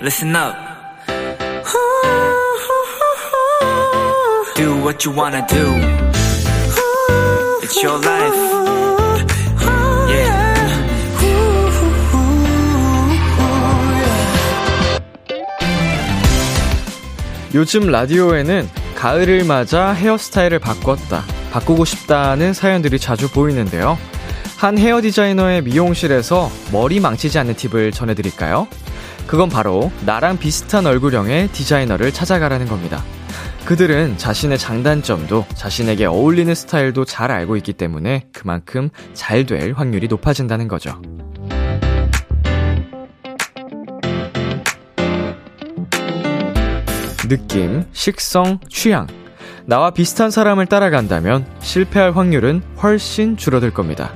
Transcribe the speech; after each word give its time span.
listen 0.00 0.34
up. 0.34 0.56
Do 4.56 4.76
what 4.82 5.04
you 5.04 5.12
wanna 5.14 5.46
do. 5.46 5.74
It's 7.62 7.82
your 7.82 7.98
life. 7.98 8.34
Yeah. 10.08 10.50
요즘 17.54 17.90
라디오에는 17.90 18.70
가을을 18.94 19.44
맞아 19.44 19.92
헤어스타일을 19.92 20.60
바꿨다, 20.60 21.24
바꾸고 21.52 21.84
싶다는 21.84 22.54
사연들이 22.54 22.98
자주 22.98 23.28
보이는데요. 23.30 23.98
한 24.56 24.78
헤어 24.78 25.00
디자이너의 25.00 25.62
미용실에서 25.62 26.50
머리 26.70 27.00
망치지 27.00 27.38
않는 27.38 27.54
팁을 27.56 27.92
전해드릴까요? 27.92 28.68
그건 29.30 29.48
바로 29.48 29.92
나랑 30.04 30.38
비슷한 30.38 30.86
얼굴형의 30.86 31.52
디자이너를 31.52 32.10
찾아가라는 32.10 32.66
겁니다. 32.66 33.04
그들은 33.64 34.18
자신의 34.18 34.58
장단점도 34.58 35.46
자신에게 35.54 36.06
어울리는 36.06 36.52
스타일도 36.52 37.04
잘 37.04 37.30
알고 37.30 37.56
있기 37.58 37.74
때문에 37.74 38.26
그만큼 38.32 38.90
잘 39.14 39.46
될 39.46 39.72
확률이 39.74 40.08
높아진다는 40.08 40.66
거죠. 40.66 41.00
느낌, 47.28 47.84
식성, 47.92 48.58
취향. 48.68 49.06
나와 49.70 49.90
비슷한 49.90 50.32
사람을 50.32 50.66
따라간다면 50.66 51.46
실패할 51.60 52.16
확률은 52.16 52.60
훨씬 52.82 53.36
줄어들 53.36 53.70
겁니다. 53.70 54.12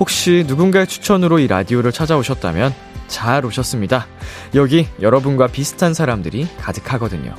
혹시 0.00 0.44
누군가의 0.48 0.86
추천으로 0.86 1.40
이 1.40 1.46
라디오를 1.46 1.92
찾아오셨다면 1.92 2.72
잘 3.06 3.44
오셨습니다. 3.44 4.06
여기 4.54 4.88
여러분과 5.02 5.48
비슷한 5.48 5.92
사람들이 5.92 6.48
가득하거든요. 6.58 7.34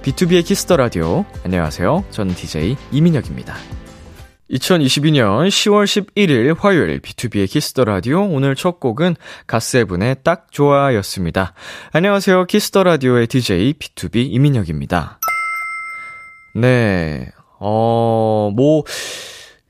비투비의 0.00 0.42
Kiss 0.42 0.63
the 0.63 0.78
Radio. 0.78 1.26
안녕하세요. 1.44 2.02
저는 2.08 2.34
DJ 2.34 2.78
이민혁입니다. 2.92 3.56
2022년 4.50 5.48
10월 5.48 5.84
11일 5.84 6.58
화요일 6.58 6.98
비투비의 7.00 7.46
Kiss 7.46 7.68
the 7.68 7.84
Radio 7.84 8.22
오늘 8.22 8.54
첫 8.54 8.80
곡은 8.80 9.16
갓세븐의 9.46 10.16
딱 10.24 10.46
좋아였습니다. 10.50 11.52
안녕하세요. 11.92 12.46
키스터 12.46 12.84
라디오의 12.84 13.26
DJ 13.26 13.74
B2B 13.74 14.28
이민혁입니다. 14.30 15.18
네. 16.54 17.30
어, 17.58 18.50
뭐 18.54 18.84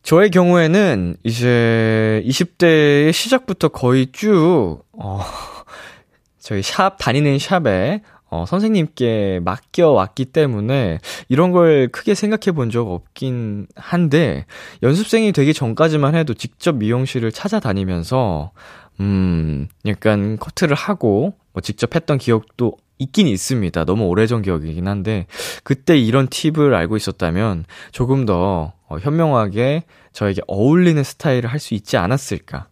저의 0.03 0.31
경우에는 0.31 1.17
이제 1.23 2.23
20대의 2.27 3.13
시작부터 3.13 3.69
거의 3.69 4.11
쭉 4.13 4.81
어, 4.93 5.21
저희 6.39 6.63
샵 6.63 6.97
다니는 6.99 7.39
샵에 7.39 8.03
어, 8.31 8.47
선생님께 8.47 9.41
맡겨왔기 9.45 10.25
때문에 10.27 10.99
이런 11.29 11.53
걸 11.53 11.89
크게 11.89 12.15
생각해 12.15 12.53
본 12.57 12.71
적 12.71 12.91
없긴 12.91 13.67
한데, 13.77 14.47
연습생이 14.83 15.33
되기 15.33 15.53
전까지만 15.53 16.15
해도 16.15 16.33
직접 16.33 16.77
미용실을 16.77 17.31
찾아다니면서, 17.31 18.53
음, 19.01 19.69
약간 19.87 20.39
커트를 20.39 20.75
하고, 20.75 21.35
뭐 21.53 21.61
직접 21.61 21.95
했던 21.95 22.17
기억도 22.17 22.73
있긴 23.03 23.27
있습니다. 23.27 23.85
너무 23.85 24.05
오래전 24.07 24.43
기억이긴 24.43 24.89
한데, 24.89 25.27
그때 25.65 25.99
이런 25.99 26.29
팁을 26.29 26.75
알고 26.75 26.97
있었다면 26.97 27.65
조금 27.93 28.25
더 28.27 28.73
어, 28.89 28.99
현명하게 28.99 29.85
저에게 30.13 30.43
어울리는 30.47 31.03
스타일을 31.03 31.51
할 31.51 31.59
수 31.59 31.75
있지 31.75 31.97
않았을까. 31.97 32.67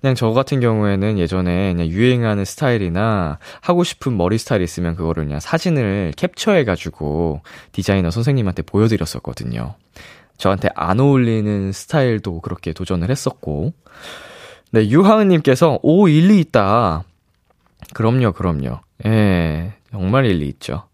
그냥 0.00 0.16
저 0.16 0.30
같은 0.32 0.58
경우에는 0.58 1.16
예전에 1.18 1.72
그냥 1.72 1.86
유행하는 1.86 2.44
스타일이나 2.44 3.38
하고 3.60 3.84
싶은 3.84 4.16
머리 4.16 4.36
스타일 4.36 4.62
있으면 4.62 4.96
그거를 4.96 5.24
그냥 5.24 5.38
사진을 5.38 6.12
캡처해가지고 6.16 7.42
디자이너 7.70 8.10
선생님한테 8.10 8.62
보여드렸었거든요. 8.62 9.76
저한테 10.38 10.70
안 10.74 10.98
어울리는 10.98 11.70
스타일도 11.70 12.40
그렇게 12.40 12.72
도전을 12.72 13.10
했었고. 13.10 13.74
네, 14.72 14.88
유하은님께서, 14.88 15.78
오, 15.82 16.08
일리 16.08 16.40
있다. 16.40 17.04
그럼요, 17.94 18.32
그럼요. 18.32 18.80
예, 19.06 19.74
정말 19.90 20.26
일리 20.26 20.48
있죠. 20.48 20.84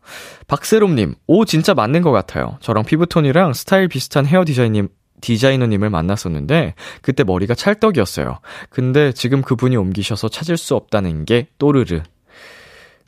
박세롬님, 0.47 1.15
오, 1.27 1.45
진짜 1.45 1.75
맞는 1.75 2.03
것 2.03 2.11
같아요. 2.11 2.57
저랑 2.61 2.85
피부톤이랑 2.85 3.53
스타일 3.53 3.89
비슷한 3.89 4.27
헤어 4.27 4.45
디자이님, 4.45 4.89
디자이너님을 5.21 5.91
만났었는데 5.91 6.75
그때 7.03 7.25
머리가 7.25 7.55
찰떡이었어요. 7.55 8.39
근데 8.71 9.13
지금 9.13 9.43
그분이 9.43 9.77
옮기셔서 9.77 10.29
찾을 10.29 10.57
수 10.57 10.75
없다는 10.75 11.25
게 11.25 11.49
또르르. 11.59 12.03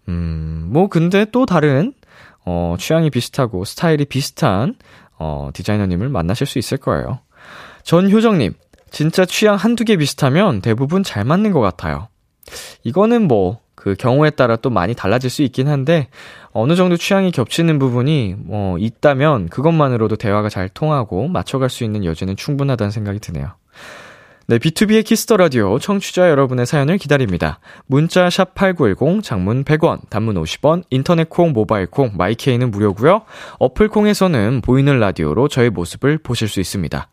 음, 0.08 0.68
뭐 0.72 0.88
근데 0.88 1.24
또 1.30 1.46
다른 1.46 1.94
어 2.44 2.76
취향이 2.78 3.10
비슷하고 3.10 3.64
스타일이 3.64 4.04
비슷한 4.04 4.74
어 5.18 5.50
디자이너님을 5.52 6.08
만나실 6.08 6.46
수 6.46 6.58
있을 6.58 6.78
거예요. 6.78 7.20
전효정님, 7.84 8.54
진짜 8.90 9.24
취향 9.24 9.56
한두 9.56 9.84
개 9.84 9.96
비슷하면 9.96 10.60
대부분 10.60 11.02
잘 11.02 11.24
맞는 11.24 11.52
것 11.52 11.60
같아요. 11.60 12.08
이거는 12.82 13.28
뭐 13.28 13.60
그 13.80 13.94
경우에 13.98 14.28
따라 14.28 14.56
또 14.56 14.68
많이 14.68 14.94
달라질 14.94 15.30
수 15.30 15.42
있긴 15.42 15.66
한데 15.66 16.08
어느 16.52 16.76
정도 16.76 16.98
취향이 16.98 17.30
겹치는 17.30 17.78
부분이 17.78 18.34
뭐 18.36 18.76
있다면 18.78 19.48
그것만으로도 19.48 20.16
대화가 20.16 20.50
잘 20.50 20.68
통하고 20.68 21.28
맞춰갈 21.28 21.70
수 21.70 21.82
있는 21.82 22.04
여지는 22.04 22.36
충분하다는 22.36 22.90
생각이 22.90 23.20
드네요. 23.20 23.52
네, 24.50 24.58
비투비의 24.58 25.04
Kiss 25.04 25.22
the 25.22 25.36
Radio 25.36 25.78
청취자 25.78 26.28
여러분의 26.28 26.66
사연을 26.66 26.98
기다립니다. 26.98 27.60
문자 27.86 28.28
샵 28.28 28.52
8910 28.56 29.22
장문 29.22 29.62
100원, 29.62 30.10
단문 30.10 30.34
50원, 30.42 30.82
인터넷 30.90 31.28
콩, 31.28 31.52
모바일 31.52 31.86
콩, 31.86 32.10
마이케이는 32.16 32.72
무료고요. 32.72 33.22
어플 33.60 33.86
콩에서는 33.86 34.60
보이는 34.62 34.98
라디오로 34.98 35.46
저의 35.46 35.70
모습을 35.70 36.18
보실 36.18 36.48
수 36.48 36.58
있습니다. 36.58 37.08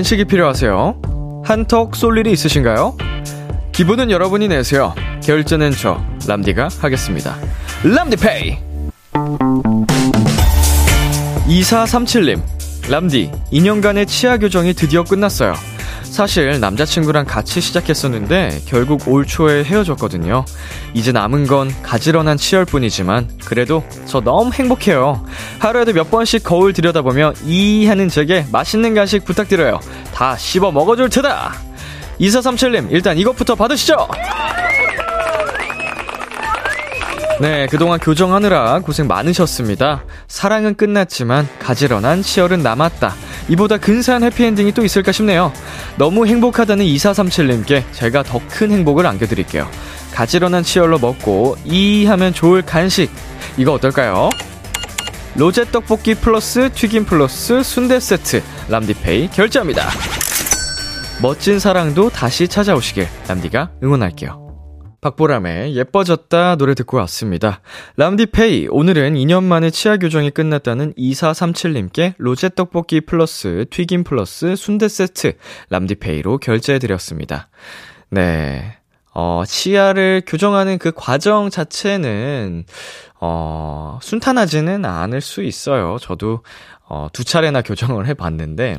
간식이 0.00 0.24
필요하세요? 0.24 1.42
한턱 1.44 1.94
쏠 1.94 2.16
일이 2.16 2.32
있으신가요? 2.32 2.96
기분은 3.72 4.10
여러분이 4.10 4.48
내세요. 4.48 4.94
결제는 5.22 5.72
저 5.72 6.00
람디가 6.26 6.68
하겠습니다. 6.80 7.36
람디페이. 7.84 8.56
2437님, 11.46 12.40
람디, 12.88 13.30
2년간의 13.52 14.08
치아 14.08 14.38
교정이 14.38 14.72
드디어 14.72 15.04
끝났어요. 15.04 15.52
사실 16.10 16.58
남자친구랑 16.60 17.24
같이 17.24 17.60
시작했었는데 17.60 18.62
결국 18.66 19.08
올 19.08 19.24
초에 19.24 19.62
헤어졌거든요. 19.64 20.44
이제 20.92 21.12
남은 21.12 21.46
건 21.46 21.72
가지런한 21.82 22.36
치열뿐이지만 22.36 23.28
그래도 23.44 23.84
저 24.06 24.20
너무 24.20 24.52
행복해요. 24.52 25.24
하루에도 25.60 25.92
몇 25.92 26.10
번씩 26.10 26.42
거울 26.42 26.72
들여다보며 26.72 27.32
이 27.46 27.86
하는 27.86 28.08
제게 28.08 28.44
맛있는 28.50 28.94
간식 28.94 29.24
부탁드려요. 29.24 29.80
다 30.12 30.36
씹어 30.36 30.72
먹어줄 30.72 31.08
테다. 31.08 31.54
2437님, 32.20 32.88
일단 32.90 33.16
이것부터 33.16 33.54
받으시죠! 33.54 34.08
네, 37.40 37.66
그동안 37.70 37.98
교정하느라 37.98 38.80
고생 38.80 39.06
많으셨습니다. 39.06 40.04
사랑은 40.28 40.74
끝났지만 40.74 41.48
가지런한 41.58 42.20
치열은 42.20 42.62
남았다. 42.62 43.14
이보다 43.50 43.76
근사한 43.78 44.22
해피엔딩이 44.24 44.72
또 44.72 44.84
있을까 44.84 45.12
싶네요. 45.12 45.52
너무 45.96 46.26
행복하다는 46.26 46.84
2437님께 46.84 47.84
제가 47.92 48.22
더 48.22 48.40
큰 48.48 48.70
행복을 48.72 49.06
안겨드릴게요. 49.06 49.68
가지런한 50.14 50.62
치열로 50.64 50.98
먹고 50.98 51.56
이 51.64 52.04
하면 52.06 52.32
좋을 52.32 52.62
간식. 52.62 53.10
이거 53.56 53.72
어떨까요? 53.72 54.30
로제 55.36 55.66
떡볶이 55.70 56.14
플러스 56.14 56.70
튀김 56.72 57.04
플러스 57.04 57.62
순대 57.62 58.00
세트 58.00 58.42
람디페이 58.68 59.28
결제합니다. 59.30 59.88
멋진 61.22 61.58
사랑도 61.58 62.10
다시 62.10 62.48
찾아오시길 62.48 63.06
람디가 63.28 63.70
응원할게요. 63.82 64.49
박보람의 65.00 65.76
예뻐졌다 65.76 66.56
노래 66.56 66.74
듣고 66.74 66.98
왔습니다. 66.98 67.60
람디페이, 67.96 68.68
오늘은 68.70 69.14
2년 69.14 69.44
만에 69.44 69.70
치아 69.70 69.96
교정이 69.96 70.30
끝났다는 70.30 70.92
2437님께 70.94 72.14
로제 72.18 72.50
떡볶이 72.50 73.00
플러스 73.00 73.64
튀김 73.70 74.04
플러스 74.04 74.56
순대 74.56 74.88
세트 74.88 75.32
람디페이로 75.70 76.38
결제해드렸습니다. 76.38 77.48
네. 78.10 78.76
어, 79.14 79.42
치아를 79.46 80.22
교정하는 80.26 80.78
그 80.78 80.92
과정 80.94 81.48
자체는, 81.50 82.64
어, 83.20 83.98
순탄하지는 84.02 84.84
않을 84.84 85.20
수 85.20 85.42
있어요. 85.42 85.96
저도, 85.98 86.42
어, 86.88 87.08
두 87.12 87.24
차례나 87.24 87.62
교정을 87.62 88.06
해봤는데, 88.06 88.78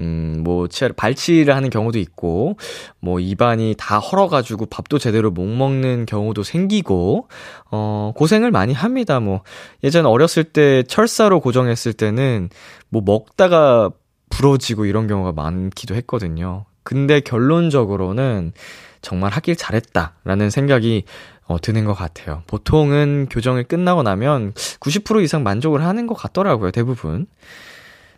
음, 0.00 0.40
뭐, 0.42 0.66
치아를 0.66 0.94
발치를 0.96 1.54
하는 1.54 1.70
경우도 1.70 1.98
있고, 1.98 2.56
뭐, 3.00 3.20
입안이 3.20 3.74
다 3.78 3.98
헐어가지고 3.98 4.66
밥도 4.66 4.98
제대로 4.98 5.30
못 5.30 5.46
먹는 5.46 6.06
경우도 6.06 6.42
생기고, 6.42 7.28
어, 7.70 8.12
고생을 8.16 8.50
많이 8.50 8.72
합니다. 8.72 9.20
뭐, 9.20 9.42
예전 9.84 10.06
어렸을 10.06 10.44
때 10.44 10.82
철사로 10.82 11.40
고정했을 11.40 11.92
때는, 11.92 12.48
뭐, 12.88 13.02
먹다가 13.04 13.90
부러지고 14.30 14.86
이런 14.86 15.06
경우가 15.06 15.32
많기도 15.32 15.94
했거든요. 15.94 16.64
근데 16.82 17.20
결론적으로는 17.20 18.52
정말 19.00 19.32
하길 19.32 19.54
잘했다라는 19.56 20.50
생각이 20.50 21.04
어, 21.46 21.60
드는 21.60 21.84
것 21.84 21.92
같아요. 21.92 22.42
보통은 22.46 23.28
교정을 23.30 23.64
끝나고 23.64 24.02
나면 24.02 24.52
90% 24.54 25.22
이상 25.22 25.42
만족을 25.42 25.84
하는 25.84 26.06
것 26.06 26.14
같더라고요, 26.14 26.70
대부분. 26.70 27.26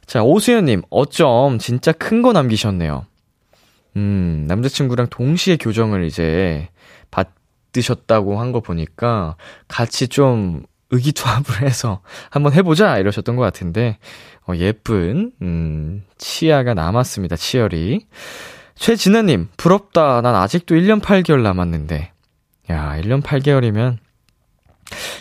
자, 0.06 0.22
오수연님, 0.22 0.82
어쩜 0.90 1.58
진짜 1.58 1.92
큰 1.92 2.22
거 2.22 2.32
남기셨네요. 2.32 3.06
음, 3.96 4.44
남자친구랑 4.46 5.08
동시에 5.08 5.56
교정을 5.56 6.04
이제 6.04 6.68
받으셨다고 7.10 8.38
한 8.40 8.52
거 8.52 8.60
보니까 8.60 9.36
같이 9.68 10.08
좀 10.08 10.64
의기투합을 10.90 11.62
해서 11.62 12.00
한번 12.30 12.52
해보자 12.52 12.98
이러셨던 12.98 13.34
것 13.36 13.42
같은데, 13.42 13.98
어, 14.46 14.52
예쁜, 14.56 15.32
음, 15.42 16.04
치아가 16.18 16.74
남았습니다, 16.74 17.34
치열이. 17.36 18.06
최진아님, 18.76 19.48
부럽다. 19.56 20.20
난 20.20 20.34
아직도 20.36 20.74
1년 20.76 21.00
8개월 21.00 21.40
남았는데. 21.42 22.12
야, 22.70 22.96
1년 23.00 23.22
8개월이면 23.22 23.96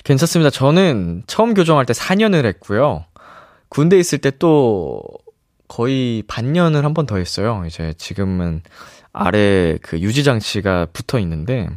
괜찮습니다. 0.03 0.49
저는 0.51 1.23
처음 1.25 1.53
교정할 1.55 1.85
때 1.85 1.93
4년을 1.93 2.45
했고요. 2.45 3.05
군대 3.75 3.97
있을 3.99 4.19
때 4.19 4.31
또 4.39 5.01
거의 5.67 6.23
반년을 6.27 6.85
한 6.85 6.93
번 6.93 7.05
더 7.05 7.17
했어요. 7.17 7.63
이제 7.67 7.93
지금은 7.97 8.61
아래 9.13 9.77
그 9.81 9.99
유지 9.99 10.23
장치가 10.23 10.85
붙어 10.93 11.19
있는데, 11.19 11.67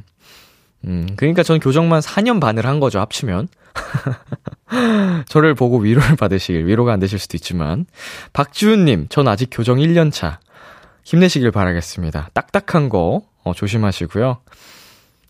음, 0.85 1.09
그러니까 1.17 1.43
전 1.43 1.59
교정만 1.59 2.00
4년 2.00 2.41
반을 2.41 2.67
한 2.67 2.81
거죠, 2.81 3.00
합치면. 3.00 3.49
저를 5.29 5.55
보고 5.55 5.79
위로를 5.79 6.17
받으시길, 6.17 6.67
위로가 6.67 6.93
안 6.93 7.00
되실 7.00 7.19
수도 7.19 7.37
있지만. 7.37 7.87
박지훈님, 8.33 9.06
전 9.09 9.27
아직 9.29 9.49
교정 9.50 9.79
1년 9.79 10.12
차. 10.12 10.41
힘내시길 11.05 11.50
바라겠습니다. 11.50 12.31
딱딱한 12.35 12.89
거, 12.91 13.23
어, 13.45 13.55
조심하시고요. 13.55 14.39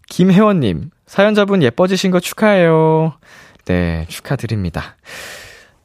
김혜원님, 0.09 0.91
사연자분 1.07 1.63
예뻐지신 1.63 2.11
거 2.11 2.21
축하해요. 2.21 3.15
네, 3.67 4.07
축하드립니다. 4.09 4.97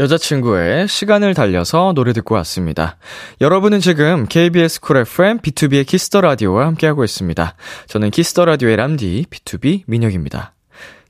여자친구의 0.00 0.88
시간을 0.88 1.34
달려서 1.34 1.92
노래 1.94 2.14
듣고 2.14 2.34
왔습니다. 2.36 2.96
여러분은 3.42 3.80
지금 3.80 4.24
KBS 4.26 4.80
쿨 4.80 4.96
FM 4.96 5.40
B2B의 5.40 5.86
키스터 5.86 6.22
라디오와 6.22 6.64
함께하고 6.68 7.04
있습니다. 7.04 7.54
저는 7.86 8.10
키스터 8.10 8.46
라디오의 8.46 8.76
람디 8.76 9.26
B2B 9.28 9.82
민혁입니다. 9.86 10.54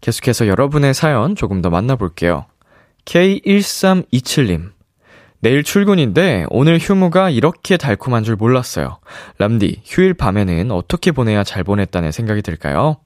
계속해서 0.01 0.49
여러분의 0.49 0.93
사연 0.93 1.37
조금 1.37 1.63
더 1.63 1.71
만나볼게요. 1.71 2.47
K1327님. 3.05 4.73
내일 5.39 5.63
출근인데 5.63 6.47
오늘 6.51 6.79
휴무가 6.79 7.31
이렇게 7.31 7.77
달콤한 7.77 8.25
줄 8.25 8.35
몰랐어요. 8.35 8.99
람디, 9.39 9.83
휴일 9.85 10.15
밤에는 10.15 10.73
어떻게 10.73 11.13
보내야 11.13 11.45
잘 11.45 11.63
보냈다는 11.63 12.11
생각이 12.11 12.43
들까요? 12.43 12.97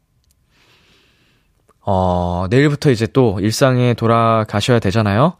어, 1.86 2.46
내일부터 2.50 2.90
이제 2.90 3.06
또 3.06 3.38
일상에 3.40 3.94
돌아가셔야 3.94 4.78
되잖아요. 4.78 5.34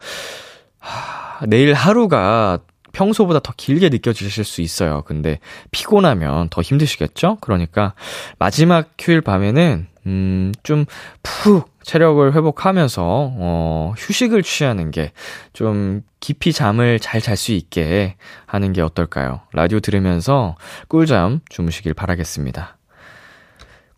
하, 0.79 1.45
내일 1.47 1.73
하루가 1.75 2.59
평소보다 2.93 3.41
더 3.41 3.53
길게 3.57 3.89
느껴지실 3.89 4.45
수 4.45 4.61
있어요. 4.61 5.03
근데 5.05 5.41
피곤하면 5.73 6.49
더 6.51 6.63
힘드시겠죠? 6.63 7.39
그러니까 7.41 7.95
마지막 8.39 8.91
휴일 9.01 9.21
밤에는 9.21 9.89
음, 10.07 10.53
좀 10.63 10.85
푹 11.23 11.71
체력을 11.83 12.33
회복하면서 12.35 13.03
어, 13.05 13.95
휴식을 13.99 14.43
취하는 14.43 14.91
게 14.91 15.13
좀 15.53 16.03
깊이 16.21 16.53
잠을 16.53 16.99
잘 17.01 17.21
잘 17.21 17.37
수 17.37 17.53
있게 17.53 18.17
하는 18.47 18.73
게 18.73 18.81
어떨까요? 18.81 19.41
라디오 19.53 19.81
들으면서 19.81 20.57
꿀잠 20.89 21.41
주무시길 21.49 21.95
바라겠습니다. 21.95 22.77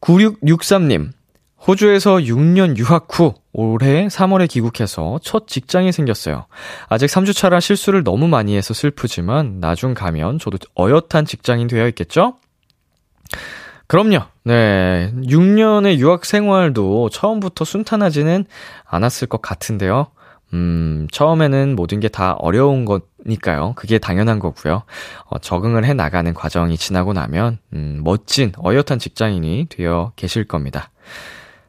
9663님, 0.00 1.10
호주에서 1.66 2.16
6년 2.18 2.76
유학 2.76 3.08
후 3.10 3.34
올해 3.52 4.06
3월에 4.06 4.48
귀국해서 4.48 5.18
첫 5.22 5.48
직장이 5.48 5.90
생겼어요. 5.90 6.46
아직 6.88 7.06
3주차라 7.06 7.60
실수를 7.60 8.04
너무 8.04 8.28
많이 8.28 8.56
해서 8.56 8.72
슬프지만 8.72 9.58
나중 9.60 9.94
가면 9.94 10.38
저도 10.38 10.58
어엿한 10.78 11.24
직장인 11.26 11.66
되어 11.66 11.88
있겠죠? 11.88 12.36
그럼요. 13.88 14.20
네. 14.44 15.12
6년의 15.16 15.96
유학 15.98 16.24
생활도 16.24 17.08
처음부터 17.10 17.64
순탄하지는 17.64 18.44
않았을 18.84 19.28
것 19.28 19.42
같은데요. 19.42 20.08
음, 20.52 21.08
처음에는 21.10 21.74
모든 21.74 21.98
게 22.00 22.08
다 22.08 22.34
어려운 22.34 22.84
거니까요. 22.84 23.72
그게 23.74 23.98
당연한 23.98 24.38
거고요. 24.38 24.82
어, 25.24 25.38
적응을 25.38 25.84
해 25.84 25.94
나가는 25.94 26.32
과정이 26.32 26.76
지나고 26.76 27.12
나면, 27.12 27.58
음, 27.72 28.00
멋진, 28.04 28.52
어엿한 28.64 28.98
직장인이 29.00 29.66
되어 29.68 30.12
계실 30.16 30.44
겁니다. 30.46 30.90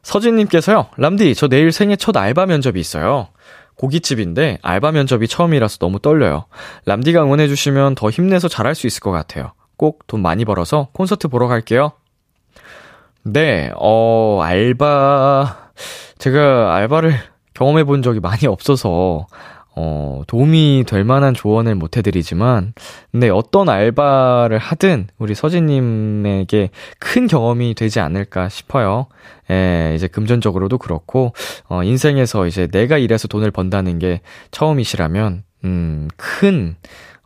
서진님께서요, 0.02 0.88
람디, 0.96 1.34
저 1.34 1.48
내일 1.48 1.72
생애 1.72 1.96
첫 1.96 2.16
알바 2.16 2.46
면접이 2.46 2.80
있어요. 2.80 3.28
고깃집인데 3.76 4.58
알바 4.62 4.92
면접이 4.92 5.28
처음이라서 5.28 5.78
너무 5.78 6.00
떨려요. 6.00 6.46
람디가 6.86 7.22
응원해주시면 7.22 7.94
더 7.94 8.10
힘내서 8.10 8.48
잘할 8.48 8.74
수 8.74 8.86
있을 8.86 9.00
것 9.00 9.10
같아요. 9.12 9.52
꼭 9.76 10.00
돈 10.08 10.22
많이 10.22 10.44
벌어서 10.44 10.88
콘서트 10.92 11.28
보러 11.28 11.46
갈게요. 11.46 11.92
네, 13.22 13.70
어, 13.76 14.40
알바, 14.42 15.70
제가 16.18 16.74
알바를 16.74 17.14
경험해 17.54 17.84
본 17.84 18.02
적이 18.02 18.20
많이 18.20 18.46
없어서, 18.46 19.26
어, 19.80 20.22
도움이 20.26 20.86
될 20.88 21.04
만한 21.04 21.34
조언을 21.34 21.76
못 21.76 21.96
해드리지만, 21.96 22.72
근데 23.12 23.28
어떤 23.28 23.68
알바를 23.68 24.58
하든 24.58 25.06
우리 25.18 25.36
서진님에게 25.36 26.70
큰 26.98 27.28
경험이 27.28 27.74
되지 27.74 28.00
않을까 28.00 28.48
싶어요. 28.48 29.06
예, 29.52 29.92
이제 29.94 30.08
금전적으로도 30.08 30.78
그렇고, 30.78 31.32
어, 31.68 31.84
인생에서 31.84 32.48
이제 32.48 32.66
내가 32.66 32.98
일해서 32.98 33.28
돈을 33.28 33.52
번다는 33.52 34.00
게 34.00 34.20
처음이시라면, 34.50 35.44
음, 35.62 36.08
큰, 36.16 36.74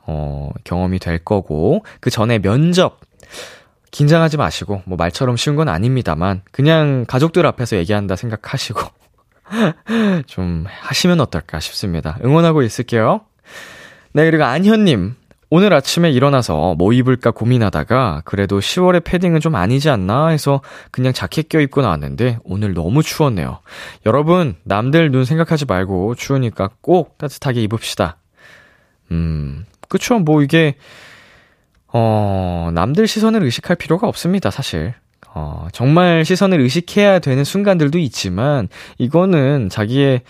어, 0.07 0.51
경험이 0.65 0.99
될 0.99 1.21
거고, 1.21 1.87
그 2.01 2.11
전에 2.11 2.39
면접, 2.39 3.01
긴장하지 3.93 4.37
마시고, 4.37 4.83
뭐 4.85 4.99
말처럼 4.99 5.39
쉬운 5.39 5.57
건 5.57 5.71
아닙니다만, 5.71 6.43
그냥 6.53 7.07
가족들 7.09 7.47
앞에서 7.47 7.79
얘기한다 7.79 8.15
생각하시고, 8.15 9.02
좀 10.27 10.65
하시면 10.69 11.21
어떨까 11.21 11.61
싶습니다. 11.61 12.19
응원하고 12.25 12.63
있을게요. 12.63 13.23
네, 14.13 14.25
그리고 14.25 14.45
안현님. 14.45 15.17
오늘 15.55 15.75
아침에 15.75 16.11
일어나서 16.11 16.77
뭐 16.77 16.95
입을까 16.95 17.31
고민하다가 17.31 18.23
그래도 18.25 18.59
10월에 18.59 19.05
패딩은 19.05 19.41
좀 19.41 19.55
아니지 19.55 19.91
않나 19.91 20.29
해서 20.29 20.63
그냥 20.91 21.13
자켓 21.13 21.51
껴입고 21.51 21.83
나왔는데 21.83 22.39
오늘 22.43 22.73
너무 22.73 23.03
추웠네요. 23.03 23.61
여러분, 24.07 24.55
남들 24.63 25.11
눈 25.11 25.27
생각하지 25.27 25.67
말고 25.67 26.15
추우니까 26.15 26.71
꼭 26.81 27.19
따뜻하게 27.19 27.63
입읍시다. 27.65 28.17
음, 29.11 29.67
그쵸. 29.91 30.19
뭐 30.21 30.43
이게, 30.43 30.77
어, 31.89 32.71
남들 32.73 33.07
시선을 33.07 33.43
의식할 33.43 33.77
필요가 33.77 34.09
없습니다, 34.09 34.51
사실. 34.51 34.95
어, 35.35 35.69
정말 35.73 36.25
시선을 36.25 36.61
의식해야 36.61 37.19
되는 37.19 37.45
순간들도 37.45 37.99
있지만, 37.99 38.69
이거는 38.99 39.69
자기의, 39.71 40.23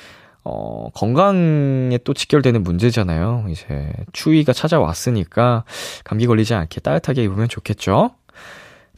어, 0.44 0.88
건강에 0.94 1.98
또 2.04 2.14
직결되는 2.14 2.62
문제잖아요. 2.62 3.46
이제, 3.50 3.92
추위가 4.12 4.52
찾아왔으니까, 4.52 5.64
감기 6.04 6.26
걸리지 6.26 6.54
않게 6.54 6.80
따뜻하게 6.80 7.24
입으면 7.24 7.48
좋겠죠? 7.48 8.10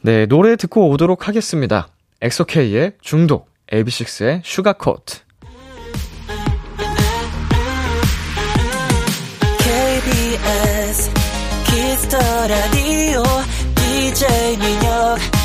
네, 0.01 0.27
노래 0.27 0.55
듣고 0.55 0.89
오도록 0.89 1.27
하겠습니다. 1.27 1.87
엑소케이의 2.21 2.93
중독, 3.01 3.49
AB6IX의 3.71 4.41
Sugarcoat. 4.43 5.19
KBS 9.59 11.11
Kiss 11.65 11.95
the 11.95 12.17
Radio 12.47 13.23
DJ 13.75 14.57
민혁 14.57 15.44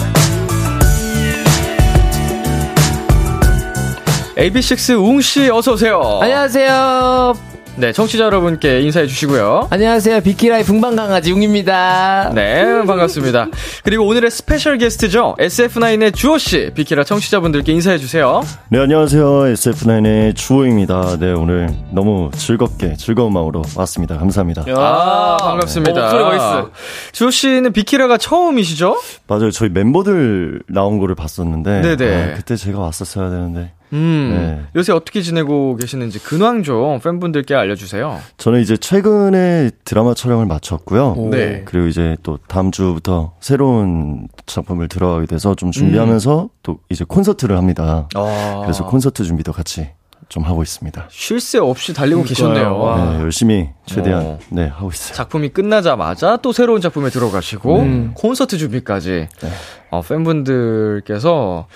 AB6IX 4.37 4.97
웅씨 5.07 5.49
어서오세요. 5.49 6.19
안녕하세요 6.21 7.33
네, 7.77 7.93
청취자 7.93 8.25
여러분께 8.25 8.81
인사해 8.81 9.07
주시고요. 9.07 9.67
안녕하세요 9.69 10.21
비키라의 10.21 10.63
분방강아지 10.65 11.31
웅입니다 11.31 12.31
네, 12.35 12.83
반갑습니다. 12.85 13.47
그리고 13.83 14.05
오늘의 14.07 14.29
스페셜 14.29 14.77
게스트죠. 14.77 15.35
SF9의 15.39 16.13
주호씨, 16.13 16.71
비키라 16.75 17.03
청취자분들께 17.05 17.71
인사해 17.71 17.97
주세요. 17.97 18.41
네 18.69 18.79
안녕하세요 18.79 19.23
SF9의 19.23 20.35
주호입니다 20.35 21.17
네 21.19 21.31
오늘 21.31 21.69
너무 21.91 22.29
즐겁게 22.35 22.95
즐거운 22.97 23.31
마음으로 23.33 23.61
왔습니다 23.75 24.17
감사합니다 24.17 24.63
아, 24.75 25.37
반갑습니다. 25.39 26.01
목소리 26.01 26.23
멋있어 26.23 26.71
주호씨는 27.13 27.71
비키라가 27.73 28.17
처음이시죠? 28.17 28.99
맞아요 29.27 29.49
저희 29.51 29.69
멤버들 29.69 30.61
나온 30.67 30.99
거를 30.99 31.15
봤었는데 31.15 31.81
네네. 31.95 32.31
아, 32.33 32.35
그때 32.35 32.55
제가 32.57 32.79
왔었어야 32.79 33.29
되는데 33.29 33.71
음, 33.93 34.31
네. 34.35 34.69
요새 34.75 34.93
어떻게 34.93 35.21
지내고 35.21 35.75
계시는지 35.75 36.19
근황 36.19 36.63
좀 36.63 36.99
팬분들께 36.99 37.53
알려주세요. 37.55 38.19
저는 38.37 38.61
이제 38.61 38.77
최근에 38.77 39.71
드라마 39.83 40.13
촬영을 40.13 40.45
마쳤고요 40.45 41.15
네. 41.31 41.63
그리고 41.65 41.87
이제 41.87 42.15
또 42.23 42.37
다음 42.47 42.71
주부터 42.71 43.33
새로운 43.39 44.27
작품을 44.45 44.87
들어가게 44.87 45.25
돼서 45.25 45.55
좀 45.55 45.71
준비하면서 45.71 46.49
또 46.63 46.79
이제 46.89 47.03
콘서트를 47.07 47.57
합니다 47.57 48.07
아, 48.15 48.59
그래서 48.63 48.85
콘서트 48.85 49.23
준비도 49.23 49.51
같이 49.51 49.89
좀 50.29 50.43
하고 50.43 50.63
있습니다 50.63 51.07
쉴 51.09 51.41
새 51.41 51.57
없이 51.59 51.93
달리고 51.93 52.23
계셨네요. 52.23 52.77
와. 52.79 53.11
네, 53.13 53.19
열심히 53.21 53.69
최대한 53.85 54.23
어. 54.25 54.39
네 54.49 54.67
하고 54.67 54.89
있어요 54.89 55.13
작품이 55.15 55.49
끝나자마자 55.49 56.37
또 56.37 56.53
새로운 56.53 56.79
작품에 56.79 57.09
들어가시고 57.09 57.79
음. 57.79 58.11
콘서트 58.15 58.57
준비까지 58.57 59.27
네. 59.41 59.49
어, 59.89 60.01
팬분들께서 60.01 61.67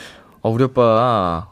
어, 0.42 0.50
우리 0.50 0.64
오빠 0.64 1.48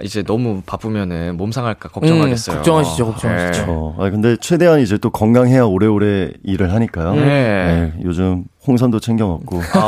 이제 0.00 0.22
너무 0.22 0.62
바쁘면은 0.64 1.36
몸 1.36 1.52
상할까 1.52 1.90
걱정하겠어요. 1.90 2.54
음, 2.54 2.56
걱정하시죠, 2.56 3.06
걱정하시죠. 3.06 3.66
네. 3.66 3.68
어, 3.68 3.94
아 3.98 4.08
근데 4.08 4.36
최대한 4.40 4.80
이제 4.80 4.96
또 4.96 5.10
건강해야 5.10 5.64
오래오래 5.64 6.30
일을 6.44 6.72
하니까요. 6.72 7.14
네. 7.14 7.20
네, 7.24 7.92
요즘 8.02 8.44
홍선도 8.66 9.00
챙겨 9.00 9.26
먹고 9.26 9.60
아, 9.74 9.78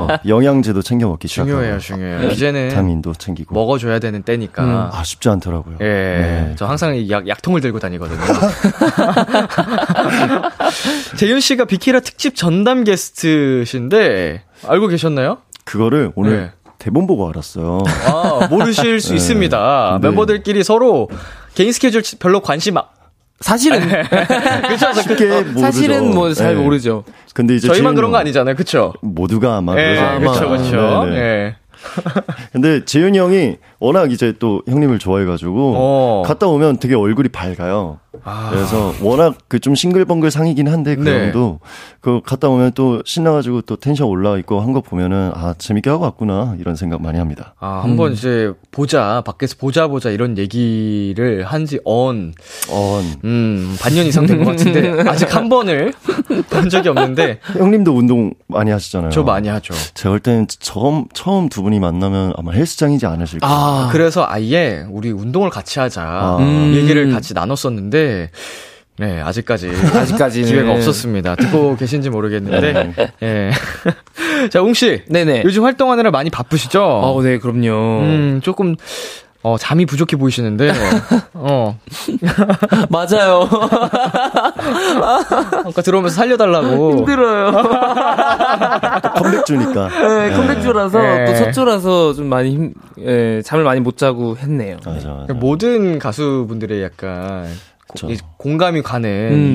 어, 0.00 0.08
영양제도 0.26 0.82
챙겨 0.82 1.06
먹기 1.06 1.28
중요해요, 1.28 1.78
시작하고 1.78 2.02
중요해요. 2.04 2.30
이제는 2.30 2.68
비타민도 2.70 3.12
챙기고 3.14 3.54
먹어줘야 3.54 4.00
되는 4.00 4.22
때니까. 4.22 4.64
음. 4.64 4.88
아 4.92 5.04
쉽지 5.04 5.28
않더라고요. 5.28 5.76
예, 5.80 5.84
네. 5.84 6.52
저 6.56 6.66
항상 6.66 6.96
이 6.96 7.08
약, 7.10 7.28
약통을 7.28 7.60
들고 7.60 7.78
다니거든요. 7.78 8.20
재윤 11.16 11.38
씨가 11.40 11.66
비키라 11.66 12.00
특집 12.00 12.34
전담 12.34 12.82
게스트신데, 12.84 14.42
알고 14.66 14.88
계셨나요? 14.88 15.38
그거를 15.64 16.10
오늘 16.16 16.36
네. 16.36 16.50
대본 16.84 17.06
보고 17.06 17.26
알았어요. 17.30 17.78
아, 18.06 18.46
모르실 18.50 19.00
수 19.00 19.10
네. 19.10 19.14
있습니다. 19.16 19.98
네. 20.02 20.06
멤버들끼리 20.06 20.62
서로 20.62 21.08
개인 21.54 21.72
스케줄 21.72 22.02
별로 22.18 22.40
관심, 22.40 22.76
아, 22.76 22.84
사실은? 23.40 23.80
쉽게 25.02 25.28
모르죠. 25.30 25.60
사실은 25.60 26.14
뭐잘 26.14 26.54
네. 26.54 26.62
모르죠 26.62 27.04
근데 27.32 27.56
이제 27.56 27.68
저희만 27.68 27.94
그런 27.94 28.10
거형 28.10 28.20
아니잖아요. 28.20 28.54
그쵸? 28.54 28.92
모두가 29.00 29.56
아마 29.56 29.78
예. 29.78 29.94
그쵸, 30.20 30.30
아마. 30.30 30.58
그쵸. 30.58 31.04
네네. 31.06 31.16
예. 31.16 31.56
근데 32.52 32.84
재윤이 32.84 33.18
형이 33.18 33.56
워낙 33.84 34.12
이제 34.12 34.32
또 34.38 34.62
형님을 34.68 34.98
좋아해가지고 34.98 35.74
어. 35.76 36.22
갔다 36.26 36.46
오면 36.46 36.78
되게 36.78 36.94
얼굴이 36.94 37.28
밝아요. 37.28 37.98
아. 38.22 38.48
그래서 38.52 38.92
워낙 39.02 39.36
그 39.48 39.58
좀 39.58 39.74
싱글벙글 39.74 40.30
상이긴 40.30 40.68
한데 40.68 40.94
그 40.94 41.02
네. 41.02 41.24
형도 41.26 41.58
그 42.00 42.20
갔다 42.24 42.48
오면 42.48 42.72
또 42.74 43.02
신나가지고 43.04 43.62
또 43.62 43.76
텐션 43.76 44.06
올라 44.08 44.36
있고 44.38 44.60
한 44.60 44.72
거 44.74 44.80
보면은 44.80 45.30
아 45.34 45.54
재밌게 45.56 45.88
하고 45.90 46.04
왔구나 46.04 46.56
이런 46.58 46.74
생각 46.76 47.00
많이 47.02 47.18
합니다. 47.18 47.54
아, 47.60 47.80
한번 47.82 48.12
이제 48.12 48.52
보자, 48.70 49.22
밖에서 49.24 49.56
보자 49.58 49.86
보자 49.88 50.10
이런 50.10 50.36
얘기를 50.38 51.44
한지 51.44 51.78
언, 51.84 52.34
어, 52.70 53.00
음, 53.24 53.76
반년 53.80 54.04
이상 54.06 54.26
된 54.26 54.42
것 54.44 54.50
같은데, 54.50 55.02
아직 55.08 55.34
한 55.34 55.48
번을 55.48 55.92
본 56.50 56.68
적이 56.68 56.88
없는데, 56.90 57.38
형님도 57.56 57.92
운동 57.96 58.32
많이 58.48 58.70
하시잖아요. 58.70 59.10
저 59.10 59.22
많이 59.22 59.48
하죠. 59.48 59.74
제가 59.94 60.10
볼땐 60.10 60.46
처음 60.60 61.06
처음 61.14 61.48
두 61.48 61.62
분이 61.62 61.78
만나면 61.80 62.32
아마 62.36 62.52
헬스장이지 62.52 63.06
않으실까. 63.06 63.46
아 63.46 63.73
그래서 63.92 64.24
아예 64.28 64.84
우리 64.90 65.10
운동을 65.10 65.50
같이 65.50 65.78
하자, 65.78 66.02
아. 66.02 66.36
음. 66.38 66.74
얘기를 66.74 67.10
같이 67.10 67.34
나눴었는데, 67.34 68.30
네, 68.96 69.20
아직까지. 69.20 69.70
아직까지는 69.94 70.48
기회가 70.48 70.72
없었습니다. 70.72 71.34
듣고 71.36 71.76
계신지 71.76 72.10
모르겠는데, 72.10 72.72
네. 72.72 73.12
예. 73.22 73.50
자, 74.50 74.60
웅 74.62 74.74
씨. 74.74 75.02
네네 75.08 75.42
요즘 75.44 75.64
활동하느라 75.64 76.10
많이 76.10 76.30
바쁘시죠? 76.30 76.82
어, 76.82 77.22
네 77.22 77.38
그럼요 77.38 78.00
음, 78.02 78.40
조금, 78.42 78.76
어, 79.44 79.58
잠이 79.58 79.84
부족해 79.84 80.16
보이시는데, 80.16 80.72
어, 81.34 81.78
맞아요 82.88 83.46
아까 85.66 85.82
들어오면서 85.82 86.16
살려달라고. 86.16 86.96
힘들어요 86.96 87.52
컴백 89.16 89.44
주니까. 89.46 89.88
네, 89.88 90.30
컴백주라서 90.34 90.98
네. 90.98 91.24
또 91.26 91.34
첫 91.34 91.52
주라서 91.52 92.14
좀 92.14 92.28
많이 92.28 92.52
힘, 92.54 92.72
예, 93.00 93.42
잠을 93.44 93.64
많이 93.64 93.80
못 93.80 93.98
자고 93.98 94.36
했네요. 94.38 94.78
맞아, 94.84 95.08
맞아. 95.10 95.34
모든 95.34 95.98
가수분들의 95.98 96.82
약간 96.82 97.46
고- 97.86 98.08
공감이 98.38 98.80
가는 98.82 99.08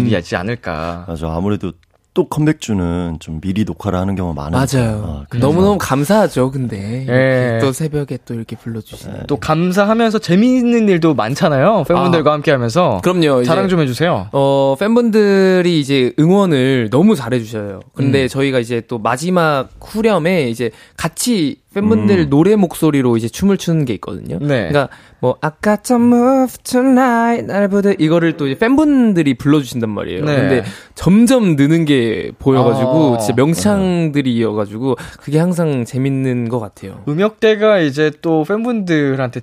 음. 0.03 0.07
일이지 0.07 0.35
않을까. 0.35 1.05
맞아. 1.07 1.27
아무래도 1.33 1.71
또 2.19 2.25
컴백주는 2.27 3.15
좀 3.21 3.39
미리 3.39 3.63
녹화를 3.63 3.97
하는 3.97 4.15
경우가 4.15 4.43
많아요. 4.51 4.65
맞아요. 4.69 5.25
너무너무 5.39 5.77
감사하죠, 5.77 6.51
근데. 6.51 7.05
예. 7.07 7.59
또 7.61 7.71
새벽에 7.71 8.17
또 8.25 8.33
이렇게 8.33 8.57
불러주시네. 8.57 9.21
또 9.27 9.37
감사하면서 9.37 10.19
재미있는 10.19 10.89
일도 10.89 11.13
많잖아요. 11.13 11.85
팬분들과 11.87 12.33
함께 12.33 12.51
하면서. 12.51 12.99
그럼요. 13.05 13.45
자랑 13.45 13.69
좀 13.69 13.79
해주세요. 13.79 14.27
어, 14.33 14.75
팬분들이 14.77 15.79
이제 15.79 16.11
응원을 16.19 16.89
너무 16.91 17.15
잘해주셔요. 17.15 17.79
근데 17.93 18.23
음. 18.23 18.27
저희가 18.27 18.59
이제 18.59 18.81
또 18.89 18.99
마지막 18.99 19.69
후렴에 19.79 20.49
이제 20.49 20.71
같이 20.97 21.55
팬분들 21.79 22.17
음. 22.17 22.29
노래 22.29 22.55
목소리로 22.55 23.17
이제 23.17 23.29
춤을 23.29 23.57
추는 23.57 23.85
게 23.85 23.93
있거든요. 23.95 24.37
네. 24.39 24.69
그러니까 24.69 24.89
뭐 25.19 25.37
아까 25.41 25.77
좀 25.77 26.13
move 26.13 26.57
tonight 26.63 27.47
날 27.47 27.67
부들 27.67 27.95
이거를 27.99 28.37
또 28.37 28.47
이제 28.47 28.57
팬분들이 28.57 29.35
불러주신단 29.35 29.89
말이에요. 29.89 30.25
네. 30.25 30.35
근데 30.35 30.63
점점 30.95 31.55
느는 31.55 31.85
게 31.85 32.31
보여가지고 32.39 33.15
아. 33.15 33.17
진짜 33.17 33.33
명창들이어가지고 33.35 34.95
그게 35.19 35.39
항상 35.39 35.85
재밌는 35.85 36.49
것 36.49 36.59
같아요. 36.59 37.03
음역대가 37.07 37.79
이제 37.79 38.11
또 38.21 38.43
팬분들한테 38.43 39.41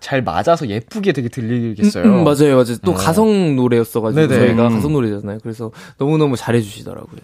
잘 0.00 0.22
맞아서 0.22 0.68
예쁘게 0.68 1.12
되게 1.12 1.28
들리겠어요. 1.28 2.04
음, 2.04 2.14
음, 2.20 2.24
맞아요, 2.24 2.54
맞아요. 2.56 2.76
또 2.84 2.92
어. 2.92 2.94
가성 2.94 3.56
노래였어가지고 3.56 4.26
네네. 4.28 4.46
저희가 4.46 4.68
음. 4.68 4.74
가성 4.74 4.92
노래잖아요. 4.92 5.38
그래서 5.42 5.70
너무 5.98 6.18
너무 6.18 6.36
잘해주시더라고요. 6.36 7.20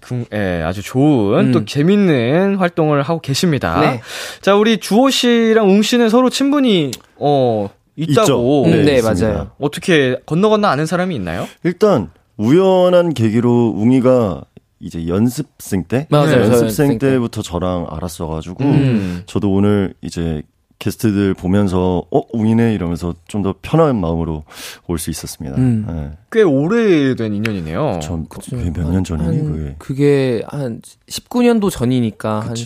그, 0.00 0.24
예, 0.32 0.62
아주 0.64 0.82
좋은 0.82 1.46
음. 1.48 1.52
또 1.52 1.64
재밌는 1.64 2.56
활동을 2.56 3.02
하고 3.02 3.20
계십니다. 3.20 3.80
네. 3.80 4.00
자, 4.40 4.54
우리 4.54 4.78
주호 4.78 5.10
씨랑 5.10 5.68
웅 5.68 5.82
씨는 5.82 6.08
서로 6.08 6.30
친분이 6.30 6.90
어 7.16 7.68
있다고. 7.96 8.64
음, 8.66 8.84
네, 8.84 8.96
있습니다. 8.96 9.26
맞아요. 9.28 9.50
어떻게 9.60 10.16
건너 10.26 10.48
건너 10.50 10.68
아는 10.68 10.86
사람이 10.86 11.14
있나요? 11.14 11.46
일단 11.64 12.10
우연한 12.36 13.14
계기로 13.14 13.74
웅이가 13.76 14.42
이제 14.80 15.08
연습생 15.08 15.84
때 15.88 16.06
맞아요, 16.10 16.26
저 16.28 16.32
연습생 16.36 16.62
연습생 16.62 16.98
때. 16.98 17.10
때부터 17.10 17.42
저랑 17.42 17.86
알았어가지고 17.90 18.64
음. 18.64 19.22
저도 19.26 19.50
오늘 19.50 19.94
이제 20.02 20.42
게스트들 20.78 21.34
보면서 21.34 22.04
어 22.10 22.20
웅이네 22.32 22.72
이러면서 22.74 23.14
좀 23.26 23.42
더 23.42 23.54
편한 23.62 23.96
마음으로 24.00 24.44
올 24.86 24.98
수 24.98 25.10
있었습니다. 25.10 25.56
음. 25.56 25.84
네. 25.88 26.10
꽤 26.32 26.42
오래된 26.42 27.32
인연이네요. 27.34 28.00
전 28.02 28.26
그쵸. 28.28 28.56
몇년 28.56 29.02
전이니 29.04 29.26
한, 29.38 29.44
그게 29.52 29.74
그게 29.78 30.42
한 30.46 30.80
19년도 31.08 31.70
전이니까 31.70 32.40
한 32.40 32.48
그치. 32.50 32.64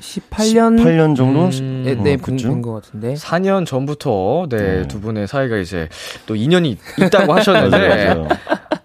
10, 0.00 0.30
18년 0.30 0.78
18년 0.82 1.14
정도 1.16 1.44
음. 1.46 1.82
네, 1.84 1.94
네, 1.94 2.14
어? 2.14 2.18
된것 2.36 2.82
같은데. 2.82 3.14
4년 3.14 3.66
전부터 3.66 4.46
네, 4.50 4.56
네. 4.56 4.88
두 4.88 5.00
분의 5.00 5.26
사이가 5.28 5.58
이제 5.58 5.88
또 6.26 6.34
인연이 6.36 6.78
있다고 6.98 7.34
하셨는데 7.34 7.76
맞아요, 7.88 8.14
맞아요. 8.24 8.28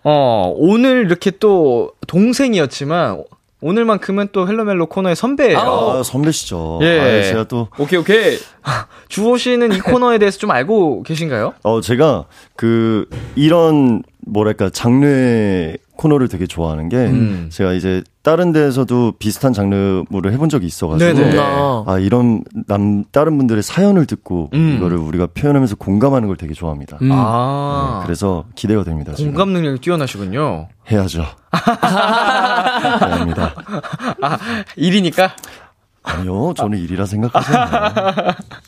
어, 0.03 0.53
오늘 0.58 1.05
이렇게 1.05 1.32
또 1.32 1.91
동생이었지만 2.08 3.24
오늘만큼은 3.65 4.27
또 4.31 4.48
헬로멜로 4.48 4.86
코너의 4.86 5.15
선배예요. 5.15 5.57
아, 5.57 6.03
선배시죠. 6.03 6.77
예. 6.84 7.00
아, 7.00 7.24
제가 7.24 7.43
또 7.45 7.67
오케이 7.79 7.98
오케이. 7.98 8.38
주호 9.10 9.38
씨는 9.38 9.74
이 9.74 9.79
코너에 9.79 10.19
대해서 10.19 10.38
좀 10.38 10.51
알고 10.51 11.01
계신가요? 11.01 11.55
어, 11.63 11.81
제가 11.81 12.25
그, 12.55 13.10
이런, 13.36 14.03
뭐랄까, 14.19 14.69
장르의 14.69 15.79
코너를 15.97 16.27
되게 16.27 16.45
좋아하는 16.47 16.89
게, 16.89 16.97
음. 16.97 17.49
제가 17.51 17.73
이제 17.73 18.03
다른 18.21 18.51
데에서도 18.51 19.13
비슷한 19.19 19.53
장르물을 19.53 20.31
해본 20.33 20.49
적이 20.49 20.65
있어가지고, 20.67 21.13
네네. 21.13 21.39
아, 21.39 21.83
아, 21.87 21.99
이런, 21.99 22.43
남, 22.67 23.03
다른 23.11 23.37
분들의 23.37 23.61
사연을 23.63 24.05
듣고, 24.05 24.49
음. 24.53 24.75
이거를 24.77 24.97
우리가 24.97 25.27
표현하면서 25.33 25.75
공감하는 25.75 26.27
걸 26.27 26.37
되게 26.37 26.53
좋아합니다. 26.53 26.97
음. 27.01 27.09
아. 27.11 27.99
네, 28.01 28.05
그래서 28.05 28.45
기대가 28.55 28.83
됩니다. 28.83 29.13
지금. 29.13 29.31
공감 29.31 29.53
능력이 29.53 29.79
뛰어나시군요. 29.81 30.67
해야죠. 30.91 31.25
아닙니다. 33.01 33.53
아, 34.21 34.37
일이니까. 34.75 35.35
아니요, 36.03 36.53
저는 36.55 36.77
일이라 36.77 37.05
생각하지 37.05 37.55
않아요. 37.55 38.13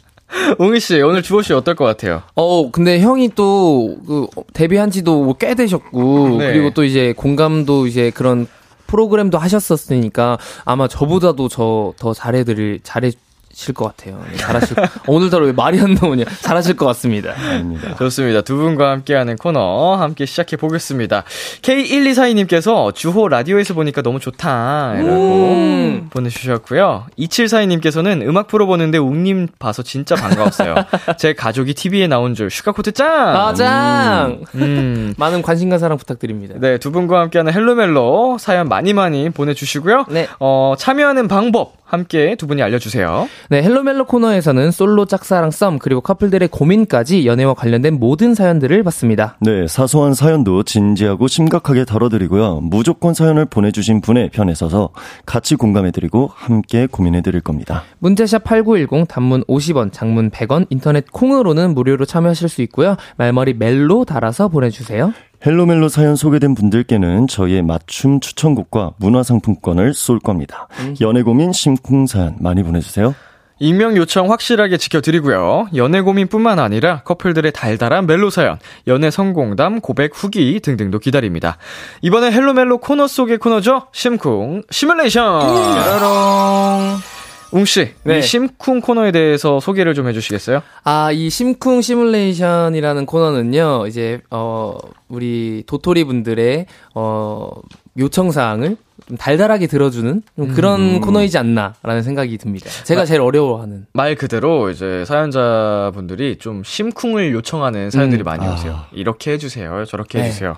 웅이 0.59 0.79
씨, 0.79 1.01
오늘 1.01 1.21
주호 1.21 1.41
씨 1.41 1.53
어떨 1.53 1.75
것 1.75 1.85
같아요? 1.85 2.23
어, 2.35 2.71
근데 2.71 2.99
형이 2.99 3.31
또, 3.35 3.97
그, 4.07 4.27
데뷔한 4.53 4.91
지도 4.91 5.23
뭐꽤 5.23 5.55
되셨고, 5.55 6.37
네. 6.39 6.51
그리고 6.53 6.71
또 6.71 6.83
이제 6.83 7.13
공감도 7.15 7.87
이제 7.87 8.09
그런 8.11 8.47
프로그램도 8.87 9.37
하셨었으니까, 9.37 10.37
아마 10.65 10.87
저보다도 10.87 11.49
저 11.49 11.93
더 11.97 12.13
잘해드릴, 12.13 12.79
잘해 12.83 13.11
실것 13.57 13.97
같아요. 13.97 14.23
네, 14.29 14.37
잘하실, 14.37 14.77
오늘따라 15.07 15.45
왜 15.45 15.51
말이 15.51 15.79
안 15.81 15.95
나오냐. 15.95 16.25
잘하실 16.41 16.75
것 16.75 16.85
같습니다. 16.85 17.33
아닙니다. 17.35 17.95
좋습니다. 17.95 18.41
두 18.41 18.55
분과 18.55 18.91
함께하는 18.91 19.35
코너 19.35 19.95
함께 19.95 20.27
시작해 20.27 20.57
보겠습니다. 20.57 21.23
K1242님께서 21.63 22.93
주호 22.93 23.27
라디오에서 23.27 23.73
보니까 23.73 24.03
너무 24.03 24.19
좋다라고 24.19 25.09
음. 25.09 26.07
보내주셨고요. 26.11 27.07
2742님께서는 27.17 28.21
음악 28.27 28.45
프로 28.45 28.67
보는데 28.67 28.99
웅님 28.99 29.47
봐서 29.57 29.81
진짜 29.81 30.13
반가웠어요. 30.13 30.75
제 31.17 31.33
가족이 31.33 31.73
TV에 31.73 32.05
나온 32.05 32.35
줄 32.35 32.51
Sugarcoat 32.51 32.91
짱! 32.91 33.09
아, 33.09 33.53
짱! 33.55 34.41
음. 34.53 35.15
많은 35.17 35.41
관심과 35.41 35.79
사랑 35.79 35.97
부탁드립니다. 35.97 36.53
네, 36.59 36.77
두 36.77 36.91
분과 36.91 37.21
함께하는 37.21 37.51
헬로멜로 37.51 38.37
사연 38.39 38.69
많이 38.69 38.93
많이 38.93 39.31
보내주시고요. 39.31 40.05
네. 40.09 40.27
어, 40.39 40.75
참여하는 40.77 41.27
방법 41.27 41.73
함께 41.87 42.35
두 42.35 42.47
분이 42.47 42.61
알려주세요. 42.61 43.27
네, 43.49 43.63
헬로멜로 43.63 44.05
코너에서는 44.05 44.71
솔로 44.71 45.05
짝사랑 45.05 45.51
썸, 45.51 45.79
그리고 45.79 46.01
커플들의 46.01 46.47
고민까지 46.49 47.25
연애와 47.25 47.53
관련된 47.53 47.99
모든 47.99 48.35
사연들을 48.35 48.83
받습니다. 48.83 49.37
네, 49.41 49.67
사소한 49.67 50.13
사연도 50.13 50.63
진지하고 50.63 51.27
심각하게 51.27 51.85
다뤄드리고요. 51.85 52.59
무조건 52.61 53.13
사연을 53.13 53.45
보내주신 53.45 54.01
분의 54.01 54.29
편에 54.29 54.53
서서 54.53 54.89
같이 55.25 55.55
공감해드리고 55.55 56.29
함께 56.33 56.87
고민해드릴 56.87 57.41
겁니다. 57.41 57.83
문자샵 57.99 58.43
8910, 58.43 59.07
단문 59.07 59.43
50원, 59.45 59.93
장문 59.93 60.29
100원, 60.29 60.67
인터넷 60.69 61.09
콩으로는 61.11 61.73
무료로 61.73 62.05
참여하실 62.05 62.49
수 62.49 62.61
있고요. 62.63 62.97
말머리 63.15 63.53
멜로 63.53 64.03
달아서 64.03 64.49
보내주세요. 64.49 65.13
헬로멜로 65.45 65.89
사연 65.89 66.15
소개된 66.15 66.55
분들께는 66.55 67.27
저희의 67.27 67.61
맞춤 67.61 68.19
추천곡과 68.19 68.93
문화상품권을 68.97 69.93
쏠 69.93 70.19
겁니다. 70.19 70.67
연애 71.01 71.21
고민 71.21 71.53
심쿵 71.53 72.07
사연 72.07 72.35
많이 72.39 72.63
보내주세요. 72.63 73.13
익명 73.59 73.97
요청 73.97 74.31
확실하게 74.31 74.77
지켜드리고요. 74.77 75.69
연애 75.75 76.01
고민뿐만 76.01 76.59
아니라 76.59 77.01
커플들의 77.03 77.51
달달한 77.53 78.05
멜로 78.05 78.29
사연, 78.29 78.59
연애 78.85 79.09
성공담, 79.09 79.81
고백 79.81 80.11
후기 80.13 80.59
등등도 80.59 80.99
기다립니다. 80.99 81.57
이번에 82.01 82.31
헬로멜로 82.31 82.77
코너 82.77 83.07
속의 83.07 83.39
코너죠. 83.39 83.87
심쿵 83.93 84.63
시뮬레이션. 84.69 85.39
짜라롱. 85.73 87.16
웅씨, 87.51 87.93
네. 88.03 88.19
이 88.19 88.21
심쿵 88.21 88.81
코너에 88.81 89.11
대해서 89.11 89.59
소개를 89.59 89.93
좀 89.93 90.07
해주시겠어요? 90.07 90.61
아, 90.83 91.11
이 91.11 91.29
심쿵 91.29 91.81
시뮬레이션이라는 91.81 93.05
코너는요, 93.05 93.85
이제, 93.87 94.21
어, 94.29 94.77
우리 95.07 95.63
도토리 95.65 96.03
분들의, 96.03 96.65
어, 96.95 97.49
요청사항을 97.97 98.77
좀 99.07 99.17
달달하게 99.17 99.67
들어주는 99.67 100.21
좀 100.35 100.47
그런 100.53 101.01
코너이지 101.01 101.37
않나라는 101.37 102.03
생각이 102.03 102.37
듭니다. 102.37 102.69
제가 102.83 103.05
제일 103.05 103.21
어려워하는. 103.21 103.85
말 103.93 104.15
그대로 104.15 104.69
이제 104.69 105.05
사연자분들이 105.05 106.37
좀 106.39 106.63
심쿵을 106.63 107.31
요청하는 107.31 107.89
사연들이 107.89 108.23
음. 108.23 108.25
많이 108.25 108.45
아. 108.45 108.53
오세요. 108.53 108.79
이렇게 108.91 109.31
해주세요. 109.31 109.85
저렇게 109.85 110.19
네. 110.19 110.25
해주세요. 110.25 110.57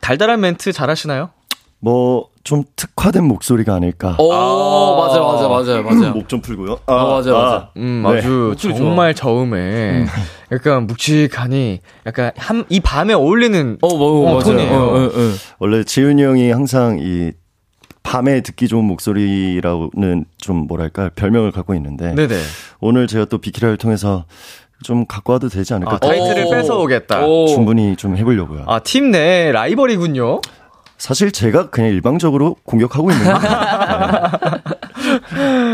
달달한 0.00 0.40
멘트 0.40 0.72
잘 0.72 0.90
하시나요? 0.90 1.30
뭐, 1.80 2.28
좀 2.42 2.64
특화된 2.76 3.24
목소리가 3.24 3.74
아닐까. 3.74 4.16
오, 4.18 4.28
맞아요, 4.30 5.22
맞아요, 5.26 5.48
맞아요, 5.48 5.82
맞아요. 5.82 6.12
목 6.14 6.28
좀 6.28 6.40
풀고요. 6.40 6.78
아, 6.86 6.94
맞아요, 7.04 7.32
맞아요. 7.32 7.68
음, 7.76 8.02
네. 8.04 8.18
아주. 8.18 8.54
정말 8.58 9.14
저음에 9.14 10.06
약간 10.50 10.86
묵직하니 10.86 11.80
약간 12.06 12.32
한, 12.36 12.64
이 12.70 12.80
밤에 12.80 13.12
어울리는 13.14 13.78
어, 13.82 13.88
뭐, 13.96 14.22
어, 14.22 14.24
맞아요. 14.34 14.40
톤이에요. 14.40 14.72
어, 14.74 14.96
어, 14.96 15.04
어. 15.06 15.32
원래 15.58 15.84
지훈이 15.84 16.22
형이 16.22 16.50
항상 16.50 16.98
이 17.00 17.32
밤에 18.02 18.40
듣기 18.40 18.68
좋은 18.68 18.84
목소리라는 18.84 20.24
좀 20.38 20.56
뭐랄까 20.66 21.10
별명을 21.14 21.52
갖고 21.52 21.74
있는데 21.74 22.14
네네. 22.14 22.34
오늘 22.80 23.06
제가 23.06 23.26
또 23.26 23.36
비키라를 23.38 23.76
통해서 23.76 24.24
좀 24.82 25.04
갖고 25.06 25.32
와도 25.34 25.48
되지 25.48 25.74
않을까 25.74 25.96
아, 25.96 25.98
타이틀을 25.98 26.46
오. 26.46 26.50
뺏어오겠다. 26.50 27.26
오. 27.26 27.46
충분히 27.48 27.96
좀 27.96 28.16
해보려고요. 28.16 28.64
아, 28.66 28.78
팀 28.78 29.10
내 29.10 29.50
라이벌이군요. 29.52 30.40
사실 30.98 31.30
제가 31.30 31.70
그냥 31.70 31.90
일방적으로 31.90 32.56
공격하고 32.64 33.10
있는 33.10 33.24
거예요. 33.24 33.40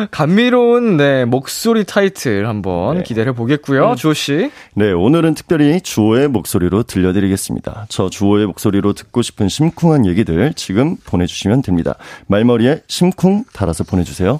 감미로운 0.10 0.96
네, 0.98 1.24
목소리 1.24 1.84
타이틀 1.84 2.46
한번 2.46 3.02
기대를 3.02 3.32
해보겠고요. 3.32 3.94
주호 3.96 4.12
씨. 4.12 4.50
네, 4.74 4.92
오늘은 4.92 5.34
특별히 5.34 5.80
주호의 5.80 6.28
목소리로 6.28 6.82
들려드리겠습니다. 6.82 7.86
저 7.88 8.10
주호의 8.10 8.46
목소리로 8.46 8.92
듣고 8.92 9.22
싶은 9.22 9.48
심쿵한 9.48 10.06
얘기들 10.06 10.52
지금 10.54 10.96
보내주시면 11.06 11.62
됩니다. 11.62 11.94
말머리에 12.26 12.82
심쿵 12.86 13.44
달아서 13.52 13.84
보내주세요. 13.84 14.38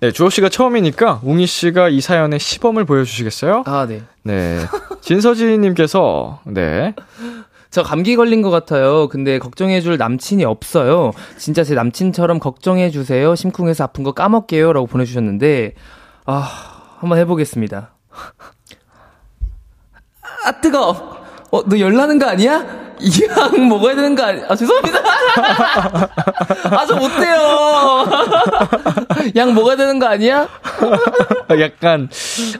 네, 0.00 0.12
주호 0.12 0.28
씨가 0.28 0.50
처음이니까 0.50 1.20
웅이 1.24 1.46
씨가 1.46 1.88
이 1.88 2.02
사연의 2.02 2.38
시범을 2.38 2.84
보여주시겠어요? 2.84 3.64
아, 3.66 3.86
네. 3.88 4.02
네. 4.22 4.58
진서진님께서, 5.00 6.40
네. 6.44 6.94
저 7.70 7.82
감기 7.82 8.16
걸린 8.16 8.42
것 8.42 8.50
같아요. 8.50 9.08
근데 9.08 9.38
걱정해줄 9.38 9.96
남친이 9.98 10.44
없어요. 10.44 11.12
진짜 11.36 11.64
제 11.64 11.74
남친처럼 11.74 12.38
걱정해주세요. 12.38 13.34
심쿵해서 13.34 13.84
아픈 13.84 14.04
거 14.04 14.12
까먹게요. 14.12 14.72
라고 14.72 14.86
보내주셨는데, 14.86 15.74
아, 16.24 16.48
한번 16.98 17.18
해보겠습니다. 17.18 17.94
아, 20.44 20.60
뜨거! 20.60 21.25
어, 21.52 21.62
너 21.66 21.78
열나는 21.78 22.18
거 22.18 22.26
아니야? 22.26 22.64
이 22.98 23.10
약 23.28 23.52
먹어야 23.60 23.94
되는 23.94 24.14
거 24.14 24.24
아니야? 24.24 24.44
아, 24.48 24.56
죄송합니다. 24.56 24.98
아, 26.70 26.86
저 26.86 26.96
못해요. 26.96 28.06
약 29.36 29.52
먹어야 29.52 29.76
되는 29.76 29.98
거 29.98 30.06
아니야? 30.06 30.48
약간, 31.60 32.08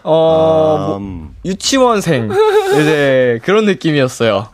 어, 0.02 0.86
뭐, 0.88 0.96
음, 0.98 1.34
유치원생. 1.44 2.30
이제 2.74 3.40
그런 3.44 3.64
느낌이었어요. 3.64 4.48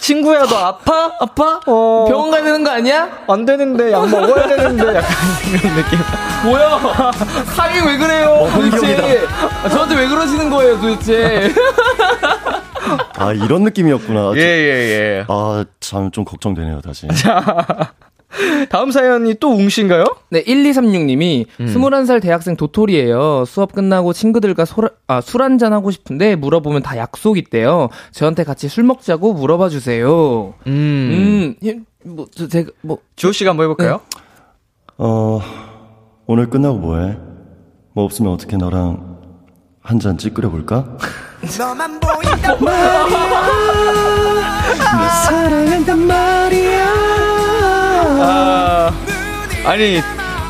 친구야, 0.00 0.44
너 0.46 0.56
아파? 0.56 1.12
아빠? 1.20 1.60
어. 1.66 2.06
병원 2.08 2.30
가야 2.30 2.42
되는 2.42 2.64
거 2.64 2.70
아니야? 2.70 3.08
안 3.28 3.44
되는데, 3.44 3.92
약 3.92 4.08
먹어야 4.08 4.46
되는데, 4.48 4.86
약간 4.96 5.10
이런 5.52 5.74
느낌. 5.76 5.98
뭐야? 6.44 6.80
타이밍 7.56 7.86
왜 7.86 7.98
그래요? 7.98 8.48
도대체. 8.54 9.26
아, 9.64 9.68
저한테 9.68 9.96
왜 9.96 10.08
그러시는 10.08 10.48
거예요, 10.48 10.80
도대체? 10.80 11.52
아, 13.16 13.32
이런 13.32 13.62
느낌이었구나. 13.64 14.32
예, 14.36 14.40
예, 14.40 14.44
예. 15.20 15.24
아, 15.28 15.64
참 15.80 16.10
좀 16.12 16.24
걱정되네요, 16.24 16.80
다시. 16.80 17.06
다음 18.68 18.92
사연이 18.92 19.34
또 19.40 19.50
웅신가요? 19.50 20.04
네, 20.30 20.44
1236님이 20.44 21.46
21살 21.66 22.22
대학생 22.22 22.56
도토리예요. 22.56 23.44
수업 23.44 23.72
끝나고 23.72 24.12
친구들과 24.12 24.64
술, 24.64 24.88
아, 25.08 25.20
술 25.20 25.42
한잔 25.42 25.72
하고 25.72 25.90
싶은데 25.90 26.36
물어보면 26.36 26.82
다 26.82 26.96
약속 26.96 27.38
있대요. 27.38 27.88
저한테 28.12 28.44
같이 28.44 28.68
술 28.68 28.84
먹자고 28.84 29.32
물어봐 29.32 29.68
주세요. 29.68 30.54
음. 30.68 30.70
음, 30.72 31.54
예, 31.66 31.80
뭐, 32.04 32.26
저, 32.32 32.46
제가, 32.46 32.70
뭐, 32.82 32.98
주호 33.16 33.32
씨가 33.32 33.50
한번 33.50 33.64
해볼까요? 33.64 34.00
어, 34.98 35.40
오늘 36.26 36.48
끝나고 36.50 36.78
뭐해? 36.78 37.16
뭐 37.94 38.04
없으면 38.04 38.32
어떻게 38.32 38.56
너랑 38.56 39.18
한 39.82 39.98
잔 39.98 40.18
찌끄려 40.18 40.50
볼까? 40.50 40.96
너만 41.58 41.98
보인단 42.00 42.56
아, 48.22 48.90
아니, 49.64 50.00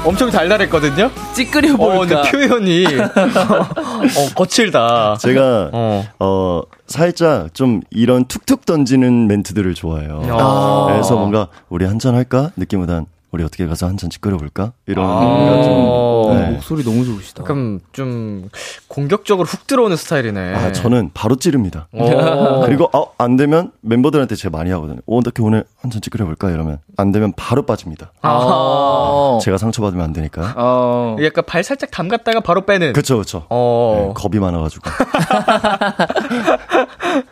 엄청 0.05 0.31
달달했거든요? 0.31 1.11
찌끄려 1.33 1.75
어, 1.75 1.77
볼까? 1.77 2.23
근데 2.23 2.31
표현이, 2.31 2.87
어, 3.01 4.35
거칠다. 4.35 5.17
제가, 5.21 5.71
어. 5.73 6.05
어, 6.19 6.63
살짝 6.87 7.55
좀 7.55 7.81
이런 7.91 8.25
툭툭 8.25 8.67
던지는 8.67 9.29
멘트들을 9.29 9.75
좋아해요. 9.75 10.23
아. 10.31 10.87
그래서 10.91 11.15
뭔가 11.17 11.49
우리 11.69 11.85
한잔 11.85 12.15
할까? 12.15 12.51
느낌보단 12.57 13.07
우리 13.33 13.45
어떻게 13.45 13.67
가서 13.67 13.87
한잔 13.87 14.11
찌끄려 14.11 14.37
볼까? 14.37 14.73
이런 14.87 15.07
아. 15.09 15.63
좀 15.63 15.73
어. 15.73 16.35
네. 16.35 16.51
목소리 16.51 16.85
너무 16.85 17.05
좋으시다. 17.05 17.45
그럼 17.45 17.81
좀 17.93 18.49
공격적으로 18.89 19.47
훅 19.47 19.67
들어오는 19.67 19.97
스타일이네. 19.97 20.55
아, 20.55 20.73
저는 20.73 21.11
바로 21.15 21.37
찌릅니다. 21.37 21.89
어. 21.93 22.63
그리고 22.67 22.89
어, 22.93 23.13
안 23.19 23.37
되면 23.37 23.71
멤버들한테 23.83 24.35
제가 24.35 24.57
많이 24.57 24.71
하거든요. 24.71 25.01
어, 25.07 25.19
어떻게 25.19 25.43
오늘 25.43 25.65
한잔 25.81 26.01
찌끄려 26.01 26.25
볼까? 26.25 26.51
이러면 26.51 26.79
안 26.97 27.13
되면 27.13 27.33
바로 27.37 27.65
빠집니다. 27.67 28.13
아. 28.23 29.39
제가 29.43 29.59
상처받으면 29.59 30.05
안 30.05 30.13
되니까. 30.13 30.55
어. 30.57 31.17
약간 31.23 31.45
발 31.47 31.63
살짝 31.63 31.91
담갔다가 31.91 32.41
바로 32.41 32.67
빼는. 32.67 32.93
그쵸, 32.93 33.19
그쵸. 33.19 33.47
어. 33.49 34.09
네, 34.09 34.15
겁이 34.21 34.41
많아가지고. 34.41 34.91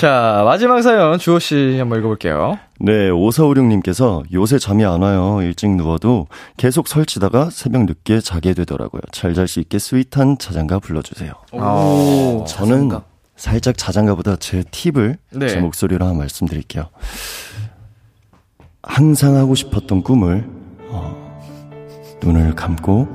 자, 0.00 0.42
마지막 0.44 0.82
사연 0.82 1.18
주호 1.18 1.38
씨 1.38 1.76
한번 1.78 1.98
읽어볼게요. 2.00 2.58
네, 2.80 3.10
5456님께서 3.10 4.22
요새 4.32 4.58
잠이 4.58 4.84
안 4.84 5.02
와요. 5.02 5.40
일찍 5.42 5.70
누워도 5.70 6.26
계속 6.56 6.88
설치다가 6.88 7.50
새벽 7.50 7.84
늦게 7.84 8.20
자게 8.20 8.54
되더라고요. 8.54 9.00
잘 9.12 9.34
잘 9.34 9.46
수 9.48 9.60
있게 9.60 9.78
스윗한 9.78 10.38
자장가 10.38 10.78
불러주세요. 10.80 11.32
오. 11.52 12.44
저는 12.46 12.90
살짝 13.36 13.76
자장가보다 13.76 14.36
제 14.36 14.62
팁을 14.70 15.18
네. 15.32 15.48
제 15.48 15.56
목소리로 15.58 16.04
한번 16.04 16.18
말씀드릴게요. 16.20 16.88
항상 18.82 19.36
하고 19.36 19.54
싶었던 19.54 20.02
꿈을 20.02 20.46
어, 20.88 21.40
눈을 22.22 22.54
감고 22.54 23.08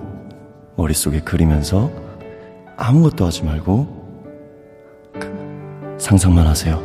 머릿속에 0.75 1.19
그리면서 1.21 1.91
아무것도 2.77 3.25
하지 3.25 3.43
말고 3.43 3.97
그, 3.97 3.98
상상만 5.99 6.47
하세요. 6.47 6.81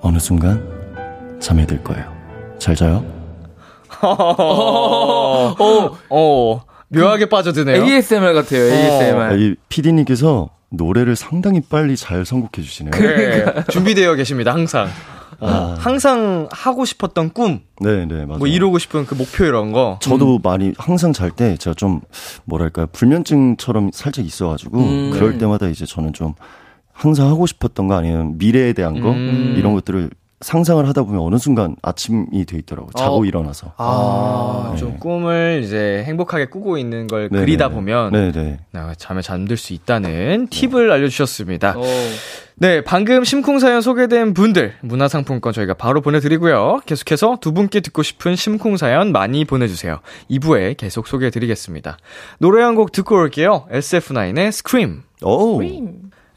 어느 0.00 0.18
순간 0.18 0.62
잠에 1.40 1.66
들 1.66 1.82
거예요. 1.84 2.12
잘 2.58 2.74
자요. 2.74 3.04
어, 4.02 5.96
어, 6.10 6.62
묘하게 6.88 7.28
빠져드네요. 7.28 7.82
ASMR 7.84 8.34
같아요, 8.34 8.62
ASMR. 8.62 9.36
이 9.38 9.54
PD님께서 9.68 10.50
노래를 10.70 11.16
상당히 11.16 11.60
빨리 11.60 11.96
잘 11.96 12.24
선곡해 12.24 12.62
주시네요. 12.62 12.90
네, 12.92 13.44
준비되어 13.70 14.14
계십니다, 14.14 14.52
항상. 14.52 14.88
아. 15.38 15.76
항상 15.78 16.48
하고 16.50 16.84
싶었던 16.86 17.30
꿈, 17.30 17.60
네, 17.80 18.06
네, 18.06 18.24
맞아요. 18.24 18.38
뭐 18.38 18.46
이루고 18.46 18.78
싶은 18.78 19.04
그 19.06 19.14
목표 19.14 19.44
이런 19.44 19.72
거. 19.72 19.98
저도 20.00 20.40
많이 20.42 20.72
항상 20.78 21.12
잘 21.12 21.30
때 21.30 21.56
제가 21.58 21.74
좀 21.74 22.00
뭐랄까요 22.44 22.86
불면증처럼 22.92 23.90
살짝 23.92 24.24
있어가지고 24.24 24.78
음. 24.78 25.10
그럴 25.12 25.36
때마다 25.36 25.66
이제 25.68 25.84
저는 25.84 26.14
좀 26.14 26.34
항상 26.96 27.28
하고 27.28 27.46
싶었던 27.46 27.88
거 27.88 27.94
아니면 27.94 28.38
미래에 28.38 28.72
대한 28.72 29.00
거 29.00 29.10
음. 29.10 29.54
이런 29.56 29.74
것들을 29.74 30.10
상상을 30.40 30.86
하다 30.86 31.04
보면 31.04 31.20
어느 31.22 31.38
순간 31.38 31.76
아침이 31.82 32.44
돼 32.44 32.58
있더라고요. 32.58 32.90
자고 32.94 33.20
어. 33.20 33.24
일어나서. 33.24 33.72
아. 33.78 34.74
좀 34.78 34.90
네. 34.92 34.96
꿈을 34.98 35.62
이제 35.64 36.04
행복하게 36.06 36.46
꾸고 36.46 36.76
있는 36.76 37.06
걸 37.06 37.30
네, 37.32 37.38
그리다 37.38 37.68
네, 37.68 37.74
보면 37.74 38.12
네, 38.12 38.32
네. 38.32 38.58
아, 38.74 38.92
잠에 38.98 39.22
잠들 39.22 39.56
수 39.56 39.72
있다는 39.72 40.48
팁을 40.50 40.90
알려주셨습니다. 40.92 41.74
어. 41.78 41.82
네, 42.58 42.82
방금 42.82 43.24
심쿵 43.24 43.58
사연 43.58 43.80
소개된 43.80 44.34
분들 44.34 44.74
문화상품권 44.82 45.54
저희가 45.54 45.72
바로 45.74 46.02
보내드리고요. 46.02 46.80
계속해서 46.84 47.38
두 47.40 47.52
분께 47.52 47.80
듣고 47.80 48.02
싶은 48.02 48.36
심쿵 48.36 48.76
사연 48.76 49.12
많이 49.12 49.44
보내주세요. 49.46 50.00
2부에 50.30 50.76
계속 50.76 51.06
소개해드리겠습니다. 51.06 51.96
노래 52.38 52.62
한 52.62 52.74
곡 52.74 52.92
듣고 52.92 53.16
올게요. 53.16 53.66
SF9의 53.72 54.48
Scream. 54.48 55.02
오. 55.22 55.58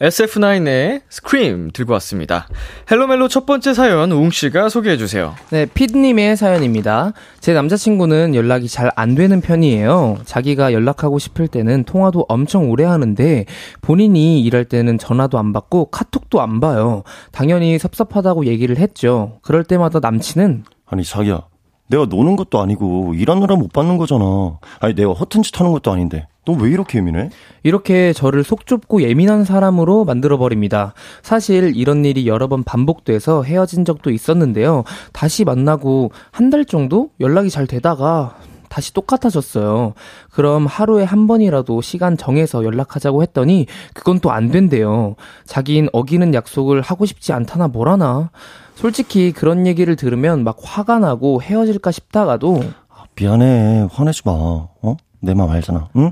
SF9의 0.01 1.01
스크림 1.09 1.71
들고 1.73 1.91
왔습니다. 1.93 2.47
헬로멜로 2.89 3.27
첫 3.27 3.45
번째 3.45 3.73
사연 3.73 4.11
웅씨가 4.11 4.69
소개해주세요. 4.69 5.35
네, 5.51 5.65
피드님의 5.65 6.37
사연입니다. 6.37 7.11
제 7.41 7.53
남자친구는 7.53 8.33
연락이 8.33 8.67
잘 8.67 8.89
안 8.95 9.15
되는 9.15 9.39
편이에요. 9.39 10.17
자기가 10.25 10.73
연락하고 10.73 11.19
싶을 11.19 11.47
때는 11.47 11.83
통화도 11.83 12.25
엄청 12.27 12.69
오래 12.69 12.83
하는데 12.85 13.45
본인이 13.81 14.41
일할 14.41 14.65
때는 14.65 14.97
전화도 14.97 15.37
안 15.37 15.53
받고 15.53 15.85
카톡도 15.85 16.41
안 16.41 16.59
봐요. 16.59 17.03
당연히 17.31 17.77
섭섭하다고 17.77 18.45
얘기를 18.45 18.77
했죠. 18.77 19.39
그럴 19.41 19.63
때마다 19.63 19.99
남친은 19.99 20.63
아니 20.85 21.03
자기야, 21.03 21.43
내가 21.87 22.05
노는 22.05 22.35
것도 22.35 22.59
아니고 22.59 23.13
일하느라 23.15 23.55
못 23.55 23.71
받는 23.71 23.97
거잖아. 23.97 24.59
아니 24.79 24.95
내가 24.95 25.13
허튼 25.13 25.43
짓 25.43 25.59
하는 25.59 25.71
것도 25.71 25.91
아닌데 25.91 26.27
너 26.49 26.63
왜 26.63 26.69
이렇게 26.71 26.97
예민해? 26.97 27.29
이렇게 27.63 28.13
저를 28.13 28.43
속 28.43 28.65
좁고 28.65 29.01
예민한 29.03 29.43
사람으로 29.45 30.05
만들어버립니다. 30.05 30.93
사실 31.21 31.73
이런 31.75 32.05
일이 32.05 32.27
여러 32.27 32.47
번 32.47 32.63
반복돼서 32.63 33.43
헤어진 33.43 33.85
적도 33.85 34.09
있었는데요. 34.09 34.83
다시 35.13 35.43
만나고 35.45 36.11
한 36.31 36.49
달 36.49 36.65
정도 36.65 37.11
연락이 37.19 37.51
잘 37.51 37.67
되다가 37.67 38.35
다시 38.69 38.91
똑같아졌어요. 38.93 39.93
그럼 40.31 40.65
하루에 40.65 41.03
한 41.03 41.27
번이라도 41.27 41.81
시간 41.81 42.17
정해서 42.17 42.63
연락하자고 42.63 43.21
했더니 43.23 43.67
그건 43.93 44.19
또 44.19 44.31
안 44.31 44.49
된대요. 44.49 45.15
자긴 45.45 45.89
어기는 45.93 46.33
약속을 46.33 46.81
하고 46.81 47.05
싶지 47.05 47.33
않다나 47.33 47.67
뭐라나. 47.67 48.29
솔직히 48.75 49.31
그런 49.31 49.67
얘기를 49.67 49.95
들으면 49.95 50.43
막 50.43 50.57
화가 50.61 50.97
나고 50.99 51.41
헤어질까 51.41 51.91
싶다가도 51.91 52.61
아, 52.89 53.03
미안해, 53.15 53.87
화내지 53.91 54.21
마. 54.25 54.31
어? 54.31 54.97
내맘 55.21 55.49
알잖아. 55.49 55.89
응? 55.97 56.11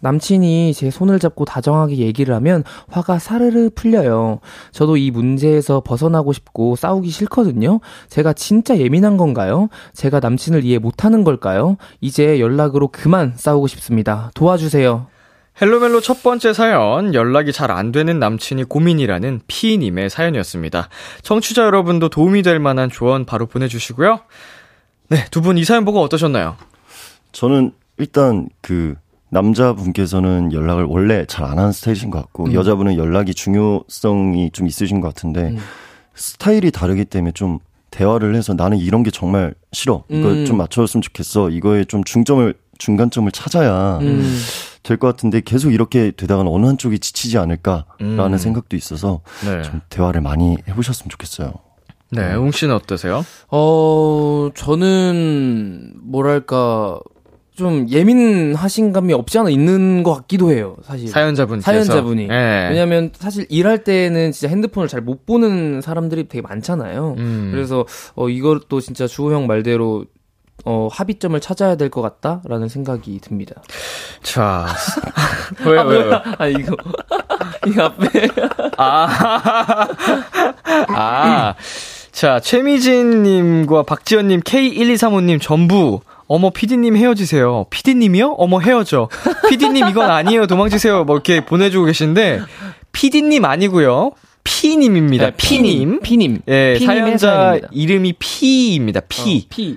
남친이 0.00 0.74
제 0.74 0.90
손을 0.90 1.18
잡고 1.18 1.44
다정하게 1.44 1.96
얘기를 1.98 2.34
하면 2.36 2.64
화가 2.88 3.18
사르르 3.18 3.70
풀려요. 3.74 4.40
저도 4.72 4.96
이 4.96 5.10
문제에서 5.10 5.80
벗어나고 5.80 6.32
싶고 6.32 6.76
싸우기 6.76 7.10
싫거든요. 7.10 7.80
제가 8.08 8.32
진짜 8.32 8.76
예민한 8.78 9.16
건가요? 9.16 9.68
제가 9.92 10.20
남친을 10.20 10.64
이해 10.64 10.78
못하는 10.78 11.24
걸까요? 11.24 11.76
이제 12.00 12.40
연락으로 12.40 12.88
그만 12.88 13.34
싸우고 13.36 13.66
싶습니다. 13.68 14.30
도와주세요. 14.34 15.06
헬로멜로 15.60 16.00
첫 16.00 16.22
번째 16.22 16.54
사연, 16.54 17.12
연락이 17.12 17.52
잘 17.52 17.70
안 17.70 17.92
되는 17.92 18.18
남친이 18.18 18.64
고민이라는 18.64 19.40
피님의 19.46 20.08
사연이었습니다. 20.08 20.88
청취자 21.22 21.64
여러분도 21.64 22.08
도움이 22.08 22.42
될 22.42 22.58
만한 22.58 22.88
조언 22.90 23.26
바로 23.26 23.46
보내주시고요. 23.46 24.20
네, 25.08 25.24
두 25.30 25.42
분 25.42 25.58
이 25.58 25.64
사연 25.64 25.84
보고 25.84 26.00
어떠셨나요? 26.00 26.56
저는 27.32 27.72
일단 27.98 28.48
그 28.62 28.94
남자분께서는 29.30 30.52
연락을 30.52 30.84
원래 30.84 31.24
잘 31.26 31.44
안 31.50 31.58
하는 31.58 31.72
스타일이신 31.72 32.10
것 32.10 32.18
같고 32.20 32.52
여자분은 32.52 32.96
연락이 32.96 33.34
중요성이 33.34 34.50
좀 34.52 34.66
있으신 34.66 35.00
것 35.00 35.08
같은데 35.08 35.56
스타일이 36.14 36.70
다르기 36.70 37.04
때문에 37.06 37.32
좀 37.32 37.58
대화를 37.90 38.36
해서 38.36 38.54
나는 38.54 38.78
이런 38.78 39.02
게 39.02 39.10
정말 39.10 39.54
싫어. 39.72 40.04
이거 40.08 40.28
음. 40.28 40.44
좀 40.46 40.58
맞춰줬으면 40.58 41.02
좋겠어. 41.02 41.50
이거에 41.50 41.84
좀 41.84 42.04
중점을 42.04 42.54
중간점을 42.78 43.30
찾아야 43.32 43.98
음. 43.98 44.38
될것 44.84 45.16
같은데 45.16 45.40
계속 45.44 45.72
이렇게 45.72 46.12
되다가는 46.12 46.50
어느 46.50 46.66
한쪽이 46.66 46.98
지치지 46.98 47.36
않을까라는 47.38 48.32
음. 48.32 48.38
생각도 48.38 48.76
있어서 48.76 49.20
네. 49.44 49.62
좀 49.62 49.80
대화를 49.90 50.20
많이 50.20 50.56
해보셨으면 50.68 51.10
좋겠어요. 51.10 51.52
네, 52.12 52.34
웅 52.34 52.50
씨는 52.50 52.74
어떠세요? 52.74 53.24
어, 53.50 54.48
저는, 54.54 55.92
뭐랄까, 56.02 56.98
좀 57.60 57.86
예민하신 57.90 58.90
감이 58.94 59.12
없지 59.12 59.38
않아 59.38 59.50
있는 59.50 60.02
것 60.02 60.14
같기도 60.14 60.50
해요, 60.50 60.76
사실. 60.82 61.08
사연자분 61.08 61.60
사연자분이. 61.60 62.26
네. 62.28 62.68
왜냐면 62.70 63.10
사실 63.14 63.44
일할 63.50 63.84
때는 63.84 64.32
진짜 64.32 64.48
핸드폰을 64.48 64.88
잘 64.88 65.02
못 65.02 65.26
보는 65.26 65.82
사람들이 65.82 66.26
되게 66.28 66.40
많잖아요. 66.40 67.16
음. 67.18 67.50
그래서 67.52 67.84
어 68.14 68.30
이것도 68.30 68.80
진짜 68.80 69.06
주호 69.06 69.32
형 69.34 69.46
말대로 69.46 70.06
어 70.64 70.88
합의점을 70.90 71.38
찾아야 71.40 71.74
될 71.76 71.90
것 71.90 72.00
같다라는 72.00 72.68
생각이 72.68 73.18
듭니다. 73.20 73.56
자. 74.22 74.66
왜, 75.66 75.82
왜, 75.82 76.04
왜? 76.04 76.20
아 76.38 76.46
이거 76.46 76.74
이 77.68 77.78
앞에 77.78 78.28
아. 78.78 79.86
아. 80.88 81.54
자, 82.12 82.40
최미진님과 82.40 83.84
박지연님, 83.84 84.40
K1235님 84.40 85.40
전부, 85.40 86.00
어머, 86.32 86.50
피디님 86.50 86.96
헤어지세요. 86.96 87.66
피디님이요? 87.70 88.36
어머, 88.38 88.60
헤어져. 88.60 89.08
피디님 89.48 89.88
이건 89.88 90.08
아니에요. 90.12 90.46
도망치세요. 90.46 91.02
뭐 91.02 91.16
이렇게 91.16 91.44
보내주고 91.44 91.86
계신데, 91.86 92.38
피디님 92.92 93.44
아니고요 93.44 94.12
피님입니다. 94.44 95.24
네, 95.24 95.32
피님. 95.36 96.00
피님. 96.00 96.42
예, 96.46 96.76
피님의 96.78 96.86
사연자 97.02 97.26
사연입니다. 97.30 97.68
이름이 97.72 98.12
피입니다. 98.20 99.00
피. 99.08 99.38
어, 99.38 99.46
피. 99.50 99.76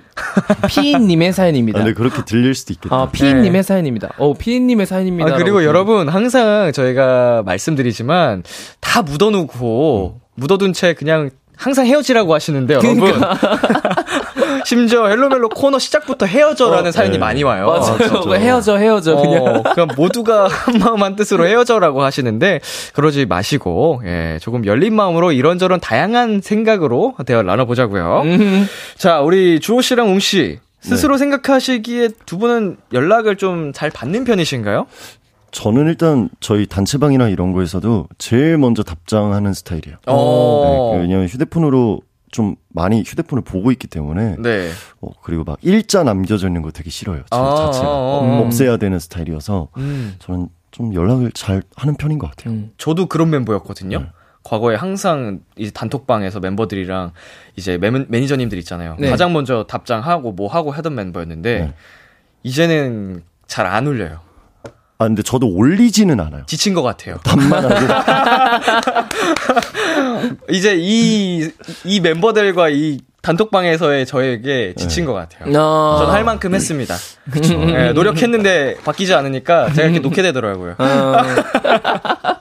피님의 0.68 1.32
사연입니다. 1.32 1.80
아, 1.80 1.82
근데 1.82 1.94
그렇게 1.94 2.24
들릴 2.24 2.54
수도 2.54 2.72
있겠다. 2.72 2.94
아, 2.94 3.10
피님의 3.10 3.64
사연입니다. 3.64 4.10
어, 4.18 4.34
피님의 4.34 4.86
사연입니다. 4.86 5.34
아, 5.34 5.36
그리고 5.36 5.64
여러분, 5.64 6.08
항상 6.08 6.70
저희가 6.72 7.42
말씀드리지만, 7.44 8.44
다 8.78 9.02
묻어놓고, 9.02 10.20
묻어둔 10.36 10.72
채 10.72 10.94
그냥 10.94 11.30
항상 11.56 11.86
헤어지라고 11.86 12.34
하시는데, 12.34 12.74
여러분. 12.74 12.98
그러니까. 13.00 13.38
심지어 14.64 15.06
헬로멜로 15.08 15.48
코너 15.50 15.78
시작부터 15.78 16.26
헤어져라는 16.26 16.88
어, 16.88 16.92
사연이 16.92 17.12
네. 17.12 17.18
많이 17.18 17.42
와요. 17.42 17.66
맞아요. 17.66 17.98
진짜. 17.98 18.12
뭐 18.20 18.34
헤어져, 18.34 18.76
헤어져, 18.76 19.16
그냥. 19.16 19.44
어, 19.44 19.62
그냥 19.62 19.88
모두가 19.96 20.48
한 20.48 20.78
마음 20.78 21.02
한 21.02 21.16
뜻으로 21.16 21.46
헤어져라고 21.46 22.02
하시는데 22.02 22.60
그러지 22.94 23.26
마시고 23.26 24.02
예, 24.06 24.38
조금 24.40 24.64
열린 24.66 24.94
마음으로 24.94 25.32
이런저런 25.32 25.80
다양한 25.80 26.40
생각으로 26.42 27.14
대화 27.26 27.42
나눠보자고요. 27.42 28.22
음. 28.24 28.66
자, 28.96 29.20
우리 29.20 29.60
주호 29.60 29.82
씨랑 29.82 30.08
웅 30.08 30.18
씨. 30.18 30.58
네. 30.82 30.88
스스로 30.90 31.16
생각하시기에 31.16 32.10
두 32.26 32.38
분은 32.38 32.76
연락을 32.92 33.36
좀 33.36 33.72
잘 33.74 33.90
받는 33.90 34.24
편이신가요? 34.24 34.86
저는 35.54 35.86
일단 35.86 36.28
저희 36.40 36.66
단체방이나 36.66 37.28
이런 37.28 37.52
거에서도 37.52 38.08
제일 38.18 38.58
먼저 38.58 38.82
답장하는 38.82 39.54
스타일이에요. 39.54 39.98
어. 40.08 40.90
네, 40.94 41.02
왜냐면 41.02 41.26
휴대폰으로 41.28 42.00
좀 42.32 42.56
많이 42.70 43.02
휴대폰을 43.02 43.44
보고 43.44 43.70
있기 43.70 43.86
때문에 43.86 44.34
네. 44.40 44.70
어, 45.00 45.10
그리고 45.22 45.44
막 45.44 45.56
일자 45.62 46.02
남겨져 46.02 46.48
있는 46.48 46.60
거 46.62 46.72
되게 46.72 46.90
싫어요. 46.90 47.18
제 47.18 47.26
아, 47.30 47.54
자체가 47.54 47.86
아. 47.86 48.40
없애야 48.44 48.78
되는 48.78 48.98
스타일이어서 48.98 49.68
음. 49.76 50.16
저는 50.18 50.48
좀 50.72 50.92
연락을 50.92 51.30
잘 51.30 51.62
하는 51.76 51.94
편인 51.94 52.18
것 52.18 52.28
같아요. 52.30 52.52
음. 52.54 52.72
저도 52.76 53.06
그런 53.06 53.30
멤버였거든요. 53.30 54.00
네. 54.00 54.06
과거에 54.42 54.74
항상 54.74 55.38
이제 55.56 55.70
단톡방에서 55.70 56.40
멤버들이랑 56.40 57.12
이제 57.54 57.78
매, 57.78 57.92
매니저님들 57.92 58.58
있잖아요. 58.58 58.96
네. 58.98 59.08
가장 59.08 59.32
먼저 59.32 59.64
답장하고 59.68 60.32
뭐 60.32 60.48
하고 60.48 60.72
하던 60.72 60.96
멤버였는데 60.96 61.58
네. 61.60 61.74
이제는 62.42 63.22
잘 63.46 63.66
안 63.66 63.86
울려요. 63.86 64.18
아 64.98 65.06
근데 65.06 65.22
저도 65.22 65.48
올리지는 65.48 66.20
않아요. 66.20 66.42
지친 66.46 66.74
것 66.74 66.82
같아요. 66.82 67.16
답만 67.24 67.64
하고 67.64 67.74
이제 70.50 70.76
이, 70.78 71.50
이 71.84 72.00
멤버들과 72.00 72.68
이 72.68 72.98
단톡방에서의 73.22 74.04
저에게 74.06 74.74
지친 74.76 75.06
것 75.06 75.14
같아요. 75.14 75.48
아. 75.58 75.96
전할 75.98 76.24
만큼 76.24 76.54
했습니다. 76.54 76.94
그쵸. 77.30 77.54
노력했는데 77.94 78.76
바뀌지 78.84 79.14
않으니까 79.14 79.72
제가 79.72 79.84
이렇게 79.88 80.00
놓게 80.00 80.20
되더라고요. 80.22 80.74
아, 80.76 81.22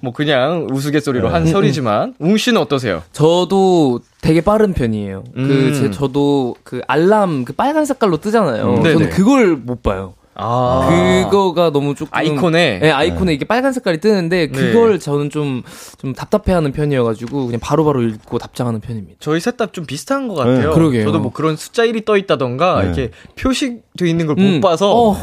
뭐 0.00 0.12
그냥 0.12 0.66
우스갯소리로 0.70 1.30
한 1.30 1.46
소리지만, 1.46 2.14
웅 2.18 2.36
씨는 2.36 2.60
어떠세요? 2.60 3.02
저도 3.12 4.00
되게 4.20 4.42
빠른 4.42 4.74
편이에요. 4.74 5.24
음. 5.36 5.48
그, 5.48 5.74
제, 5.74 5.90
저도 5.90 6.56
그 6.62 6.82
알람 6.86 7.46
그 7.46 7.54
빨간 7.54 7.86
색깔로 7.86 8.18
뜨잖아요. 8.18 8.74
음, 8.74 8.82
저는. 8.82 9.08
그걸 9.08 9.56
못 9.56 9.82
봐요. 9.82 10.12
아. 10.40 11.26
그거가 11.30 11.70
너무 11.70 11.94
조금 11.94 12.08
아이콘에? 12.12 12.78
네, 12.80 12.90
아이콘에 12.90 13.32
이게 13.34 13.44
빨간 13.44 13.72
색깔이 13.72 14.00
뜨는데 14.00 14.48
그걸 14.48 14.98
저는 14.98 15.30
좀 15.30 15.62
좀 15.98 16.14
답답해하는 16.14 16.72
편이어가지고 16.72 17.46
그냥 17.46 17.60
바로 17.60 17.84
바로 17.84 18.02
읽고 18.02 18.38
답장하는 18.38 18.80
편입니다. 18.80 19.16
저희 19.20 19.38
셋 19.40 19.56
다 19.56 19.66
좀 19.66 19.84
비슷한 19.84 20.28
것 20.28 20.34
같아요. 20.34 20.68
네, 20.70 20.74
그러게요. 20.74 21.04
저도 21.04 21.20
뭐 21.20 21.30
그런 21.32 21.56
숫자 21.56 21.84
1이 21.84 22.04
떠 22.06 22.16
있다던가 22.16 22.80
네. 22.80 22.86
이렇게 22.86 23.10
표시돼 23.38 24.08
있는 24.08 24.26
걸못 24.26 24.42
음. 24.42 24.60
봐서 24.62 24.90
어, 24.96 25.16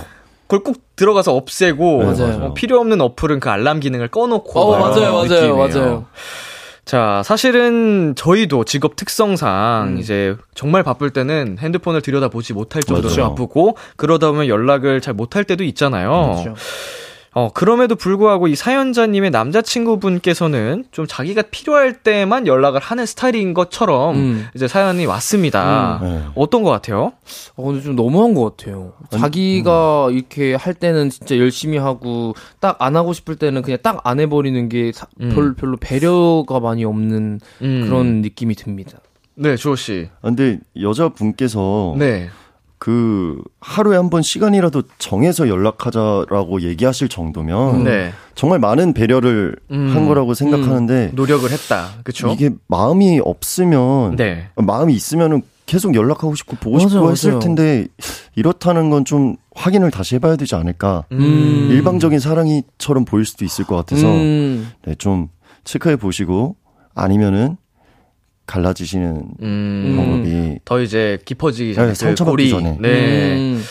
그걸 0.43 0.63
꼭 0.63 0.77
들어가서 0.95 1.33
없애고 1.35 1.97
맞아요. 2.03 2.39
뭐 2.39 2.53
필요 2.53 2.79
없는 2.79 3.01
어플은 3.01 3.39
그 3.39 3.49
알람 3.49 3.79
기능을 3.79 4.09
꺼놓고 4.09 4.59
어 4.59 4.77
맞아요, 4.79 5.23
느낌이에요. 5.23 5.57
맞아요. 5.57 6.05
자, 6.87 7.21
사실은 7.25 8.15
저희도 8.15 8.63
직업 8.63 8.95
특성상 8.95 9.95
음. 9.95 9.99
이제 9.99 10.37
정말 10.55 10.83
바쁠 10.83 11.09
때는 11.09 11.57
핸드폰을 11.59 12.01
들여다보지 12.01 12.53
못할 12.53 12.81
정도로 12.81 13.13
맞아요. 13.13 13.29
바쁘고 13.29 13.75
그러다 13.97 14.31
보면 14.31 14.47
연락을 14.47 15.01
잘 15.01 15.13
못할 15.13 15.43
때도 15.43 15.65
있잖아요. 15.65 16.41
그렇죠. 16.43 16.55
어, 17.39 17.51
그럼에도 17.53 17.93
불구하고 17.95 18.47
이 18.47 18.55
사연자님의 18.55 19.29
남자친구분께서는 19.29 20.85
좀 20.89 21.05
자기가 21.07 21.43
필요할 21.51 21.93
때만 22.01 22.47
연락을 22.47 22.79
하는 22.81 23.05
스타일인 23.05 23.53
것처럼 23.53 24.15
음. 24.15 24.47
이제 24.55 24.67
사연이 24.67 25.05
왔습니다. 25.05 25.99
네. 26.01 26.23
어떤 26.33 26.63
것 26.63 26.71
같아요? 26.71 27.13
어, 27.55 27.63
근데 27.63 27.83
좀 27.83 27.95
너무한 27.95 28.33
것 28.33 28.57
같아요. 28.57 28.93
자기가 29.11 30.07
이렇게 30.11 30.55
할 30.55 30.73
때는 30.73 31.11
진짜 31.11 31.37
열심히 31.37 31.77
하고 31.77 32.33
딱 32.59 32.77
안 32.79 32.95
하고 32.95 33.13
싶을 33.13 33.35
때는 33.35 33.61
그냥 33.61 33.77
딱 33.83 34.01
안 34.03 34.19
해버리는 34.19 34.67
게 34.69 34.91
사- 34.91 35.05
음. 35.21 35.29
별, 35.35 35.53
별로 35.53 35.77
배려가 35.77 36.59
많이 36.59 36.85
없는 36.85 37.39
음. 37.61 37.81
그런 37.85 38.21
느낌이 38.23 38.55
듭니다. 38.55 38.97
네, 39.35 39.55
주호 39.57 39.75
씨. 39.75 40.09
아, 40.21 40.29
근데 40.29 40.57
여자분께서 40.81 41.93
네. 41.99 42.29
그 42.79 43.41
하루에 43.59 43.95
한 43.97 44.09
번 44.09 44.21
시간이라도 44.21 44.83
정해서 44.99 45.49
연락하자라고 45.49 46.61
얘기하실 46.61 47.09
정도면 47.09 47.83
네. 47.83 48.11
정말 48.35 48.59
많은 48.59 48.93
배려를 48.93 49.55
음. 49.71 49.91
한 49.93 50.07
거라고 50.07 50.33
생각하는데 50.33 51.11
노력을 51.13 51.49
했다. 51.49 51.89
그쵸? 52.03 52.29
이게 52.29 52.51
마음이 52.67 53.19
없으면 53.23 54.15
네. 54.15 54.47
마음이 54.55 54.93
있으면은 54.93 55.41
계속 55.65 55.95
연락하고 55.95 56.33
싶고 56.35 56.55
보고 56.57 56.77
맞아요, 56.77 56.89
싶고 56.89 57.11
했을 57.11 57.29
맞아요. 57.31 57.39
텐데 57.39 57.87
이렇다는 58.35 58.89
건 58.89 59.03
좀 59.03 59.35
확인을 59.55 59.89
다시 59.91 60.15
해봐야 60.15 60.35
되지 60.35 60.53
않을까. 60.55 61.03
음. 61.11 61.67
일방적인 61.71 62.19
사랑이처럼 62.19 63.05
보일 63.05 63.25
수도 63.25 63.43
있을 63.43 63.65
것 63.65 63.75
같아서 63.75 64.07
음, 64.07 64.71
네, 64.85 64.93
좀 64.95 65.27
체크해 65.63 65.95
보시고 65.97 66.55
아니면은 66.93 67.57
갈라지시는 68.45 69.23
음. 69.41 70.23
더 70.67 70.81
이제 70.81 71.17
깊어지기 71.23 71.73
전에 71.75 71.87
네, 71.87 71.93
그 71.93 71.95
상처받기. 71.97 72.49
전에. 72.49 72.77
네. 72.81 73.37
음. 73.37 73.63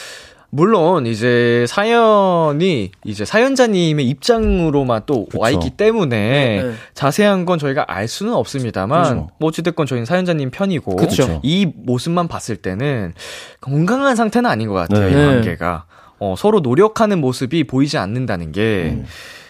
물론 0.49 1.05
이제 1.05 1.67
사연이 1.69 2.91
이제 3.05 3.27
사연자님의 3.27 4.09
입장으로만 4.09 5.03
또와 5.05 5.27
그쵸. 5.51 5.51
있기 5.51 5.71
때문에 5.77 6.63
네. 6.63 6.73
자세한 6.95 7.45
건 7.45 7.59
저희가 7.59 7.85
알 7.87 8.09
수는 8.09 8.33
없습니다만 8.33 9.03
그쵸. 9.03 9.29
뭐 9.39 9.49
어찌됐건 9.49 9.85
저희는 9.85 10.07
사연자님 10.07 10.51
편이고 10.51 10.97
그쵸. 10.97 11.41
이 11.43 11.67
모습만 11.67 12.29
봤을 12.29 12.57
때는 12.57 13.13
건강한 13.61 14.17
상태는 14.17 14.49
아닌 14.49 14.69
것 14.69 14.75
같아요 14.75 15.05
네. 15.05 15.11
이 15.11 15.15
네. 15.15 15.27
관계가 15.27 15.85
어, 16.19 16.35
서로 16.39 16.61
노력하는 16.61 17.21
모습이 17.21 17.65
보이지 17.65 17.99
않는다는 17.99 18.53
게 18.53 18.93
음. 18.95 19.05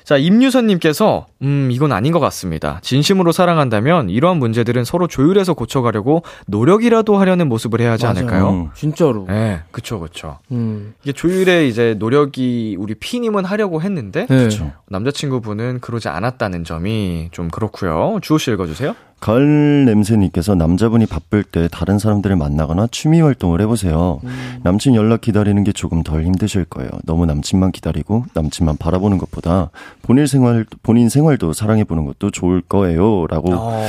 자, 0.06 0.16
임유선님께서, 0.16 1.26
음, 1.42 1.68
이건 1.72 1.90
아닌 1.90 2.12
것 2.12 2.20
같습니다. 2.20 2.78
진심으로 2.82 3.32
사랑한다면 3.32 4.08
이러한 4.08 4.36
문제들은 4.36 4.84
서로 4.84 5.08
조율해서 5.08 5.54
고쳐가려고 5.54 6.22
노력이라도 6.46 7.16
하려는 7.16 7.48
모습을 7.48 7.80
해야 7.80 7.90
하지 7.90 8.04
맞아요. 8.04 8.16
않을까요? 8.16 8.50
음. 8.50 8.68
진짜로. 8.76 9.26
네, 9.26 9.62
그쵸, 9.72 9.98
그쵸. 9.98 10.38
음. 10.52 10.94
이게 11.02 11.12
조율에 11.12 11.66
이제 11.66 11.96
노력이 11.98 12.76
우리 12.78 12.94
피님은 12.94 13.44
하려고 13.44 13.82
했는데, 13.82 14.26
네. 14.30 14.48
남자친구분은 14.88 15.80
그러지 15.80 16.08
않았다는 16.08 16.62
점이 16.62 17.30
좀 17.32 17.48
그렇고요. 17.48 18.20
주호 18.22 18.38
씨 18.38 18.52
읽어주세요. 18.52 18.94
가을 19.20 19.84
냄새님께서 19.86 20.54
남자분이 20.54 21.06
바쁠 21.06 21.42
때 21.42 21.68
다른 21.70 21.98
사람들을 21.98 22.36
만나거나 22.36 22.88
취미 22.92 23.20
활동을 23.20 23.60
해보세요. 23.62 24.20
남친 24.62 24.94
연락 24.94 25.22
기다리는 25.22 25.64
게 25.64 25.72
조금 25.72 26.02
덜 26.02 26.24
힘드실 26.24 26.64
거예요. 26.66 26.90
너무 27.04 27.26
남친만 27.26 27.72
기다리고 27.72 28.24
남친만 28.34 28.76
바라보는 28.76 29.18
것보다 29.18 29.70
본인 30.02 30.26
생활 30.26 30.66
본인 30.82 31.08
생활도 31.08 31.54
사랑해 31.54 31.84
보는 31.84 32.04
것도 32.04 32.30
좋을 32.30 32.60
거예요.라고 32.60 33.52
어, 33.54 33.82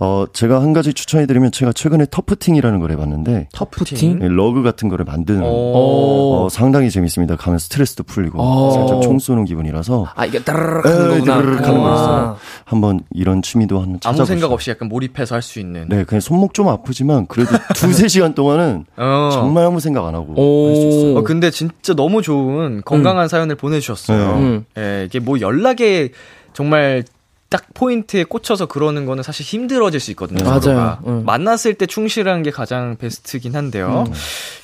어 0.00 0.24
제가 0.32 0.62
한 0.62 0.72
가지 0.72 0.94
추천해드리면 0.94 1.52
제가 1.52 1.72
최근에 1.72 2.06
터프팅이라는 2.10 2.80
걸 2.80 2.92
해봤는데 2.92 3.48
터프팅? 3.52 4.18
네, 4.20 4.28
러그 4.28 4.62
같은 4.62 4.88
거를 4.88 5.04
만드는 5.04 5.42
어, 5.44 5.46
어, 5.46 6.48
상당히 6.50 6.90
재밌습니다. 6.90 7.36
가면 7.36 7.58
스트레스도 7.58 8.04
풀리고 8.04 8.40
어. 8.40 8.70
살짝 8.72 9.02
총 9.02 9.18
쏘는 9.18 9.44
기분이라서 9.44 10.06
아, 10.14 10.24
이게 10.24 10.42
따르르 10.42 10.82
에이, 10.88 11.18
거구나. 11.18 11.34
따르르 11.34 11.56
하는 11.56 11.80
거 11.80 11.90
아. 11.90 11.94
있어요. 11.94 12.36
한번 12.64 13.00
이런 13.12 13.42
취미도 13.42 13.80
한번 13.80 14.00
찾아보시죠. 14.00 14.61
없이 14.62 14.70
약간 14.70 14.88
몰입해서 14.88 15.34
할 15.34 15.42
수 15.42 15.58
있는. 15.58 15.86
네, 15.88 16.04
그냥 16.04 16.20
손목 16.20 16.54
좀 16.54 16.68
아프지만 16.68 17.26
그래도 17.26 17.50
두세 17.74 18.06
시간 18.06 18.32
동안은 18.34 18.84
어. 18.96 19.30
정말 19.32 19.66
아무 19.66 19.80
생각 19.80 20.06
안 20.06 20.14
하고 20.14 20.34
오. 20.36 20.68
할수 20.68 20.88
있어요. 20.88 21.16
어, 21.18 21.22
근데 21.24 21.50
진짜 21.50 21.94
너무 21.94 22.22
좋은 22.22 22.82
건강한 22.84 23.26
사연을 23.26 23.56
보내주셨어요. 23.56 24.34
음. 24.36 24.64
예, 24.78 25.04
이게 25.06 25.18
뭐 25.18 25.40
연락에 25.40 26.10
정말 26.52 27.02
딱 27.50 27.64
포인트에 27.74 28.22
꽂혀서 28.24 28.66
그러는 28.66 29.04
거는 29.04 29.22
사실 29.24 29.44
힘들어질 29.44 29.98
수 30.00 30.10
있거든요. 30.12 30.44
맞아요. 30.44 30.98
음. 31.06 31.24
만났을 31.26 31.74
때 31.74 31.86
충실한 31.86 32.42
게 32.44 32.50
가장 32.52 32.96
베스트긴 32.96 33.54
한데요. 33.56 34.04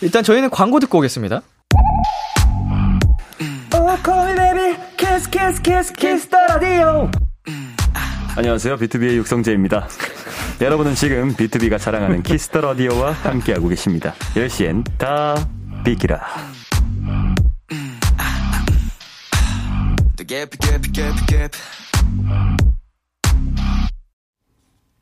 일단 0.00 0.22
저희는 0.22 0.50
광고 0.50 0.78
듣고 0.78 0.98
오겠습니다. 0.98 1.42
안녕하세요. 8.38 8.77
비투비의 8.77 9.16
육성재입니다. 9.16 9.88
여러분은 10.61 10.94
지금 10.94 11.35
비투비가 11.35 11.77
자랑하는 11.77 12.22
키스 12.22 12.46
더 12.46 12.61
라디오와 12.61 13.11
함께하고 13.11 13.66
계십니다. 13.66 14.14
10시엔 14.37 14.85
다 14.96 15.35
비키라. 15.85 16.20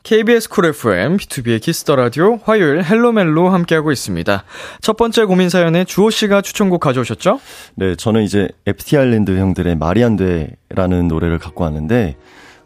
KBS 0.02 0.48
쿨 0.48 0.64
FM, 0.64 1.18
비투비의 1.18 1.60
키스 1.60 1.83
더 1.83 1.96
라디오, 1.96 2.38
화요일 2.42 2.82
헬로멜로 2.82 3.50
함께하고 3.50 3.92
있습니다. 3.92 4.44
첫 4.80 4.96
번째 4.96 5.24
고민 5.26 5.50
사연에 5.50 5.84
주호 5.84 6.08
씨가 6.08 6.40
추천곡 6.40 6.80
가져오셨죠? 6.80 7.40
네, 7.74 7.96
저는 7.96 8.22
이제 8.22 8.48
FT 8.64 8.96
아일랜드 8.96 9.36
형들의 9.36 9.76
말이 9.76 10.02
안 10.02 10.16
돼라는 10.16 11.08
노래를 11.08 11.38
갖고 11.38 11.64
왔는데 11.64 12.16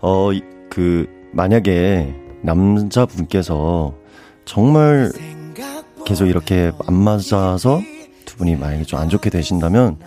어 0.02 0.30
그 0.70 1.06
만약에 1.32 2.14
남자분께서 2.42 3.94
정말 4.46 5.12
계속 6.06 6.26
이렇게 6.26 6.72
안 6.86 6.94
맞아서 6.94 7.80
두 8.24 8.36
분이 8.36 8.56
만약에 8.56 8.84
좀 8.84 8.98
안 9.00 9.08
좋게 9.08 9.28
되신다면 9.30 9.98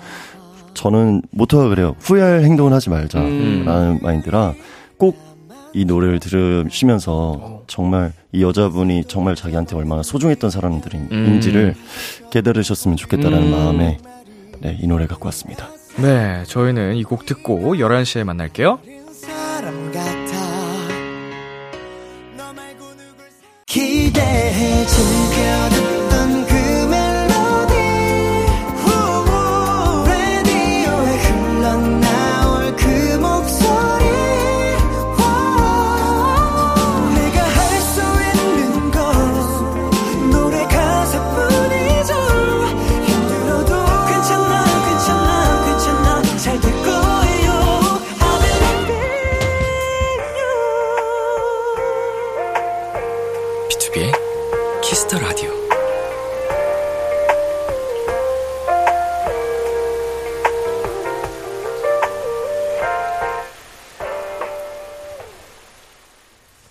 저는 0.73 1.21
모토가 1.32 1.67
그래요. 1.69 1.95
후회할 1.99 2.43
행동을 2.43 2.73
하지 2.73 2.89
말자라는 2.89 3.67
음. 3.67 3.99
마인드라 4.02 4.54
꼭 4.97 5.34
이 5.76 5.86
노래를 5.86 6.19
들으시면서 6.19 7.63
정말 7.65 8.13
이 8.32 8.43
여자분이 8.43 9.06
정말 9.06 9.34
자기한테 9.36 9.76
얼마나 9.76 10.04
소중했던 10.04 10.52
사람들인지를 10.52 11.73
깨달으셨으면 12.30 12.95
좋겠다라는 12.95 13.47
음. 13.47 13.52
마음에 13.52 13.97
네, 14.62 14.78
이 14.80 14.86
노래 14.86 15.08
갖고 15.08 15.26
왔습니다. 15.26 15.69
네, 15.97 16.43
저희는 16.45 16.95
이 16.97 17.04
곡 17.04 17.26
듣고 17.26 17.73
11시에 17.76 18.23
만날게요. 18.23 18.78
기대해 24.13 24.86
즐겨 24.86 25.92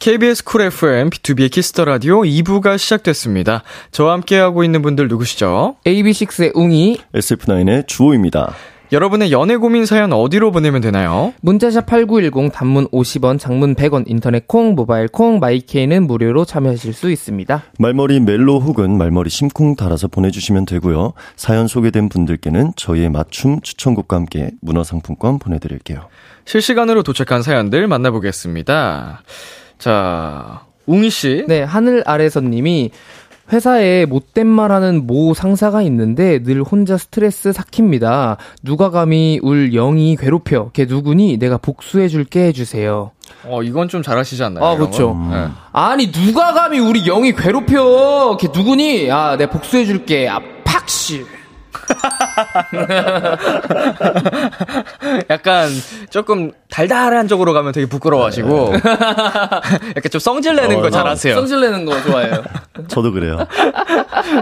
KBS 0.02 0.42
쿨 0.42 0.62
FM, 0.62 1.10
비투비의 1.10 1.48
키스 1.48 1.71
더 1.71 1.84
라디오 1.84 2.22
2부가 2.22 2.76
시작됐습니다. 2.76 3.62
저와 3.92 4.14
함께하고 4.14 4.64
있는 4.64 4.82
분들 4.82 5.06
누구시죠? 5.06 5.76
AB6IX의 5.86 6.56
웅이 6.56 6.98
SF9의 7.14 7.86
주호입니다. 7.86 8.52
여러분의 8.90 9.30
연애 9.30 9.54
고민 9.54 9.86
사연 9.86 10.12
어디로 10.12 10.50
보내면 10.50 10.80
되나요? 10.80 11.32
문자샵 11.42 11.86
8910 11.86 12.52
단문 12.52 12.88
50원, 12.88 13.38
장문 13.38 13.76
100원, 13.76 14.02
인터넷 14.08 14.48
콩, 14.48 14.74
모바일 14.74 15.06
콩, 15.06 15.38
마이케이는 15.38 16.08
무료로 16.08 16.46
참여하실 16.46 16.94
수 16.94 17.08
있습니다. 17.08 17.62
말머리 17.78 18.18
멜로 18.18 18.58
혹은 18.58 18.98
말머리 18.98 19.30
심쿵 19.30 19.76
달아서 19.76 20.08
보내주시면 20.08 20.66
되고요. 20.66 21.12
사연 21.36 21.68
소개된 21.68 22.08
분들께는 22.08 22.72
저희의 22.74 23.08
맞춤 23.08 23.60
추천곡과 23.60 24.16
함께 24.16 24.50
문화상품권 24.62 25.38
보내드릴게요. 25.38 26.08
실시간으로 26.44 27.04
도착한 27.04 27.44
사연들 27.44 27.86
만나보겠습니다. 27.86 29.22
자, 29.82 30.60
웅이 30.86 31.10
씨. 31.10 31.44
네, 31.48 31.64
하늘 31.64 32.04
아래서 32.06 32.40
님이 32.40 32.92
회사에 33.52 34.06
못된 34.06 34.46
말 34.46 34.70
하는 34.70 35.08
모 35.08 35.34
상사가 35.34 35.82
있는데 35.82 36.40
늘 36.40 36.62
혼자 36.62 36.96
스트레스 36.96 37.52
삭힙니다. 37.52 38.36
누가 38.62 38.90
감히 38.90 39.40
울 39.42 39.72
영이 39.72 40.14
괴롭혀. 40.14 40.70
걔 40.72 40.84
누구니? 40.84 41.36
내가 41.36 41.58
복수해 41.58 42.06
줄게 42.06 42.46
해주세요. 42.46 43.10
어, 43.44 43.62
이건 43.64 43.88
좀 43.88 44.02
잘하시지 44.04 44.44
않나요? 44.44 44.64
아, 44.64 44.76
그렇죠. 44.76 45.14
건? 45.14 45.30
네. 45.30 45.48
아니 45.72 46.12
누가 46.12 46.52
감히 46.52 46.78
우리 46.78 47.02
영이 47.02 47.32
괴롭혀? 47.32 48.36
걔 48.40 48.50
누구니? 48.54 49.10
아, 49.10 49.36
내가 49.36 49.50
복수해 49.50 49.84
줄게. 49.84 50.28
아, 50.28 50.40
팍씨. 50.62 51.26
약간 55.30 55.68
조금 56.10 56.52
달달한 56.70 57.28
쪽으로 57.28 57.52
가면 57.52 57.72
되게 57.72 57.86
부끄러워하시고 57.86 58.72
약간 58.74 60.10
좀 60.10 60.18
성질 60.18 60.56
내는 60.56 60.80
거 60.80 60.90
잘하세요. 60.90 61.34
성질 61.34 61.60
내는 61.60 61.84
거 61.84 62.00
좋아해요. 62.02 62.42
저도 62.88 63.12
그래요. 63.12 63.38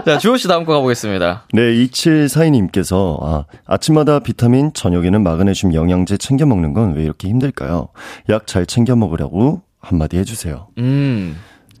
자, 0.05 0.17
주호 0.17 0.37
씨 0.37 0.47
다음 0.47 0.65
거 0.65 0.73
가보겠습니다. 0.73 1.43
네, 1.53 1.61
2742님께서, 1.61 3.17
아, 3.23 3.45
아침마다 3.65 4.19
비타민, 4.19 4.71
저녁에는 4.73 5.21
마그네슘 5.23 5.73
영양제 5.73 6.17
챙겨 6.17 6.45
먹는 6.45 6.73
건 6.73 6.93
왜 6.93 7.03
이렇게 7.03 7.27
힘들까요? 7.29 7.89
약 8.29 8.47
잘 8.47 8.65
챙겨 8.65 8.95
먹으라고 8.95 9.61
한마디 9.79 10.17
해주세요. 10.17 10.67
음, 10.77 11.37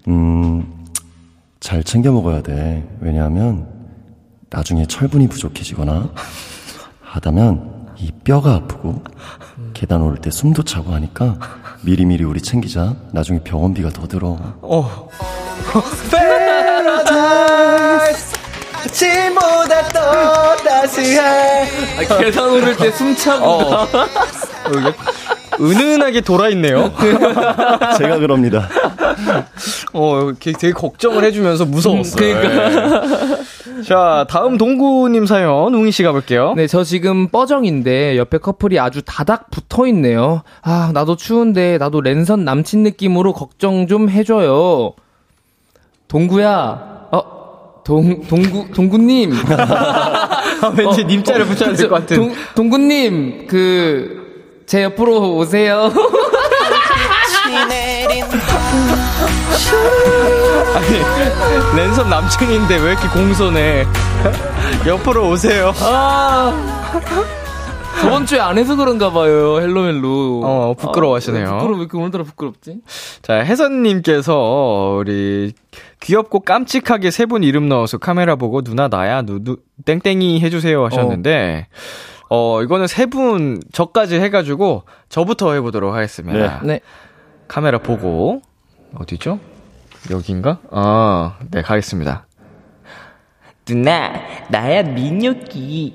음, 0.07 0.85
잘 1.59 1.83
챙겨 1.83 2.11
먹어야 2.11 2.41
돼. 2.41 2.87
왜냐하면, 3.01 3.67
나중에 4.51 4.85
철분이 4.85 5.29
부족해지거나, 5.29 6.09
하다면, 7.01 7.93
이 7.97 8.11
뼈가 8.23 8.55
아프고, 8.55 9.01
계단 9.73 10.01
오를 10.01 10.17
때 10.17 10.29
숨도 10.29 10.63
차고 10.63 10.93
하니까, 10.93 11.37
미리미리 11.83 12.23
우리 12.25 12.41
챙기자. 12.41 12.95
나중에 13.13 13.39
병원비가 13.43 13.89
더 13.91 14.07
들어. 14.07 14.37
어, 14.61 15.09
아침보다 18.73 19.87
더 19.89 20.55
따스해 20.57 21.19
아, 21.19 22.17
계단 22.17 22.49
오를 22.49 22.75
때 22.75 22.91
숨 22.91 23.15
차고. 23.15 23.45
어, 23.45 23.87
은은하게 25.59 26.21
돌아있네요. 26.21 26.93
제가 27.97 28.17
그럽니다. 28.19 28.67
어, 29.93 30.21
이렇게 30.25 30.51
되게 30.53 30.73
걱정을 30.73 31.23
해주면서 31.25 31.65
무서웠어요. 31.65 32.15
그러니까. 32.15 33.05
네. 33.05 33.83
자, 33.83 34.25
다음 34.29 34.57
동구님 34.57 35.25
사연, 35.25 35.73
웅이 35.73 35.91
씨 35.91 36.03
가볼게요. 36.03 36.53
네, 36.55 36.67
저 36.67 36.83
지금 36.83 37.27
뻐정인데 37.29 38.17
옆에 38.17 38.37
커플이 38.37 38.79
아주 38.79 39.01
다닥 39.05 39.49
붙어 39.51 39.87
있네요. 39.87 40.43
아, 40.61 40.91
나도 40.93 41.15
추운데 41.15 41.77
나도 41.77 42.01
랜선 42.01 42.45
남친 42.45 42.83
느낌으로 42.83 43.33
걱정 43.33 43.87
좀 43.87 44.09
해줘요. 44.09 44.93
동구야, 46.07 47.07
어, 47.11 47.23
동, 47.85 48.21
동구, 48.27 48.71
동구님. 48.73 49.31
아, 50.61 50.73
왠지 50.77 51.05
님자를 51.05 51.45
붙여야 51.45 51.73
될 51.73 51.89
것 51.89 52.01
같은. 52.01 52.15
동, 52.17 52.33
동구님, 52.55 53.47
그, 53.47 54.20
제 54.71 54.83
옆으로 54.83 55.35
오세요. 55.35 55.91
아니, 60.73 61.75
랜선 61.75 62.09
남친인데 62.09 62.77
왜 62.77 62.91
이렇게 62.93 63.05
공손해? 63.09 63.85
옆으로 64.87 65.27
오세요. 65.29 65.73
아. 65.81 66.53
저번 67.99 68.25
주에 68.25 68.39
안 68.39 68.57
해서 68.57 68.77
그런가 68.77 69.11
봐요, 69.11 69.59
헬로멜로. 69.59 70.41
어, 70.45 70.73
부끄러워하시네요. 70.79 71.47
아, 71.49 71.51
부끄러워, 71.57 71.75
왜 71.75 71.81
이렇게 71.81 71.97
오늘따라 71.97 72.23
부끄럽지? 72.23 72.77
자, 73.21 73.33
혜선님께서 73.43 74.95
우리 74.99 75.51
귀엽고 75.99 76.39
깜찍하게 76.39 77.11
세 77.11 77.25
분 77.25 77.43
이름 77.43 77.67
넣어서 77.67 77.97
카메라 77.97 78.37
보고 78.37 78.61
누나 78.61 78.87
나야 78.87 79.21
누누 79.23 79.57
땡땡이 79.83 80.39
해주세요 80.39 80.85
하셨는데 80.85 81.67
어, 81.69 82.10
이거는 82.63 82.87
세 82.87 83.05
분 83.07 83.59
저까지 83.73 84.19
해가지고 84.19 84.83
저부터 85.09 85.53
해보도록 85.53 85.93
하겠습니다. 85.93 86.61
네. 86.63 86.79
카메라 87.47 87.77
보고 87.79 88.41
어디죠? 88.95 89.39
여긴가? 90.09 90.59
아, 90.71 91.37
네, 91.51 91.61
가겠습니다. 91.61 92.25
누나, 93.65 94.13
나야 94.49 94.83
민혁이. 94.83 95.93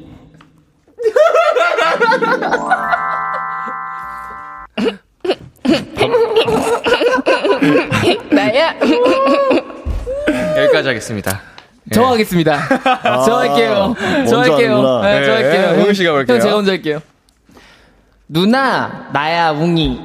나야. 8.31 8.75
여기까지 10.59 10.89
하겠습니다. 10.89 11.41
저 11.93 12.05
하겠습니다. 12.05 12.59
저 13.25 13.39
할게요. 13.47 13.95
저 14.29 14.39
할게요. 14.41 15.01
네, 15.03 15.25
저 15.25 15.39
네, 15.39 15.43
할게요. 15.43 15.85
웅 15.85 15.93
씨가 15.93 16.13
볼게요. 16.13 16.35
형 16.37 16.41
제가 16.43 16.55
먼저 16.57 16.73
할게요. 16.73 17.01
누나, 18.29 19.09
나야 19.13 19.51
웅이. 19.51 20.01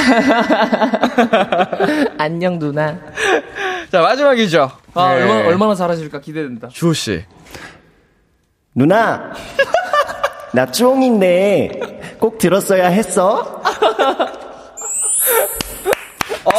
안녕 2.18 2.58
누나. 2.58 2.98
자, 3.92 4.00
마지막이죠. 4.00 4.70
아, 4.94 5.14
네. 5.14 5.22
얼마나 5.22 5.46
얼마나 5.48 5.74
잘하실까 5.74 6.20
기대된다. 6.20 6.68
주호 6.68 6.92
씨. 6.94 7.22
누나, 8.74 9.32
나 10.54 10.64
쫑인데 10.66 12.16
꼭 12.18 12.38
들었어야 12.38 12.88
했어? 12.88 13.62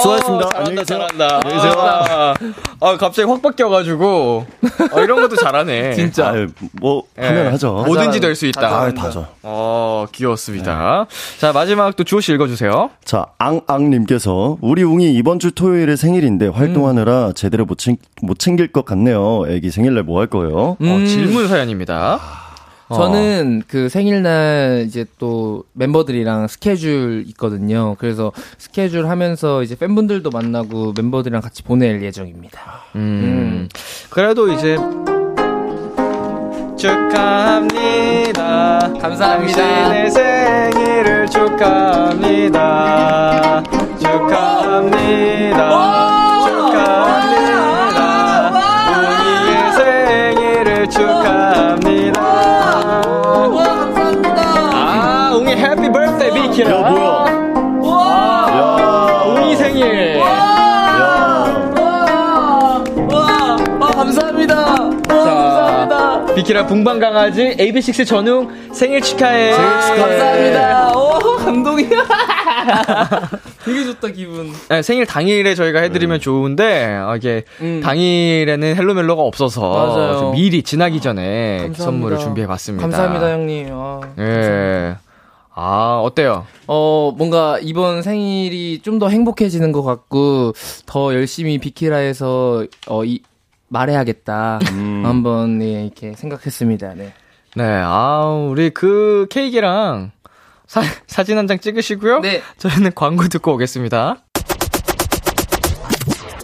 수고하셨습니다. 0.01 0.49
안녕히 0.53 0.77
계세요. 0.77 0.99
잘한다. 0.99 1.39
안녕히 1.43 1.55
계세요. 1.55 1.73
아, 1.77 2.33
아, 2.79 2.97
갑자기 2.97 3.27
확 3.29 3.41
바뀌어가지고. 3.41 4.45
아, 4.93 4.99
이런 5.01 5.21
것도 5.21 5.35
잘하네. 5.35 5.93
진짜. 5.95 6.29
아유, 6.29 6.47
뭐 6.73 7.03
예. 7.19 7.25
하면 7.27 7.53
하죠. 7.53 7.83
뭐든지 7.85 8.19
될 8.19 8.35
수 8.35 8.45
있다. 8.45 8.67
아, 8.67 8.93
다죠. 8.93 9.27
어, 9.43 10.05
귀여웠습니다. 10.11 11.05
자, 11.39 11.51
마지막 11.51 11.95
또 11.95 12.03
주호 12.03 12.21
씨 12.21 12.31
읽어주세요. 12.33 12.89
자, 13.03 13.25
앙앙님께서 13.37 14.57
우리 14.61 14.83
웅이 14.83 15.13
이번 15.15 15.39
주 15.39 15.51
토요일에 15.51 15.95
생일인데 15.95 16.47
활동하느라 16.47 17.33
제대로 17.35 17.65
못, 17.65 17.77
챙, 17.77 17.97
못 18.21 18.39
챙길 18.39 18.71
것 18.71 18.85
같네요. 18.85 19.43
애기 19.47 19.69
생일날 19.71 20.03
뭐 20.03 20.19
할 20.21 20.27
거예요? 20.27 20.77
어, 20.79 21.03
질문 21.07 21.47
사연입니다. 21.47 22.19
어. 22.91 22.95
저는 22.95 23.63
그 23.67 23.89
생일날 23.89 24.83
이제 24.87 25.05
또 25.17 25.63
멤버들이랑 25.73 26.47
스케줄 26.47 27.23
있거든요. 27.29 27.95
그래서 27.99 28.31
스케줄 28.57 29.07
하면서 29.07 29.63
이제 29.63 29.75
팬분들도 29.75 30.29
만나고 30.29 30.93
멤버들이랑 30.95 31.41
같이 31.41 31.63
보낼 31.63 32.03
예정입니다. 32.03 32.59
음. 32.95 33.69
그래도 34.09 34.51
이제 34.51 34.77
축하합니다. 36.77 38.31
감사합니다. 38.99 39.55
당신의 39.55 40.11
생일을. 40.11 41.27
축하합니다. 41.31 42.81
축하합니다. 43.99 45.61
비키라. 56.61 56.77
야, 56.77 57.29
뭐야? 57.79 58.47
야, 58.51 59.23
웅이 59.27 59.55
생일. 59.55 60.17
야. 60.17 60.23
와, 63.11 63.57
아, 63.81 63.91
감사합니다. 63.95 64.65
자, 65.07 66.25
비키라 66.35 66.65
붕방 66.67 66.99
강아지 66.99 67.55
AB6 67.57 68.05
전웅 68.05 68.73
생일 68.73 69.01
축하해. 69.01 69.51
감사합니다. 69.51 70.93
오, 70.95 71.19
감동이야. 71.37 71.89
되게 73.65 73.83
좋다, 73.85 74.07
기분. 74.09 74.51
네, 74.69 74.81
생일 74.81 75.05
당일에 75.05 75.55
저희가 75.55 75.79
해드리면 75.81 76.19
좋은데 76.19 76.85
아, 76.85 77.15
이게 77.15 77.43
음. 77.61 77.81
당일에는 77.83 78.75
헬로멜로가 78.75 79.21
없어서 79.21 79.61
맞아요. 79.71 80.19
좀 80.19 80.31
미리 80.33 80.61
지나기 80.63 80.99
전에 81.01 81.57
감사합니다. 81.57 81.83
선물을 81.83 82.17
준비해봤습니다. 82.19 82.81
감사합니다, 82.83 83.31
형님. 83.31 83.67
아, 83.71 84.01
예. 84.19 84.95
아 85.53 85.99
어때요? 86.03 86.45
어, 86.67 87.13
뭔가 87.17 87.59
이번 87.61 88.01
생일이 88.03 88.79
좀 88.81 88.99
더 88.99 89.09
행복해지는 89.09 89.71
것 89.71 89.83
같고, 89.83 90.53
더 90.85 91.13
열심히 91.13 91.57
비키라에서, 91.57 92.65
어, 92.87 93.03
이, 93.05 93.21
말해야겠다. 93.67 94.59
한번, 95.03 95.61
예, 95.61 95.83
이렇게 95.85 96.13
생각했습니다. 96.13 96.93
네. 96.95 97.13
네, 97.55 97.63
아 97.83 98.25
우리 98.49 98.69
그 98.69 99.27
케이크랑 99.29 100.11
사, 100.67 100.81
사진 101.07 101.37
한 101.37 101.47
장 101.47 101.59
찍으시고요. 101.59 102.19
네. 102.21 102.41
저희는 102.57 102.91
광고 102.95 103.27
듣고 103.27 103.53
오겠습니다. 103.53 104.17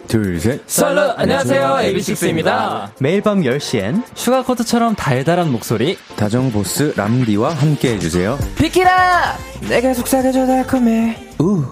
둘, 0.08 0.40
셋. 0.40 0.62
썰루, 0.66 1.12
안녕하세요. 1.16 1.76
AB6IX입니다. 1.82 2.90
매일 2.98 3.20
밤 3.20 3.42
10시엔 3.42 4.02
슈가코드처럼 4.14 4.94
달달한 4.94 5.52
목소리 5.52 5.98
다정보스 6.16 6.94
람디와 6.96 7.50
함께 7.52 7.92
해주세요. 7.94 8.38
비키라! 8.56 9.36
내가 9.68 9.92
속삭여줘 9.92 10.46
달콤해. 10.46 11.28
우. 11.40 11.62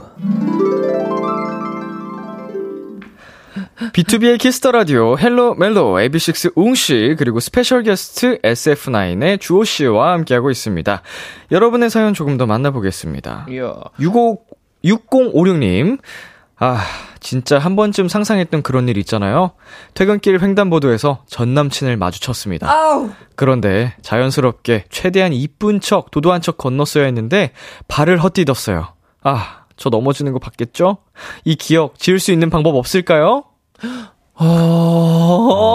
비투비의 3.94 4.38
키스 4.38 4.58
더 4.58 4.70
라디오 4.72 5.16
헬로 5.18 5.54
멜로 5.54 5.94
AB6IX 5.94 6.52
웅씨 6.56 7.16
그리고 7.18 7.40
스페셜 7.40 7.82
게스트 7.82 8.38
SF9의 8.42 9.40
주호 9.40 9.64
씨와 9.64 10.12
함께하고 10.12 10.50
있습니다. 10.50 11.02
여러분의 11.52 11.88
사연 11.88 12.12
조금 12.12 12.36
더 12.36 12.44
만나보겠습니다. 12.46 13.46
이야. 13.50 13.74
65 13.98 14.40
6056님. 14.84 15.98
아, 16.58 16.80
진짜 17.20 17.58
한 17.58 17.76
번쯤 17.76 18.08
상상했던 18.08 18.62
그런 18.62 18.88
일 18.88 18.96
있잖아요. 18.98 19.50
퇴근길 19.94 20.40
횡단보도에서 20.42 21.24
전 21.26 21.52
남친을 21.54 21.96
마주쳤습니다. 21.98 22.70
아우! 22.70 23.10
그런데 23.34 23.94
자연스럽게 24.00 24.84
최대한 24.88 25.32
이쁜 25.34 25.80
척, 25.80 26.10
도도한 26.10 26.40
척 26.40 26.56
건넜어야 26.56 27.04
했는데 27.04 27.52
발을 27.88 28.18
헛디뎠어요. 28.20 28.86
아, 29.22 29.64
저 29.76 29.90
넘어지는 29.90 30.32
거 30.32 30.38
봤겠죠? 30.38 30.98
이 31.44 31.56
기억 31.56 31.98
지울 31.98 32.18
수 32.20 32.32
있는 32.32 32.48
방법 32.48 32.76
없을까요? 32.76 33.44
어, 34.38 35.66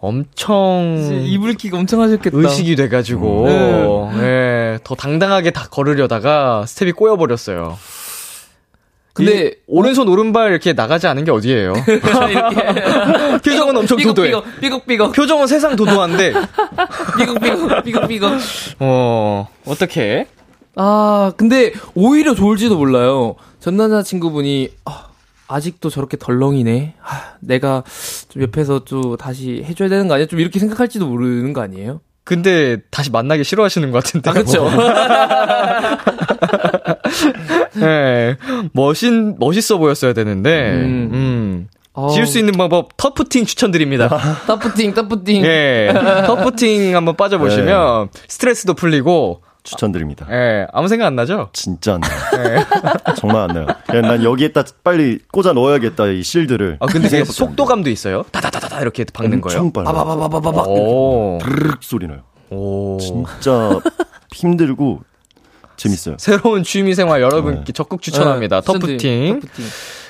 엄청 0.00 1.22
이불킥 1.24 1.74
엄청 1.74 2.00
하셨겠다. 2.00 2.36
의식이 2.36 2.76
돼가지고, 2.76 3.46
네. 3.46 4.20
예, 4.22 4.78
더 4.84 4.94
당당하게 4.94 5.50
다 5.50 5.66
걸으려다가 5.70 6.64
스텝이 6.66 6.92
꼬여버렸어요. 6.92 7.76
근데, 9.12 9.48
이 9.48 9.52
오른손 9.66 10.08
오른발 10.08 10.50
이렇게 10.50 10.72
나가지 10.72 11.06
않은 11.06 11.24
게 11.24 11.30
어디예요? 11.30 11.72
표정은 13.44 13.76
엄청 13.76 13.98
도도해. 13.98 14.28
삐걱, 14.28 14.60
삐걱, 14.60 14.86
삐걱, 14.86 15.12
표정은 15.12 15.46
세상 15.46 15.76
도도한데, 15.76 16.32
삐걱, 17.18 17.40
삐걱, 17.40 17.84
삐걱, 17.84 18.08
삐걱. 18.08 18.32
어, 18.80 19.48
어떻게? 19.66 20.26
아, 20.76 21.32
근데 21.36 21.72
오히려 21.94 22.34
좋을지도 22.34 22.76
몰라요. 22.76 23.34
전 23.58 23.76
남자친구분이, 23.76 24.70
아, 24.84 25.06
아직도 25.48 25.90
저렇게 25.90 26.16
덜렁이네. 26.16 26.94
아, 27.02 27.34
내가 27.40 27.82
좀 28.28 28.42
옆에서 28.42 28.84
좀 28.84 29.16
다시 29.16 29.64
해줘야 29.66 29.88
되는 29.88 30.06
거 30.06 30.14
아니야? 30.14 30.26
좀 30.26 30.38
이렇게 30.38 30.60
생각할지도 30.60 31.06
모르는 31.08 31.52
거 31.52 31.60
아니에요? 31.60 32.00
근데 32.22 32.76
다시 32.90 33.10
만나기 33.10 33.42
싫어하시는 33.42 33.90
것 33.90 34.04
같은데. 34.04 34.30
아, 34.30 34.32
그쵸. 34.32 34.70
네, 37.74 38.36
멋있, 38.72 39.10
멋있어 39.38 39.78
보였어야 39.78 40.12
되는데, 40.12 40.72
음. 40.72 41.10
음. 41.12 41.68
어, 41.92 42.08
지울 42.10 42.26
수 42.26 42.38
있는 42.38 42.52
방법, 42.52 42.96
터프팅 42.96 43.44
추천드립니다. 43.46 44.08
따프팅, 44.46 44.94
따프팅. 44.94 45.44
예, 45.44 45.92
터프팅 46.26 46.94
한번 46.96 47.16
빠져보시면, 47.16 48.08
스트레스도 48.28 48.74
풀리고, 48.74 49.42
추천드립니다. 49.62 50.26
예, 50.30 50.66
아무 50.72 50.88
생각 50.88 51.06
안 51.06 51.16
나죠? 51.16 51.50
진짜 51.52 51.94
안 51.94 52.00
나요. 52.00 52.64
정말 53.16 53.42
안 53.42 53.48
나요. 53.48 53.66
그냥 53.86 54.02
난 54.02 54.24
여기에다 54.24 54.64
빨리 54.82 55.18
꽂아 55.30 55.52
넣어야겠다, 55.52 56.06
이 56.06 56.22
실드를. 56.22 56.78
아, 56.80 56.86
근데 56.86 57.08
되게 57.08 57.24
속도감도 57.24 57.90
있어요? 57.90 58.22
다다다다다 58.32 58.80
이렇게 58.80 59.04
박는 59.12 59.42
거예요. 59.42 59.60
엄청 59.60 59.84
빨라요. 59.84 59.94
바바바바바바. 60.04 60.62
오, 60.66 61.38
드르륵 61.42 61.82
소리 61.82 62.06
나요. 62.06 62.20
오. 62.50 62.96
진짜 62.98 63.78
힘들고 64.32 65.00
재밌어요. 65.80 66.16
새로운 66.18 66.62
취미생활 66.62 67.22
여러분께 67.22 67.64
네. 67.64 67.72
적극 67.72 68.02
추천합니다. 68.02 68.60
네, 68.60 68.66
터프팅. 68.66 69.40
터프팅. 69.40 69.64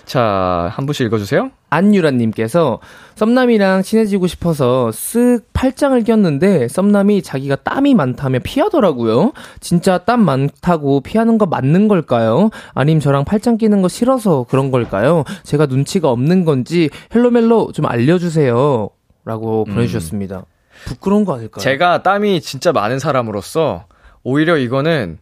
자, 0.04 0.68
한 0.72 0.86
분씩 0.86 1.06
읽어주세요. 1.06 1.50
안유라님께서 1.70 2.80
썸남이랑 3.14 3.82
친해지고 3.82 4.26
싶어서 4.26 4.90
쓱 4.92 5.44
팔짱을 5.52 6.02
꼈는데 6.02 6.66
썸남이 6.66 7.22
자기가 7.22 7.56
땀이 7.56 7.94
많다며 7.94 8.40
피하더라고요. 8.40 9.32
진짜 9.60 9.98
땀 9.98 10.24
많다고 10.24 11.00
피하는 11.02 11.38
거 11.38 11.46
맞는 11.46 11.86
걸까요? 11.86 12.50
아님 12.74 12.98
저랑 12.98 13.24
팔짱 13.24 13.56
끼는 13.56 13.82
거 13.82 13.88
싫어서 13.88 14.46
그런 14.48 14.72
걸까요? 14.72 15.22
제가 15.44 15.66
눈치가 15.66 16.10
없는 16.10 16.44
건지 16.44 16.90
헬로멜로 17.14 17.70
좀 17.72 17.86
알려주세요. 17.86 18.90
라고 19.24 19.64
보내주셨습니다. 19.66 20.44
부끄러운 20.86 21.24
거 21.24 21.34
아닐까요? 21.36 21.62
제가 21.62 22.02
땀이 22.02 22.40
진짜 22.40 22.72
많은 22.72 22.98
사람으로서 22.98 23.84
오히려 24.24 24.56
이거는 24.56 25.18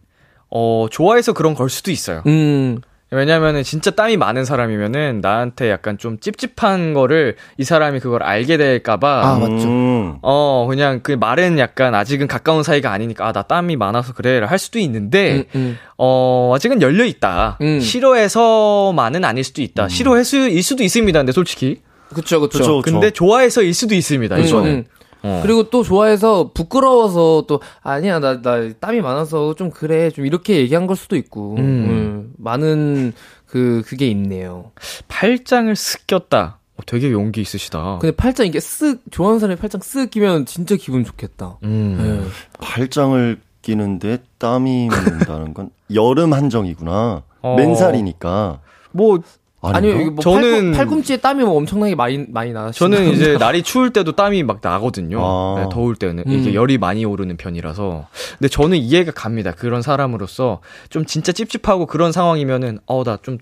어 0.51 0.87
좋아해서 0.89 1.33
그런 1.33 1.53
걸 1.53 1.69
수도 1.69 1.91
있어요. 1.91 2.21
음, 2.27 2.79
왜냐면은 3.11 3.63
진짜 3.63 3.89
땀이 3.91 4.17
많은 4.17 4.45
사람이면은 4.45 5.19
나한테 5.21 5.69
약간 5.71 5.97
좀 5.97 6.19
찝찝한 6.19 6.93
거를 6.93 7.35
이 7.57 7.63
사람이 7.63 7.99
그걸 8.01 8.21
알게 8.21 8.57
될까봐 8.57 9.21
아, 9.27 9.39
맞죠. 9.39 9.67
음. 9.67 10.17
어 10.21 10.67
그냥 10.69 10.99
그 11.01 11.13
말은 11.13 11.57
약간 11.57 11.95
아직은 11.95 12.27
가까운 12.27 12.61
사이가 12.61 12.91
아니니까 12.91 13.27
아 13.27 13.31
나 13.31 13.41
땀이 13.41 13.77
많아서 13.77 14.13
그래를 14.13 14.49
할 14.51 14.59
수도 14.59 14.77
있는데 14.79 15.37
음, 15.37 15.43
음. 15.55 15.77
어 15.97 16.53
아직은 16.55 16.81
열려 16.83 17.03
있다 17.05 17.57
음. 17.61 17.79
싫어해서만은 17.79 19.25
아닐 19.25 19.43
수도 19.43 19.61
있다 19.61 19.87
싫어해서일 19.87 20.61
수도 20.63 20.83
있습니다 20.83 21.17
근데 21.19 21.31
솔직히 21.31 21.81
그쵸, 22.13 22.39
그쵸. 22.39 22.59
그쵸. 22.59 22.81
근데 22.83 23.11
좋아해서일 23.11 23.73
수도 23.73 23.95
있습니다 23.95 24.35
음, 24.35 24.41
이거는 24.43 24.71
음. 24.71 24.85
어. 25.21 25.39
그리고 25.43 25.69
또 25.69 25.83
좋아해서 25.83 26.51
부끄러워서 26.53 27.45
또 27.47 27.59
아니야 27.81 28.19
나 28.19 28.41
나 28.41 28.69
땀이 28.79 29.01
많아서 29.01 29.53
좀 29.55 29.69
그래 29.69 30.09
좀 30.11 30.25
이렇게 30.25 30.57
얘기한 30.57 30.87
걸 30.87 30.95
수도 30.95 31.15
있고 31.15 31.55
음. 31.55 31.59
음, 31.59 32.33
많은 32.37 33.13
그 33.45 33.81
그게 33.85 34.07
있네요. 34.07 34.71
팔짱을 35.07 35.73
쓱 35.73 36.01
꼈다 36.07 36.59
어, 36.77 36.81
되게 36.85 37.11
용기 37.11 37.41
있으시다 37.41 37.97
근데 37.99 38.15
팔짱 38.15 38.45
이게 38.47 38.59
쓱 38.59 38.99
좋아하는 39.11 39.39
사람이 39.39 39.59
팔짱 39.59 39.81
쓱 39.81 40.11
끼면 40.11 40.45
진짜 40.45 40.75
기분 40.75 41.03
좋겠다. 41.03 41.57
음. 41.63 41.97
네. 42.23 42.29
팔짱을 42.65 43.39
끼는데 43.61 44.19
땀이 44.37 44.87
묻는다는 44.91 45.53
건 45.53 45.69
여름 45.93 46.33
한정이구나. 46.33 47.23
어. 47.41 47.55
맨살이니까. 47.55 48.59
뭐 48.91 49.19
아니요. 49.61 49.95
이게 49.95 50.09
뭐 50.09 50.23
저는- 50.23 50.51
팔꿈, 50.51 50.71
팔꿈 50.71 51.03
치에 51.03 51.17
땀이 51.17 51.43
뭐 51.43 51.55
엄청나게 51.57 51.95
많이 51.95 52.25
많이 52.29 52.53
나. 52.53 52.71
저는 52.71 53.09
이제 53.09 53.37
날이 53.37 53.61
추울 53.63 53.91
때도 53.91 54.13
땀이 54.13 54.43
막 54.43 54.59
나거든요. 54.61 55.19
아. 55.23 55.55
네, 55.61 55.65
더울 55.71 55.95
때는 55.95 56.23
음. 56.27 56.31
이게 56.31 56.53
열이 56.53 56.77
많이 56.77 57.03
오르는 57.05 57.35
편이라서. 57.37 58.07
근데 58.37 58.47
저는 58.47 58.77
이해가 58.77 59.11
갑니다. 59.11 59.51
그런 59.51 59.81
사람으로서 59.81 60.61
좀 60.89 61.05
진짜 61.05 61.31
찝찝하고 61.31 61.87
그런 61.87 62.11
상황이면은 62.11 62.79
어나좀 62.85 63.37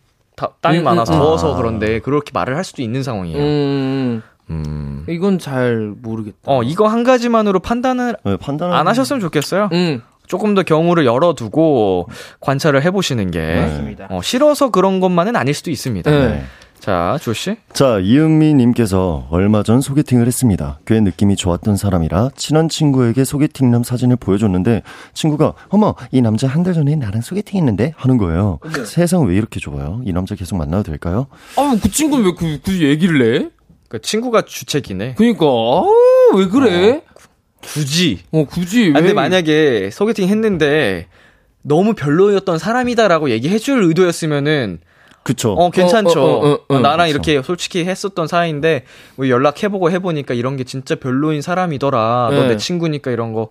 땀이 0.61 0.80
음, 0.80 0.84
많아서 0.84 1.13
음, 1.13 1.18
음. 1.18 1.20
더워서 1.20 1.53
아. 1.53 1.57
그런데 1.57 1.99
그렇게 1.99 2.32
말을 2.34 2.55
할 2.55 2.63
수도 2.63 2.82
있는 2.82 3.03
상황이에요. 3.03 3.38
음, 3.43 4.22
음. 4.49 5.05
이건 5.09 5.39
잘 5.39 5.93
모르겠다. 6.01 6.38
어 6.45 6.63
이거 6.63 6.88
한 6.88 7.03
가지만으로 7.03 7.59
판단을 7.59 8.15
네, 8.24 8.38
판단을 8.38 8.76
안 8.76 8.88
하셨으면 8.88 9.20
좋겠어요. 9.20 9.70
음, 9.74 10.01
조금 10.28 10.53
더 10.53 10.63
경우를 10.63 11.05
열어두고 11.05 12.07
관찰을 12.41 12.84
해보시는 12.84 13.32
게 13.32 13.55
맞습니다. 13.55 14.07
어, 14.11 14.21
싫어서 14.21 14.69
그런 14.69 14.99
것만은 14.99 15.36
아닐 15.36 15.53
수도 15.53 15.71
있습니다. 15.71 16.09
네. 16.11 16.28
네. 16.28 16.43
자, 16.80 17.17
조 17.19 17.34
씨. 17.34 17.57
자, 17.73 17.99
이은미 17.99 18.53
님께서 18.53 19.28
얼마 19.32 19.63
전 19.63 19.82
소개팅을 19.82 20.28
했습니다. 20.28 20.80
꽤 20.86 20.99
느낌이 21.01 21.36
좋았던 21.36 21.75
사람이라 21.75 22.30
친한 22.38 22.69
친구에게 22.69 23.23
소개팅남 23.25 23.84
사진을 23.84 24.15
보여줬는데 24.17 24.84
친구가 25.13 25.53
어머 25.69 25.95
이 26.11 26.21
남자 26.21 26.47
한 26.47 26.63
달 26.63 26.73
전에 26.73 26.95
나랑 26.95 27.21
소개팅했는데 27.21 27.93
하는 27.97 28.17
거예요. 28.17 28.59
세상 28.86 29.25
왜 29.25 29.36
이렇게 29.36 29.59
좁아요? 29.59 30.01
이 30.05 30.13
남자 30.13 30.36
계속 30.36 30.55
만나도 30.57 30.84
될까요? 30.84 31.28
아 31.57 31.75
그 31.82 31.89
친구는 31.89 32.25
왜 32.25 32.32
그, 32.38 32.59
굳이 32.61 32.86
얘기를 32.86 33.19
내? 33.41 33.49
그 33.89 33.99
친구가 33.99 34.43
주책이네. 34.43 35.15
그니까 35.15 35.45
아왜 35.45 36.47
그래? 36.47 37.01
굳이. 37.61 38.19
어, 38.31 38.45
굳이 38.45 38.89
왜? 38.89 38.91
아, 38.91 39.01
근데 39.01 39.13
만약에 39.13 39.89
소개팅 39.91 40.27
했는데 40.29 41.07
너무 41.61 41.93
별로였던 41.93 42.57
사람이다라고 42.57 43.29
얘기해줄 43.29 43.83
의도였으면은 43.83 44.79
그쵸. 45.23 45.51
어 45.51 45.69
괜찮죠. 45.69 46.21
어, 46.21 46.25
어, 46.25 46.47
어, 46.47 46.53
어, 46.53 46.75
어. 46.75 46.79
나랑 46.79 47.07
그쵸. 47.07 47.09
이렇게 47.09 47.41
솔직히 47.45 47.83
했었던 47.83 48.27
사이인데 48.27 48.85
뭐 49.17 49.27
연락해보고 49.27 49.91
해보니까 49.91 50.33
이런 50.33 50.55
게 50.55 50.63
진짜 50.63 50.95
별로인 50.95 51.41
사람이더라. 51.41 52.29
너 52.31 52.43
네. 52.43 52.47
내 52.47 52.57
친구니까 52.57 53.11
이런 53.11 53.33
거 53.33 53.49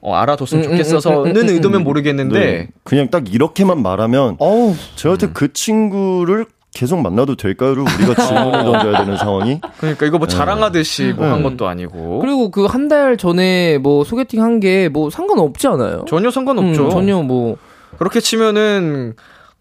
어, 0.00 0.14
알아뒀으면 0.14 0.64
음, 0.64 0.70
음, 0.70 0.70
좋겠어서는 0.70 1.30
음, 1.32 1.36
음, 1.36 1.48
음, 1.48 1.48
의도면 1.54 1.82
음. 1.82 1.84
모르겠는데 1.84 2.40
네. 2.40 2.68
그냥 2.84 3.10
딱 3.10 3.32
이렇게만 3.32 3.82
말하면 3.82 4.36
어우 4.38 4.74
저한테 4.94 5.28
그 5.34 5.52
친구를 5.52 6.46
계속 6.74 7.00
만나도 7.00 7.34
될까요를 7.36 7.82
우리가 7.82 8.14
질문을 8.26 8.64
던져야 8.64 8.98
되는 8.98 9.16
상황이 9.16 9.60
그러니까 9.78 10.06
이거 10.06 10.18
뭐 10.18 10.26
자랑하듯이 10.28 11.12
뭐한 11.16 11.38
음. 11.38 11.42
것도 11.42 11.66
아니고 11.66 12.20
그리고 12.20 12.50
그 12.50 12.66
한 12.66 12.88
달 12.88 13.16
전에 13.16 13.78
뭐 13.78 14.04
소개팅 14.04 14.42
한 14.42 14.60
게 14.60 14.88
뭐 14.92 15.10
상관없지 15.10 15.66
않아요? 15.66 16.04
전혀 16.08 16.30
상관없죠. 16.30 16.84
음, 16.86 16.90
전혀 16.90 17.22
뭐 17.22 17.56
그렇게 17.98 18.20
치면은 18.20 19.14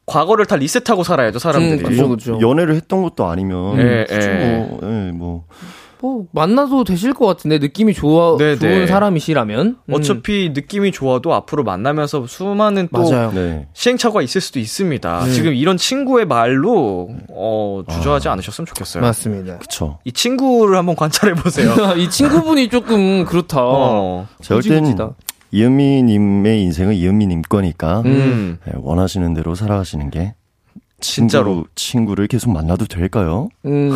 과거를 0.05 0.45
다 0.45 0.55
리셋하고 0.55 1.03
살아야죠 1.03 1.39
사람들이. 1.39 1.83
음, 1.85 1.97
뭐 2.07 2.09
그쵸. 2.15 2.37
연애를 2.41 2.75
했던 2.75 3.01
것도 3.01 3.25
아니면 3.25 3.77
예, 3.79 4.05
예. 4.09 4.27
뭐, 4.69 4.79
예, 4.83 5.11
뭐 5.11 5.45
뭐 6.01 6.25
만나도 6.31 6.83
되실 6.83 7.13
것 7.13 7.25
같은데 7.25 7.57
느낌이 7.59 7.93
좋아 7.93 8.37
네, 8.37 8.55
좋은 8.55 8.71
네. 8.71 8.87
사람이시라면 8.87 9.77
음, 9.83 9.93
어차피 9.93 10.51
느낌이 10.53 10.91
좋아도 10.91 11.33
앞으로 11.33 11.63
만나면서 11.63 12.27
수많은 12.27 12.89
또 12.93 13.09
맞아요. 13.09 13.31
네. 13.31 13.67
시행착오가 13.73 14.21
있을 14.21 14.41
수도 14.41 14.59
있습니다. 14.59 15.29
지금 15.29 15.53
이런 15.53 15.77
친구의 15.77 16.25
말로 16.25 17.09
어, 17.29 17.83
주저하지 17.89 18.29
않으셨으면 18.29 18.65
좋겠어요. 18.65 19.01
맞습니다. 19.01 19.57
그쵸. 19.57 19.99
이 20.03 20.11
친구를 20.11 20.77
한번 20.77 20.95
관찰해 20.95 21.33
보세요. 21.35 21.73
이 21.97 22.09
친구분이 22.09 22.69
조금 22.69 23.25
그렇다. 23.25 23.57
어. 23.61 24.27
제가 24.41 24.59
볼땐 24.61 24.83
후지부지다. 24.83 25.15
이은미님의 25.51 26.61
인생은 26.61 26.93
이은미님 26.95 27.43
거니까 27.43 28.01
음. 28.05 28.57
예, 28.67 28.71
원하시는 28.75 29.33
대로 29.33 29.55
살아가시는 29.55 30.09
게 30.09 30.33
진짜로. 30.99 31.53
친구, 31.53 31.67
친구 31.75 32.15
를 32.15 32.27
계속 32.27 32.51
만나도 32.51 32.85
될까요? 32.85 33.49
음, 33.65 33.91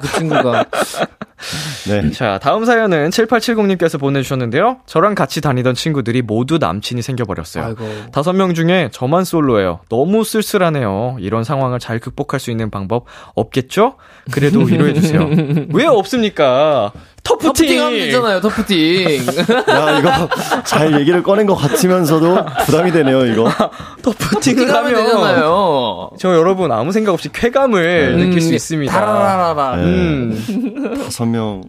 그 0.00 0.18
친구가 0.18 0.66
네. 1.88 2.10
자, 2.10 2.38
다음 2.42 2.64
사연은 2.64 3.10
7870님께서 3.10 3.98
보내주셨는데요. 4.00 4.78
저랑 4.86 5.14
같이 5.14 5.40
다니던 5.40 5.74
친구들이 5.74 6.22
모두 6.22 6.58
남친이 6.58 7.02
생겨버렸어요. 7.02 7.64
아이고. 7.64 7.84
다섯 8.12 8.32
명 8.32 8.54
중에 8.54 8.88
저만 8.92 9.24
솔로예요. 9.24 9.80
너무 9.88 10.24
쓸쓸하네요. 10.24 11.16
이런 11.20 11.44
상황을 11.44 11.78
잘 11.78 11.98
극복할 12.00 12.40
수 12.40 12.50
있는 12.50 12.70
방법 12.70 13.04
없겠죠? 13.34 13.96
그래도 14.30 14.60
위로해주세요. 14.60 15.28
왜 15.72 15.86
없습니까? 15.86 16.92
터프팅! 17.26 17.80
하면 17.80 17.98
되잖아요. 17.98 18.40
터프팅. 18.40 19.26
야, 19.68 19.98
이거 19.98 20.28
잘 20.64 20.98
얘기를 21.00 21.22
꺼낸 21.22 21.46
것 21.46 21.56
같으면서도 21.56 22.44
부담이 22.66 22.92
되네요, 22.92 23.26
이거. 23.26 23.50
터프팅을 24.02 24.72
하면 24.72 24.94
되잖아요. 24.94 26.10
저 26.18 26.34
여러분 26.36 26.70
아무 26.70 26.92
생각 26.92 27.12
없이 27.12 27.28
쾌감을 27.32 28.16
느낄 28.16 28.40
수 28.40 28.54
있습니다. 28.54 28.92
다라라라라. 28.92 29.76
네. 29.76 29.82
음. 29.82 31.00
다섯 31.04 31.26
명. 31.26 31.62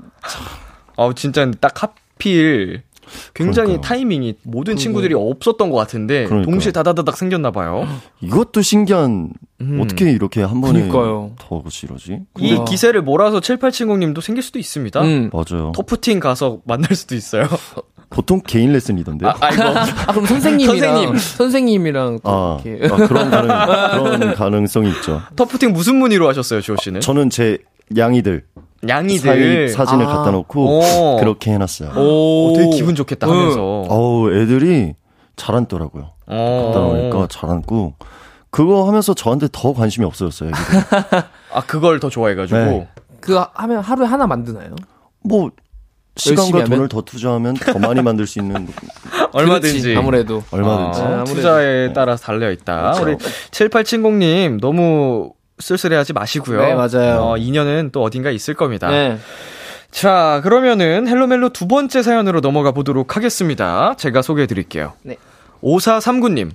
아 0.97 1.12
진짜 1.16 1.49
딱 1.60 1.84
하필 1.84 2.84
굉장히 3.34 3.68
그러니까요. 3.74 3.82
타이밍이 3.82 4.36
모든 4.43 4.76
친구들이 4.76 5.14
없었던 5.14 5.70
것 5.70 5.78
같은데 5.78 6.26
그러니까요. 6.26 6.45
동시에 6.51 6.72
다다다닥 6.72 7.18
생겼나 7.18 7.51
봐요. 7.51 7.88
이것도 8.22 8.62
신기한, 8.62 9.32
음. 9.62 9.80
어떻게 9.82 10.12
이렇게 10.12 10.41
한 10.43 10.62
번에 10.62 10.88
그러니까요. 10.88 11.32
더 11.39 11.64
이러지? 11.84 12.20
이 12.39 12.53
우와. 12.53 12.66
기세를 12.66 13.01
몰아서 13.01 13.39
7870님도 13.39 14.22
생길 14.22 14.43
수도 14.43 14.60
있습니다. 14.60 15.01
음. 15.01 15.30
맞아요. 15.34 15.72
터프팅 15.76 16.20
가서 16.20 16.60
만날 16.66 16.95
수도 16.95 17.16
있어요. 17.16 17.47
보통 18.10 18.39
개인 18.45 18.72
레슨이던데요. 18.72 19.30
아, 19.32 19.36
아이고. 19.41 19.64
아, 19.64 20.05
그럼 20.12 20.26
선생님이랑 20.26 20.80
선생님. 20.80 21.18
선생님이랑 21.18 22.20
또 22.24 22.30
아, 22.30 22.62
이렇게 22.64 22.88
아, 22.93 23.08
그런 23.08 23.30
가능, 23.30 23.47
그런 24.18 24.34
가능성이 24.34 24.89
있죠. 24.91 25.22
터프팅 25.36 25.74
무슨 25.74 25.97
문의로 25.97 26.28
하셨어요, 26.30 26.62
주호 26.62 26.78
씨는? 26.82 27.01
저는 27.01 27.30
제 27.30 27.58
양이들 27.96 28.46
양이들. 28.88 29.20
사이 29.20 29.70
사진을 29.70 30.06
아. 30.06 30.18
갖다 30.18 30.32
놓고 30.32 30.80
오. 30.80 31.18
그렇게 31.20 31.52
해놨어요. 31.52 31.92
오, 31.96 32.54
되게 32.56 32.70
기분 32.72 32.96
좋겠다 32.96 33.28
하면서. 33.28 33.62
어우, 33.90 34.34
애들이 34.34 34.94
잘 35.36 35.56
앉더라고요. 35.56 36.12
어. 36.28 36.64
갖다 36.68 36.80
놓으니까 36.86 37.28
잘 37.30 37.50
앉고 37.50 37.94
그거 38.50 38.88
하면서 38.88 39.14
저한테 39.14 39.48
더 39.52 39.74
관심이 39.74 40.06
없어졌어요. 40.06 40.52
아, 41.54 41.62
그걸 41.66 42.00
더 42.00 42.10
좋아해가지고. 42.10 42.58
네. 42.60 42.88
그 43.20 43.36
하면 43.54 43.82
하루에 43.82 44.06
하나 44.06 44.28
만드나요? 44.28 44.76
뭐 45.22 45.50
시간과 46.16 46.42
열심히 46.42 46.62
하면? 46.62 46.70
돈을 46.78 46.90
더 46.90 47.02
투자하면 47.02 47.54
더 47.56 47.80
많이 47.80 48.02
만들 48.02 48.26
수 48.28 48.40
있는 48.40 48.68
얼마든지. 49.34 49.82
그렇지, 49.82 49.98
아무래도 49.98 50.44
얼마든지. 50.52 51.02
어, 51.02 51.04
아, 51.04 51.08
아무래도. 51.08 51.34
투자에 51.34 51.94
따라서 51.94 52.24
달려 52.24 52.52
있다. 52.52 52.94
그렇죠. 52.94 53.04
우리 53.04 53.16
7870님 53.52 54.60
너무 54.62 55.34
쓸쓸해하지 55.60 56.14
마시고요. 56.14 56.62
네, 56.62 56.74
맞아요. 56.76 57.22
어, 57.22 57.38
인연은 57.38 57.89
또 57.91 58.03
어딘가 58.03 58.30
있을 58.30 58.53
겁니다. 58.53 58.89
네. 58.89 59.18
자, 59.91 60.41
그러면은 60.43 61.08
헬로멜로 61.08 61.49
두 61.49 61.68
번째 61.68 62.03
사연으로 62.03 62.41
넘어가 62.41 62.72
보도록 62.72 63.16
하겠습니다. 63.16 63.95
제가 63.97 64.22
소개해 64.22 64.45
드릴게요. 64.45 64.93
네. 65.03 65.18
5439님. 65.64 66.51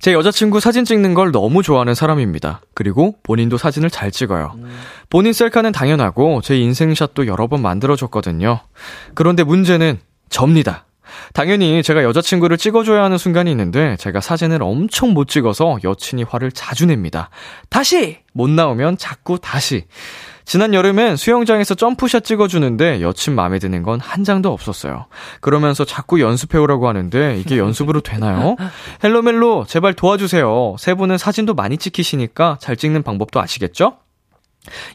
제 0.00 0.12
여자친구 0.12 0.60
사진 0.60 0.84
찍는 0.84 1.14
걸 1.14 1.32
너무 1.32 1.62
좋아하는 1.62 1.94
사람입니다. 1.94 2.60
그리고 2.74 3.16
본인도 3.22 3.56
사진을 3.58 3.90
잘 3.90 4.10
찍어요. 4.10 4.54
본인 5.08 5.32
셀카는 5.32 5.72
당연하고 5.72 6.40
제 6.42 6.56
인생샷도 6.58 7.26
여러 7.26 7.46
번 7.46 7.62
만들어줬거든요. 7.62 8.60
그런데 9.14 9.42
문제는 9.44 9.98
접니다. 10.28 10.85
당연히 11.32 11.82
제가 11.82 12.02
여자친구를 12.04 12.56
찍어줘야 12.56 13.02
하는 13.04 13.18
순간이 13.18 13.50
있는데 13.50 13.96
제가 13.96 14.20
사진을 14.20 14.62
엄청 14.62 15.10
못 15.14 15.28
찍어서 15.28 15.78
여친이 15.84 16.24
화를 16.24 16.52
자주 16.52 16.86
냅니다. 16.86 17.30
다시! 17.70 18.18
못 18.32 18.50
나오면 18.50 18.98
자꾸 18.98 19.38
다시. 19.38 19.84
지난 20.44 20.74
여름엔 20.74 21.16
수영장에서 21.16 21.74
점프샷 21.74 22.22
찍어주는데 22.24 23.00
여친 23.02 23.34
마음에 23.34 23.58
드는 23.58 23.82
건 23.82 23.98
한 24.00 24.22
장도 24.22 24.52
없었어요. 24.52 25.06
그러면서 25.40 25.84
자꾸 25.84 26.20
연습해오라고 26.20 26.86
하는데 26.88 27.36
이게 27.38 27.58
연습으로 27.58 28.00
되나요? 28.00 28.54
헬로멜로 29.02 29.64
제발 29.66 29.94
도와주세요. 29.94 30.76
세 30.78 30.94
분은 30.94 31.18
사진도 31.18 31.54
많이 31.54 31.76
찍히시니까 31.78 32.58
잘 32.60 32.76
찍는 32.76 33.02
방법도 33.02 33.40
아시겠죠? 33.40 33.96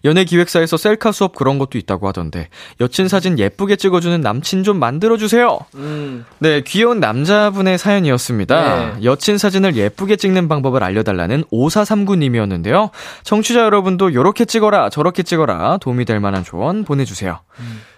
연예 0.06 0.24
기획사에서 0.24 0.78
셀카 0.78 1.12
수업 1.12 1.36
그런 1.36 1.60
것도 1.60 1.78
있다고 1.78 2.08
하던데 2.08 2.50
여친 2.80 3.08
사진 3.08 3.38
예쁘게 3.40 3.76
찍어주는 3.76 4.20
남친 4.22 4.64
좀 4.64 4.78
만들어주세요. 4.80 5.60
음. 5.76 6.26
네, 6.40 6.62
귀여운 6.62 7.00
남자분의 7.00 7.78
사연이었습니다. 7.78 8.96
네. 8.96 9.04
여친 9.04 9.38
사진을 9.38 9.76
예쁘게 9.76 10.16
찍는 10.16 10.48
방법을 10.48 10.84
알려달라는 10.84 11.44
5439님이었는데요. 11.52 12.90
청취자 13.24 13.62
여러분도 13.62 14.14
요렇게 14.14 14.46
찍어라, 14.46 14.90
저렇게 14.90 15.24
찍어라 15.24 15.78
도움이 15.78 16.06
될 16.06 16.20
만한 16.20 16.44
조언 16.44 16.84
보내주세요. 16.84 17.40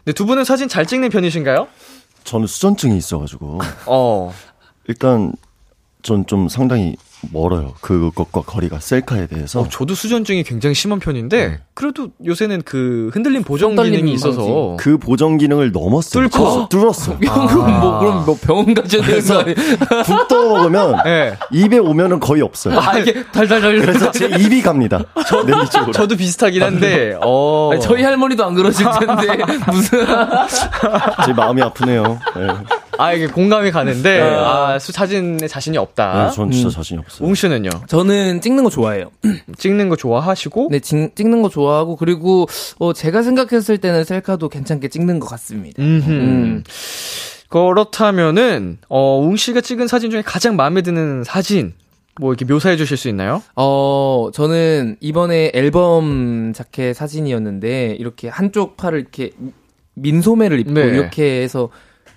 네, 0.06 0.14
두 0.14 0.26
분은 0.26 0.44
사진 0.44 0.68
잘 0.68 0.86
찍는 0.86 1.10
편이신가요? 1.10 1.68
저는 2.24 2.48
수전증이 2.48 2.98
있어가지고 2.98 3.60
어, 3.86 4.34
일단 4.88 5.34
전 6.02 6.26
좀 6.26 6.48
상당히 6.50 6.96
멀어요. 7.32 7.74
그것과 7.82 8.42
거리가 8.42 8.80
셀카에 8.80 9.28
대해서. 9.28 9.62
어, 9.62 9.68
저도 9.70 9.96
수전증이 9.96 10.44
굉장히 10.44 10.76
심한 10.76 11.00
편인데 11.00 11.60
그래도 11.74 12.10
요새는 12.26 12.64
그 12.64 13.10
흔들림 13.14 13.44
보정 13.44 13.76
기능이 13.76 14.14
있어서 14.14 14.76
그 14.80 14.98
보정 14.98 15.38
기능을 15.38 15.72
넘었어요. 15.72 16.28
뚫고? 16.30 16.70
뚫었어. 16.70 17.18
그럼 17.24 17.80
뭐 17.80 18.00
그럼 18.00 18.26
뭐 18.26 18.38
병원 18.42 18.74
가셔야 18.74 19.02
되는 19.04 19.26
거 19.26 19.40
아니에요? 19.40 19.56
국떠 20.06 20.48
먹으면 20.50 21.02
네. 21.06 21.36
입에 21.52 21.78
오면은 21.78 22.20
거의 22.20 22.42
없어요. 22.42 22.80
아 22.80 22.98
이게 23.00 23.24
달달달. 23.32 23.80
그래서 23.80 24.12
제 24.12 24.28
입이 24.28 24.62
갑니다. 24.62 25.04
내 25.46 25.66
쪽으로. 25.70 25.92
저도 25.92 26.16
비슷하긴 26.16 26.62
한데 26.64 27.18
어. 27.22 27.72
아니, 27.74 27.82
저희 27.82 28.04
할머니도 28.04 28.46
안 28.46 28.54
그러실 28.54 28.86
텐데 29.00 29.44
무슨 29.72 30.06
제 31.26 31.34
마음이 31.34 31.62
아프네요. 31.62 32.20
네. 32.36 32.48
아 32.98 33.14
이게 33.14 33.28
공감이 33.28 33.72
가는데 33.72 34.22
아, 34.22 34.78
수 34.80 34.92
사진에 34.92 35.48
자신이 35.48 35.78
없다. 35.78 36.28
네, 36.30 36.36
전 36.36 36.52
진짜 36.52 36.70
자신이 36.70 37.00
없어요. 37.00 37.28
웅 37.28 37.36
씨는요? 37.36 37.70
저는 37.88 38.42
찍는 38.42 38.64
거 38.64 38.70
좋아해요. 38.70 39.12
찍는 39.58 39.90
거 39.90 39.96
좋아하시고 39.96 40.70
네, 40.72 40.80
찍, 40.80 41.16
찍는 41.16 41.42
거 41.42 41.50
좋아하고 41.50 41.96
그리고 41.96 42.48
어, 42.80 42.94
제가 42.94 43.24
생각했을 43.24 43.78
때는 43.78 44.04
셀카도 44.04 44.50
괜찮게 44.50 44.90
찍는 44.90 45.20
것 45.20 45.28
같습니다. 45.28 45.82
음흠. 45.82 46.10
음. 46.10 46.64
그렇다면은 47.50 48.80
어, 48.90 49.20
웅 49.20 49.36
씨가 49.36 49.62
찍은 49.62 49.88
사진 49.88 50.10
중에 50.10 50.24
가장 50.24 50.56
마음에 50.56 50.82
드는 50.82 51.24
사진 51.24 51.74
뭐 52.20 52.32
이렇게 52.32 52.46
묘사해 52.46 52.78
주실 52.78 52.98
수 52.98 53.10
있나요? 53.10 53.42
어, 53.56 54.30
저는 54.34 54.98
이번에 55.00 55.52
앨범 55.54 56.54
자켓 56.54 56.96
사진이었는데 56.96 57.96
이렇게 58.00 58.28
한쪽 58.28 58.78
팔을 58.78 59.00
이렇게 59.00 59.32
민소매를 59.96 60.60
입고 60.60 60.74
네. 60.74 60.82
이렇게 60.82 61.42
해서 61.42 61.70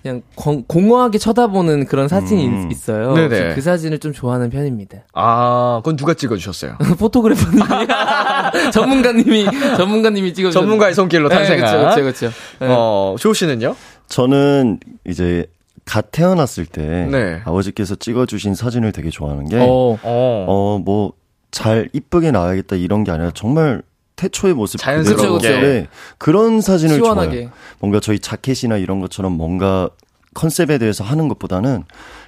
그냥 0.07 0.21
공, 0.35 0.63
공허하게 0.65 1.17
쳐다보는 1.17 1.85
그런 1.85 2.07
사진이 2.07 2.47
음. 2.47 2.67
있- 2.71 2.75
있어요. 2.77 3.13
네네. 3.13 3.55
그 3.55 3.61
사진을 3.61 3.99
좀 3.99 4.13
좋아하는 4.13 4.49
편입니다. 4.49 4.99
아, 5.13 5.81
그건 5.83 5.97
누가 5.97 6.13
찍어 6.13 6.37
주셨어요? 6.37 6.77
포토그래퍼님이 6.97 7.63
전문가님이 8.71 9.45
전문가님이 9.75 10.33
찍어 10.33 10.51
전문가의 10.51 10.93
손길로 10.93 11.27
탄생한. 11.27 11.77
그렇죠, 11.77 12.01
그렇죠. 12.01 12.29
어, 12.61 13.15
조우 13.19 13.33
씨는요? 13.33 13.75
저는 14.07 14.79
이제 15.05 15.45
갓 15.83 16.11
태어났을 16.11 16.65
때 16.65 17.07
네. 17.11 17.41
아버지께서 17.43 17.95
찍어주신 17.95 18.55
사진을 18.55 18.93
되게 18.93 19.09
좋아하는 19.09 19.47
게, 19.49 19.57
어, 19.57 19.63
어. 19.63 19.97
어, 20.03 20.81
뭐, 20.83 21.11
잘 21.51 21.89
이쁘게 21.93 22.31
나와야겠다 22.31 22.75
이런 22.77 23.03
게 23.03 23.11
아니라 23.11 23.31
정말 23.33 23.81
태초의 24.17 24.53
모습 24.53 24.79
자연스럽게. 24.81 25.27
그대로 25.27 25.61
네, 25.61 25.87
그런 26.17 26.59
사진을 26.59 26.95
시원하게. 26.95 27.29
좋아해요. 27.31 27.49
뭔가 27.79 27.99
저희 28.01 28.19
자켓이나 28.19 28.75
이런 28.77 28.99
것처럼 28.99 29.31
뭔가 29.31 29.89
컨셉에 30.33 30.77
대해서 30.77 31.03
하는 31.03 31.29
것보다는 31.29 31.83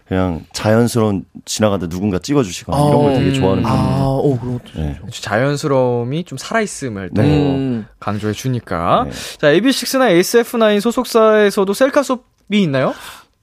그냥 0.07 0.43
자연스러운 0.53 1.25
지나가다 1.45 1.87
누군가 1.87 2.17
찍어주시거나 2.17 2.77
이런 2.87 3.01
걸 3.03 3.13
되게 3.15 3.33
좋아하는 3.33 3.65
아, 3.65 3.69
편이에요. 3.69 4.05
오, 4.23 4.39
그런 4.39 4.53
것도 4.59 4.71
네. 4.81 4.99
자연스러움이 5.11 6.23
좀 6.23 6.37
살아있음을 6.37 7.11
또 7.15 7.21
네. 7.21 7.27
음. 7.27 7.85
강조해 7.99 8.33
주니까. 8.33 9.05
네. 9.05 9.11
자, 9.37 9.47
AB6IX 9.53 10.19
SF9 10.21 10.79
소속사에서도 10.81 11.71
셀카 11.73 12.01
수업이 12.01 12.23
있나요? 12.63 12.93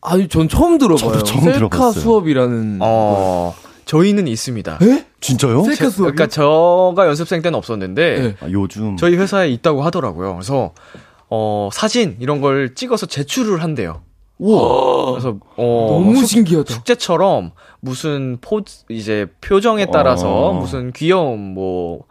아니, 0.03 0.27
전 0.29 0.49
처음 0.49 0.79
들어봐요. 0.79 0.99
저도 1.13 1.23
처음 1.23 1.41
셀카 1.45 1.57
들어봤어요. 1.59 2.03
수업이라는. 2.03 2.79
어, 2.81 3.55
저희는 3.87 4.27
있습니다. 4.29 4.79
진짜요? 5.21 5.63
셀카 5.65 5.91
수업이요? 5.91 6.13
그러니까 6.15 6.27
저가 6.27 7.07
연습생 7.07 7.41
때는 7.41 7.57
없었는데 7.57 8.19
네. 8.21 8.37
아, 8.41 8.51
요즘 8.51 8.97
저희 8.97 9.17
회사에 9.17 9.49
있다고 9.49 9.83
하더라고요. 9.83 10.35
그래서 10.35 10.75
어 11.31 11.71
사진 11.73 12.17
이런 12.21 12.41
걸 12.41 12.75
찍어서 12.75 13.07
제출을 13.07 13.63
한대요. 13.63 14.03
우와. 14.39 15.13
그래서 15.13 15.39
어 15.57 15.87
너무 15.91 16.17
숙- 16.19 16.27
신기하다. 16.27 16.75
숙제처럼 16.75 17.53
무슨 17.81 18.39
포즈 18.41 18.85
이제 18.91 19.27
표정에 19.41 19.87
따라서 19.87 20.49
어. 20.49 20.53
무슨 20.53 20.93
귀여움 20.93 21.55
뭐 21.55 22.03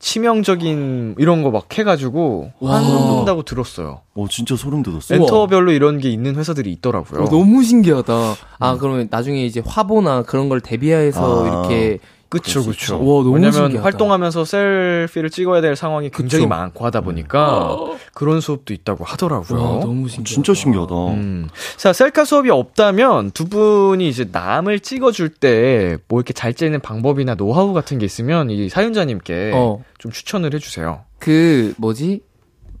치명적인 0.00 1.14
이런 1.18 1.42
거 1.42 1.50
막 1.50 1.66
해가지고 1.78 2.52
와. 2.60 2.76
한다고 3.18 3.42
들었어요. 3.42 4.00
어 4.14 4.26
진짜 4.28 4.56
소름 4.56 4.82
돋았어요. 4.82 5.20
엔터별로 5.20 5.72
이런 5.72 5.98
게 5.98 6.08
있는 6.10 6.36
회사들이 6.36 6.72
있더라고요. 6.72 7.22
어, 7.24 7.28
너무 7.28 7.62
신기하다. 7.62 8.12
아, 8.58 8.76
그러면 8.78 9.08
나중에 9.10 9.44
이제 9.44 9.62
화보나 9.64 10.22
그런 10.22 10.48
걸 10.48 10.60
대비해서 10.60 11.44
아. 11.44 11.46
이렇게. 11.46 11.98
그쵸, 12.30 12.64
그쵸. 12.64 12.94
와, 12.96 13.22
너무 13.22 13.34
왜냐면 13.34 13.52
신기하다. 13.52 13.84
활동하면서 13.84 14.44
셀피를 14.44 15.30
찍어야 15.30 15.60
될 15.60 15.74
상황이 15.76 16.10
굉장히 16.10 16.44
그쵸. 16.44 16.48
많고 16.48 16.84
하다 16.86 17.00
보니까 17.02 17.76
그런 18.14 18.40
수업도 18.40 18.72
있다고 18.72 19.04
하더라고요. 19.04 19.60
와, 19.60 19.68
너무 19.80 20.08
신기하다. 20.08 20.24
진짜 20.32 20.54
신기하다. 20.54 20.94
음. 21.14 21.48
자, 21.76 21.92
셀카 21.92 22.24
수업이 22.24 22.48
없다면 22.50 23.32
두 23.32 23.48
분이 23.48 24.08
이제 24.08 24.28
남을 24.30 24.80
찍어줄 24.80 25.28
때 25.30 25.98
뭐 26.08 26.20
이렇게 26.20 26.32
잘 26.32 26.54
찍는 26.54 26.80
방법이나 26.80 27.34
노하우 27.34 27.72
같은 27.72 27.98
게 27.98 28.06
있으면 28.06 28.50
이 28.50 28.68
사연자님께 28.68 29.50
어. 29.54 29.82
좀 29.98 30.12
추천을 30.12 30.54
해주세요. 30.54 31.00
그, 31.18 31.74
뭐지? 31.78 32.20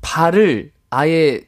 발을 0.00 0.70
아예 0.90 1.40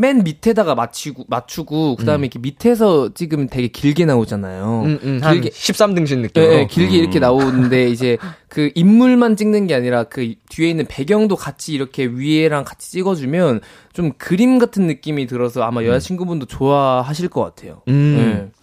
맨 0.00 0.24
밑에다가 0.24 0.74
맞추고, 0.74 1.26
맞추고, 1.28 1.96
그 1.96 2.04
다음에 2.06 2.22
이렇게 2.26 2.38
밑에서 2.38 3.12
찍으면 3.12 3.48
되게 3.48 3.68
길게 3.68 4.06
나오잖아요. 4.06 4.82
음, 4.86 4.98
음, 5.02 5.20
한 5.22 5.40
길게- 5.40 5.50
13등신 5.52 6.10
예, 6.18 6.22
느낌으로. 6.22 6.52
예, 6.54 6.66
길게 6.66 6.96
이렇게 6.96 7.18
나오는데 7.18 7.88
이제 7.90 8.16
그 8.48 8.70
인물만 8.74 9.36
찍는 9.36 9.66
게 9.66 9.74
아니라 9.74 10.04
그 10.04 10.34
뒤에 10.48 10.70
있는 10.70 10.86
배경도 10.88 11.36
같이 11.36 11.74
이렇게 11.74 12.06
위에랑 12.06 12.64
같이 12.64 12.90
찍어 12.92 13.14
주면 13.14 13.60
좀 13.92 14.12
그림 14.16 14.58
같은 14.58 14.86
느낌이 14.86 15.26
들어서 15.26 15.62
아마 15.62 15.84
여자친구분도 15.84 16.46
좋아하실 16.46 17.28
것 17.28 17.42
같아요. 17.42 17.82
음. 17.88 18.48
예. 18.48 18.60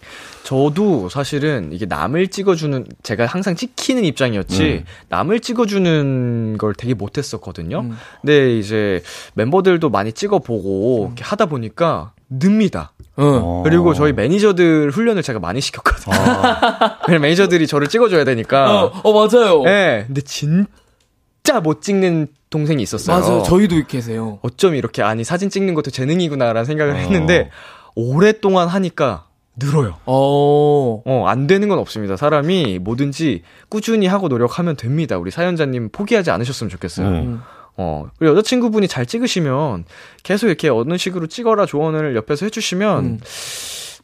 저도 0.48 1.10
사실은 1.10 1.74
이게 1.74 1.84
남을 1.84 2.28
찍어주는 2.28 2.86
제가 3.02 3.26
항상 3.26 3.54
찍히는 3.54 4.06
입장이었지 4.06 4.62
네. 4.62 4.84
남을 5.10 5.40
찍어주는 5.40 6.56
걸 6.56 6.72
되게 6.72 6.94
못했었거든요. 6.94 7.80
음. 7.80 7.98
근데 8.22 8.56
이제 8.56 9.02
멤버들도 9.34 9.90
많이 9.90 10.10
찍어보고 10.10 11.08
이렇게 11.08 11.22
하다 11.22 11.46
보니까 11.46 12.12
늡니다. 12.28 12.94
어. 13.16 13.24
어. 13.26 13.62
그리고 13.62 13.92
저희 13.92 14.14
매니저들 14.14 14.90
훈련을 14.90 15.22
제가 15.22 15.38
많이 15.38 15.60
시켰거든요. 15.60 16.14
아, 16.16 16.98
매니저들이 17.20 17.66
저를 17.66 17.88
찍어줘야 17.88 18.24
되니까. 18.24 18.84
어, 18.84 19.00
어, 19.04 19.12
맞아요. 19.12 19.64
네, 19.64 20.04
근데 20.06 20.22
진짜 20.22 21.60
못 21.62 21.82
찍는 21.82 22.26
동생이 22.48 22.82
있었어요. 22.82 23.20
맞아요. 23.20 23.42
저희도 23.42 23.74
이렇게 23.74 23.98
계세요. 23.98 24.38
어쩜 24.40 24.76
이렇게 24.76 25.02
아니 25.02 25.24
사진 25.24 25.50
찍는 25.50 25.74
것도 25.74 25.90
재능이구나라는 25.90 26.64
생각을 26.64 26.94
어. 26.94 26.96
했는데 26.96 27.50
오랫동안 27.94 28.68
하니까 28.68 29.27
늘어요. 29.58 29.96
어. 30.06 31.02
어, 31.04 31.24
안 31.26 31.46
되는 31.46 31.68
건 31.68 31.78
없습니다. 31.78 32.16
사람이 32.16 32.78
뭐든지 32.80 33.42
꾸준히 33.68 34.06
하고 34.06 34.28
노력하면 34.28 34.76
됩니다. 34.76 35.18
우리 35.18 35.30
사연자님 35.30 35.90
포기하지 35.90 36.30
않으셨으면 36.30 36.70
좋겠어요. 36.70 37.10
네. 37.10 37.18
음. 37.20 37.40
어, 37.76 38.08
그리고 38.18 38.34
여자친구분이 38.36 38.88
잘 38.88 39.06
찍으시면 39.06 39.84
계속 40.24 40.48
이렇게 40.48 40.68
어느 40.68 40.96
식으로 40.98 41.28
찍어라 41.28 41.64
조언을 41.66 42.16
옆에서 42.16 42.46
해주시면 42.46 43.04
음. 43.04 43.20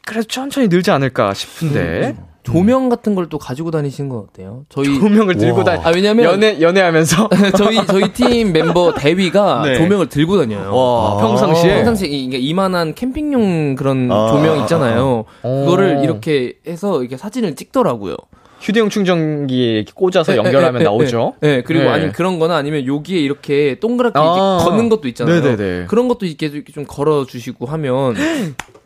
그래도 0.05 0.27
천천히 0.27 0.67
늘지 0.67 0.91
않을까 0.91 1.33
싶은데 1.33 2.15
조명 2.43 2.89
같은 2.89 3.15
걸 3.15 3.27
또 3.27 3.39
가지고 3.39 3.71
다니시는 3.71 4.07
건 4.09 4.19
어때요? 4.29 4.65
저희 4.69 4.99
조명을 4.99 5.35
들고 5.37 5.57
와. 5.59 5.63
다니 5.63 5.83
아 5.83 5.89
왜냐면 5.89 6.25
연애 6.25 6.61
연애하면서 6.61 7.29
저희 7.57 7.83
저희 7.87 8.13
팀 8.13 8.53
멤버 8.53 8.93
대위가 8.93 9.63
네. 9.65 9.75
조명을 9.77 10.09
들고 10.09 10.37
다녀요. 10.37 10.75
와, 10.75 11.13
아. 11.13 11.17
평상시에 11.21 11.75
평상시 11.77 12.07
이- 12.07 12.25
이게 12.25 12.37
이만한 12.37 12.93
캠핑용 12.93 13.73
그런 13.75 14.11
아. 14.11 14.27
조명 14.31 14.59
있잖아요. 14.59 15.25
어. 15.41 15.63
그거를 15.65 16.01
이렇게 16.03 16.53
해서 16.67 17.01
이렇게 17.01 17.17
사진을 17.17 17.55
찍더라고요. 17.55 18.15
휴대용 18.61 18.89
충전기에 18.89 19.73
이렇게 19.77 19.91
꽂아서 19.95 20.31
네, 20.31 20.37
연결하면 20.37 20.73
네, 20.73 20.79
네, 20.79 20.83
나오죠. 20.85 21.33
네, 21.41 21.61
그리고 21.63 21.85
네. 21.85 21.89
아니면 21.89 22.11
그런 22.13 22.37
거나 22.39 22.55
아니면 22.57 22.85
여기에 22.85 23.19
이렇게 23.19 23.79
동그랗게 23.79 24.19
아. 24.19 24.57
이렇게 24.59 24.69
걷는 24.69 24.89
것도 24.89 25.07
있잖아요. 25.07 25.41
네네네. 25.41 25.85
그런 25.87 26.07
것도 26.07 26.27
이렇게 26.27 26.51
좀 26.71 26.85
걸어 26.87 27.25
주시고 27.25 27.65
하면 27.65 28.13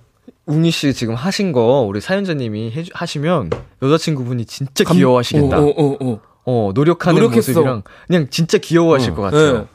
웅이 0.49 0.71
씨 0.71 0.93
지금 0.93 1.13
하신 1.13 1.51
거 1.51 1.85
우리 1.87 2.01
사연자님이 2.01 2.71
해주, 2.71 2.91
하시면 2.93 3.51
여자친구분이 3.83 4.45
진짜 4.45 4.83
귀여워하시겠다. 4.83 5.59
어, 5.59 5.63
어, 5.63 5.85
어, 5.85 5.97
어. 6.01 6.19
어, 6.45 6.71
노력하는 6.73 7.21
노력했어. 7.21 7.51
모습이랑 7.51 7.83
그냥 8.07 8.27
진짜 8.31 8.57
귀여워하실 8.57 9.11
어. 9.11 9.15
것 9.15 9.21
같아요. 9.21 9.57
네. 9.59 9.65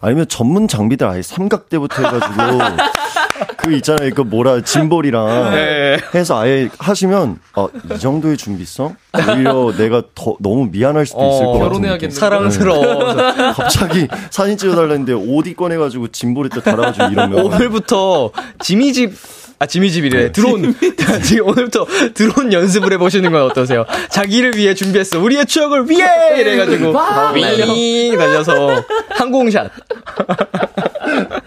아니면 0.00 0.26
전문 0.28 0.66
장비들 0.68 1.06
아예 1.06 1.22
삼각대부터 1.22 2.02
해가지고 2.02 2.34
그 3.56 3.72
있잖아요. 3.76 4.10
그 4.12 4.22
뭐라 4.22 4.60
짐볼이랑 4.60 5.52
네. 5.52 5.98
해서 6.14 6.38
아예 6.38 6.68
하시면 6.78 7.38
어, 7.54 7.68
이 7.94 7.98
정도의 7.98 8.36
준비성 8.36 8.96
오히려 9.14 9.72
내가 9.76 10.02
더 10.16 10.36
너무 10.40 10.68
미안할 10.70 11.06
수도 11.06 11.20
있을 11.20 11.46
어, 11.46 11.52
것 11.52 11.70
같은. 11.70 12.10
사랑스러워. 12.10 13.14
갑자기 13.54 14.08
사진 14.30 14.58
찍어달라는데 14.58 15.12
옷입 15.12 15.56
꺼내가지고 15.56 16.08
짐볼에 16.08 16.48
또 16.52 16.60
달아가지고 16.60 17.06
이러면 17.12 17.38
오늘부터 17.46 18.32
지미집 18.60 19.14
아 19.58 19.66
지미집이래. 19.66 20.32
드론 20.32 20.74
지금 21.24 21.46
오늘부터 21.48 21.86
드론 22.14 22.52
연습을 22.52 22.92
해보시는 22.94 23.30
건 23.32 23.42
어떠세요? 23.42 23.84
자기를 24.10 24.56
위해 24.56 24.74
준비했어. 24.74 25.20
우리의 25.20 25.46
추억을 25.46 25.88
위해! 25.88 26.06
이래가지고. 26.40 26.92
윙 27.34 28.16
날려서. 28.18 28.84
항공샷 29.10 29.70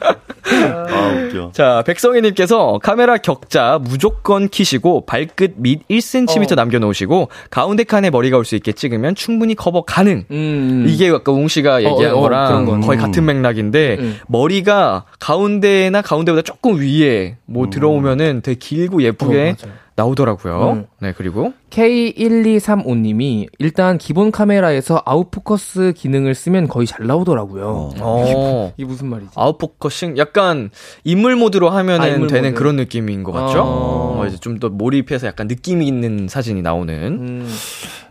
아 0.51 1.07
웃겨. 1.27 1.51
자, 1.53 1.83
백성희님께서 1.85 2.79
카메라 2.81 3.17
격자 3.17 3.79
무조건 3.83 4.47
키시고 4.49 5.05
발끝 5.05 5.53
밑 5.57 5.87
1cm 5.87 6.55
남겨놓으시고 6.55 7.29
가운데 7.49 7.83
칸에 7.83 8.09
머리가 8.09 8.37
올 8.37 8.47
수 8.47 8.55
있게 8.55 8.71
찍으면 8.71 9.13
충분히 9.15 9.55
커버 9.55 9.81
가능. 9.81 10.23
음. 10.31 10.85
이게 10.87 11.09
아까 11.09 11.31
웅 11.33 11.47
씨가 11.49 11.83
얘기한 11.83 12.13
어, 12.13 12.17
어, 12.17 12.21
거랑 12.21 12.65
거. 12.65 12.79
거의 12.79 12.97
같은 12.97 13.25
맥락인데 13.25 13.97
음. 13.99 14.17
머리가 14.27 15.03
가운데나 15.19 16.01
가운데보다 16.01 16.43
조금 16.43 16.79
위에 16.79 17.35
뭐 17.45 17.69
들어오면은 17.69 18.41
되게 18.41 18.57
길고 18.57 19.03
예쁘게 19.03 19.55
어. 19.65 19.69
나오더라고요. 19.95 20.71
음. 20.73 20.85
네, 20.99 21.13
그리고 21.17 21.51
K1235님이 21.69 23.47
일단 23.59 23.97
기본 23.97 24.31
카메라에서 24.31 25.01
out 25.05 25.38
focus 25.38 25.93
기능을 25.95 26.35
쓰면 26.35 26.67
거의 26.67 26.87
잘 26.87 27.05
나오더라고요. 27.07 27.91
어. 27.99 28.73
이게 28.77 28.85
무슨 28.85 29.07
말이지? 29.07 29.31
out 29.35 29.58
focusing 29.58 30.17
약간 30.17 30.69
인물 31.03 31.35
모드로 31.35 31.69
하면은 31.69 32.01
아, 32.01 32.07
인물 32.07 32.27
되는 32.27 32.49
모드. 32.51 32.57
그런 32.59 32.75
느낌인 32.77 33.23
것 33.23 33.31
같죠? 33.31 33.61
어. 33.61 34.19
어, 34.21 34.25
이제 34.27 34.37
좀 34.37 34.57
더 34.57 34.69
몰입해서 34.69 35.27
약간 35.27 35.47
느낌 35.47 35.83
있는 35.83 36.27
사진이 36.27 36.63
나오는. 36.63 36.93
음. 36.95 37.47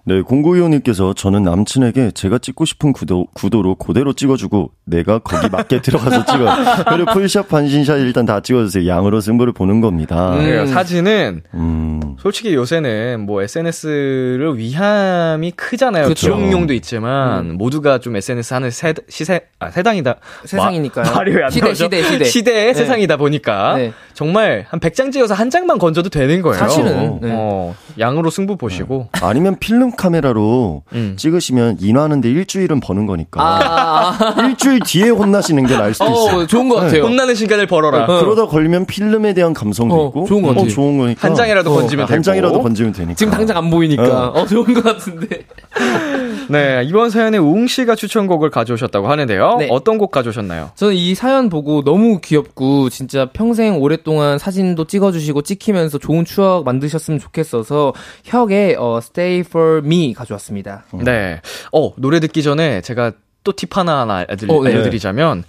네, 0.04 0.20
공구이호님께서 0.20 1.14
저는 1.14 1.42
남친에게 1.42 2.12
제가 2.12 2.38
찍고 2.38 2.64
싶은 2.64 2.92
구도, 2.92 3.26
구도로 3.34 3.74
그대로 3.74 4.12
찍어주고 4.12 4.70
내가 4.84 5.18
거기 5.18 5.48
맞게 5.50 5.82
들어가서 5.82 6.24
찍어. 6.24 6.84
그리고 6.90 7.12
풀샷, 7.12 7.48
반신샷 7.48 7.98
일단 7.98 8.24
다 8.24 8.38
찍어주세요. 8.38 8.86
양으로 8.86 9.20
승부를 9.20 9.52
보는 9.54 9.80
겁니다. 9.80 10.36
음. 10.36 10.66
사진은 10.68 11.42
음, 11.54 12.00
솔직히 12.20 12.54
요새는 12.54 13.26
뭐 13.26 13.42
SNS를 13.46 14.56
위함이 14.58 15.52
크잖아요. 15.52 16.08
그쵸. 16.08 16.36
기록용도 16.36 16.74
있지만 16.74 17.54
모두가 17.54 17.98
좀 17.98 18.16
SNS 18.16 18.54
하는 18.54 18.70
세, 18.70 18.92
시세, 19.08 19.40
아, 19.58 19.70
세상이다. 19.70 20.16
세상이니까요. 20.44 21.04
마- 21.06 21.12
말이 21.12 21.34
왜안 21.34 21.50
시대, 21.50 21.66
나오죠? 21.66 21.84
시대, 21.84 22.02
시대. 22.02 22.24
시대의 22.24 22.66
네. 22.66 22.74
세상이다 22.74 23.16
보니까 23.16 23.74
네. 23.76 23.92
정말 24.14 24.66
한 24.68 24.80
100장 24.80 25.12
찍어서 25.12 25.34
한 25.34 25.50
장만 25.50 25.78
건져도 25.78 26.08
되는 26.10 26.42
거예요. 26.42 26.58
사실은, 26.58 27.20
네. 27.20 27.30
어, 27.32 27.74
양으로 27.98 28.30
승부 28.30 28.56
보시고. 28.56 29.08
아니면 29.22 29.56
필름 29.58 29.92
카메라로 29.94 30.82
음. 30.92 31.14
찍으시면 31.18 31.78
인화하는데 31.80 32.28
일주일은 32.28 32.80
버는 32.80 33.06
거니까. 33.06 33.40
아, 33.42 34.36
일주일 34.48 34.80
뒤에 34.84 35.08
혼나시는 35.10 35.66
게 35.66 35.76
나을 35.76 35.94
수도 35.94 36.10
있어요. 36.10 36.40
어, 36.42 36.46
좋은 36.46 36.68
것 36.68 36.76
같아요. 36.76 37.04
혼나는 37.04 37.34
시간을 37.34 37.66
벌어라. 37.66 38.04
어. 38.04 38.20
그러다 38.20 38.46
걸리면 38.46 38.86
필름에 38.86 39.34
대한 39.34 39.54
감성도 39.54 39.94
어, 40.04 40.08
있고. 40.08 40.26
좋은 40.26 40.42
것 40.42 40.48
같아요. 40.54 40.68
좋은 40.68 40.98
거니까. 40.98 41.26
한 41.28 41.34
장이라도 41.34 41.72
건지면 41.74 42.04
한 42.06 42.08
되고. 42.16 42.22
장이라도 42.22 42.62
건지면 42.62 42.92
되니까. 42.92 43.14
지금 43.14 43.32
당장 43.36 43.56
안 43.56 43.70
보이니까. 43.70 44.28
어. 44.28 44.40
어, 44.40 44.46
좋은 44.46 44.74
것 44.74 44.82
같은데. 44.82 45.46
네, 46.48 46.82
이번 46.84 47.10
사연에 47.10 47.38
웅 47.38 47.66
씨가 47.66 47.94
추천곡을 47.96 48.50
가져오셨다고 48.50 49.08
하는데요. 49.08 49.56
네. 49.58 49.68
어떤 49.70 49.98
곡 49.98 50.10
가져오셨나요? 50.10 50.70
저는 50.76 50.94
이 50.94 51.14
사연 51.14 51.48
보고 51.48 51.82
너무 51.82 52.20
귀엽고 52.20 52.88
진짜 52.90 53.26
평생 53.32 53.80
오랫동안 53.80 54.38
사진도 54.38 54.86
찍어주시고 54.86 55.42
찍히면서 55.42 55.98
좋은 55.98 56.24
추억 56.24 56.64
만드셨으면 56.64 57.18
좋겠어서 57.20 57.92
혁의 58.24 58.76
어, 58.78 58.98
Stay 58.98 59.40
For 59.40 59.78
Me 59.78 60.14
가져왔습니다. 60.14 60.84
네. 61.04 61.40
어, 61.72 61.92
노래 61.96 62.20
듣기 62.20 62.42
전에 62.42 62.80
제가 62.80 63.12
또 63.46 63.52
팁 63.52 63.76
하나 63.76 64.00
하나 64.00 64.16
알려드리, 64.28 64.52
어, 64.52 64.62
네. 64.62 64.70
알려드리자면, 64.72 65.44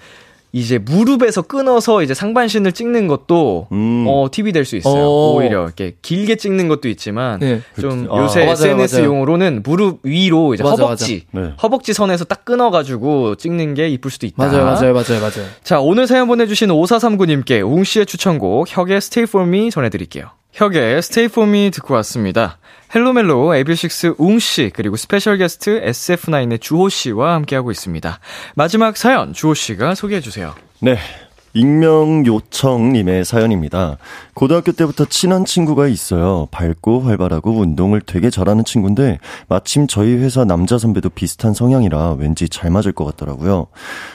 이제 0.53 0.77
무릎에서 0.77 1.41
끊어서 1.41 2.01
이제 2.01 2.13
상반신을 2.13 2.71
찍는 2.71 3.07
것도, 3.07 3.67
음. 3.71 4.05
어, 4.07 4.27
팁이 4.31 4.51
될 4.53 4.65
수 4.65 4.75
있어요. 4.75 5.03
어. 5.03 5.33
오히려 5.35 5.63
이렇게 5.65 5.95
길게 6.01 6.35
찍는 6.35 6.67
것도 6.67 6.87
있지만, 6.89 7.39
네. 7.39 7.61
좀 7.79 8.07
아. 8.11 8.23
요새 8.23 8.41
어, 8.43 8.45
맞아요, 8.45 8.53
SNS용으로는 8.53 9.61
무릎 9.63 9.99
위로 10.03 10.53
이제 10.53 10.63
맞아, 10.63 10.83
허벅지, 10.83 11.25
맞아. 11.31 11.47
네. 11.47 11.53
허벅지 11.61 11.93
선에서 11.93 12.25
딱 12.25 12.45
끊어가지고 12.45 13.35
찍는 13.35 13.73
게 13.75 13.89
이쁠 13.89 14.09
수도 14.11 14.25
있다. 14.25 14.35
맞아요, 14.37 14.63
맞아요, 14.65 14.93
맞아요, 14.93 15.19
맞아요. 15.19 15.47
자, 15.63 15.79
오늘 15.79 16.07
사연 16.07 16.27
보내주신 16.27 16.69
5439님께 16.69 17.61
웅 17.63 17.83
씨의 17.83 18.05
추천곡 18.05 18.65
혁의 18.69 18.97
Stay 18.97 19.23
For 19.29 19.47
Me 19.47 19.69
전해드릴게요. 19.69 20.36
혁의 20.57 21.01
For 21.25 21.47
Me 21.47 21.69
듣고 21.69 21.93
왔습니다. 21.93 22.57
헬로멜로 22.95 23.53
AB6IX 23.53 24.15
웅 24.17 24.39
씨, 24.39 24.71
그리고 24.73 24.95
스페셜 24.95 25.37
게스트 25.37 25.83
SF9의 25.83 26.59
주호 26.59 26.89
씨와 26.89 27.35
함께하고 27.35 27.69
있습니다. 27.69 28.19
마지막 28.55 28.97
사연, 28.97 29.33
주호 29.33 29.53
씨가 29.53 29.93
소개해주세요. 29.93 30.55
네. 30.79 30.97
익명 31.53 32.25
요청님의 32.25 33.25
사연입니다. 33.25 33.97
고등학교 34.33 34.71
때부터 34.71 35.05
친한 35.05 35.45
친구가 35.45 35.87
있어요. 35.87 36.47
밝고 36.51 37.01
활발하고 37.01 37.51
운동을 37.51 38.01
되게 38.01 38.29
잘하는 38.29 38.63
친구인데 38.63 39.17
마침 39.47 39.87
저희 39.87 40.13
회사 40.15 40.45
남자 40.45 40.77
선배도 40.77 41.09
비슷한 41.09 41.53
성향이라 41.53 42.13
왠지 42.19 42.47
잘 42.49 42.69
맞을 42.69 42.91
것 42.91 43.05
같더라고요. 43.05 43.67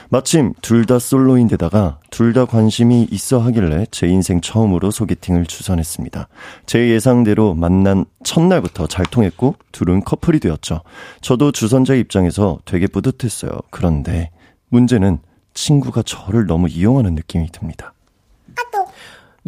마침 0.09 0.53
둘 0.61 0.85
다 0.85 0.99
솔로인데다가 0.99 1.99
둘 2.11 2.33
다 2.33 2.45
관심이 2.45 3.07
있어 3.11 3.39
하길래 3.39 3.85
제 3.91 4.07
인생 4.07 4.41
처음으로 4.41 4.91
소개팅을 4.91 5.45
주선했습니다. 5.45 6.27
제 6.65 6.89
예상대로 6.89 7.53
만난 7.53 8.05
첫날부터 8.23 8.87
잘 8.87 9.05
통했고 9.05 9.55
둘은 9.71 10.03
커플이 10.03 10.39
되었죠. 10.39 10.81
저도 11.21 11.51
주선자 11.51 11.93
입장에서 11.95 12.59
되게 12.65 12.87
뿌듯했어요. 12.87 13.51
그런데 13.69 14.31
문제는 14.69 15.19
친구가 15.53 16.01
저를 16.03 16.45
너무 16.45 16.67
이용하는 16.69 17.15
느낌이 17.15 17.51
듭니다. 17.51 17.93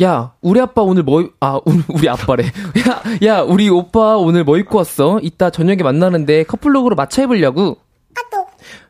야, 0.03 0.33
우리 0.41 0.59
아빠 0.59 0.81
오늘 0.81 1.03
뭐, 1.03 1.21
입- 1.21 1.33
아, 1.39 1.57
우리, 1.65 1.81
우리 1.87 2.09
아빠래. 2.09 2.43
야, 2.85 3.01
야, 3.25 3.39
우리 3.41 3.69
오빠 3.69 4.17
오늘 4.17 4.43
뭐 4.43 4.57
입고 4.57 4.77
왔어? 4.77 5.19
이따 5.21 5.49
저녁에 5.49 5.83
만나는데 5.83 6.43
커플룩으로 6.43 6.95
맞춰 6.95 7.23
입으려고. 7.23 7.77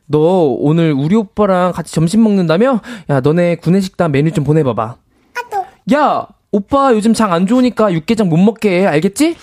너 0.08 0.20
오늘 0.60 0.94
우리 0.94 1.16
오빠랑 1.16 1.72
같이 1.74 1.94
점심 1.94 2.24
먹는다며? 2.24 2.80
야, 3.10 3.20
너네 3.22 3.56
구내식당 3.58 4.12
메뉴 4.12 4.32
좀 4.32 4.44
보내봐봐. 4.44 4.96
야, 5.94 6.28
오빠 6.52 6.92
요즘 6.94 7.14
장 7.14 7.32
안 7.32 7.46
좋으니까 7.46 7.92
육개장 7.94 8.28
못 8.30 8.38
먹게 8.38 8.82
해. 8.82 8.86
알겠지? 8.88 9.36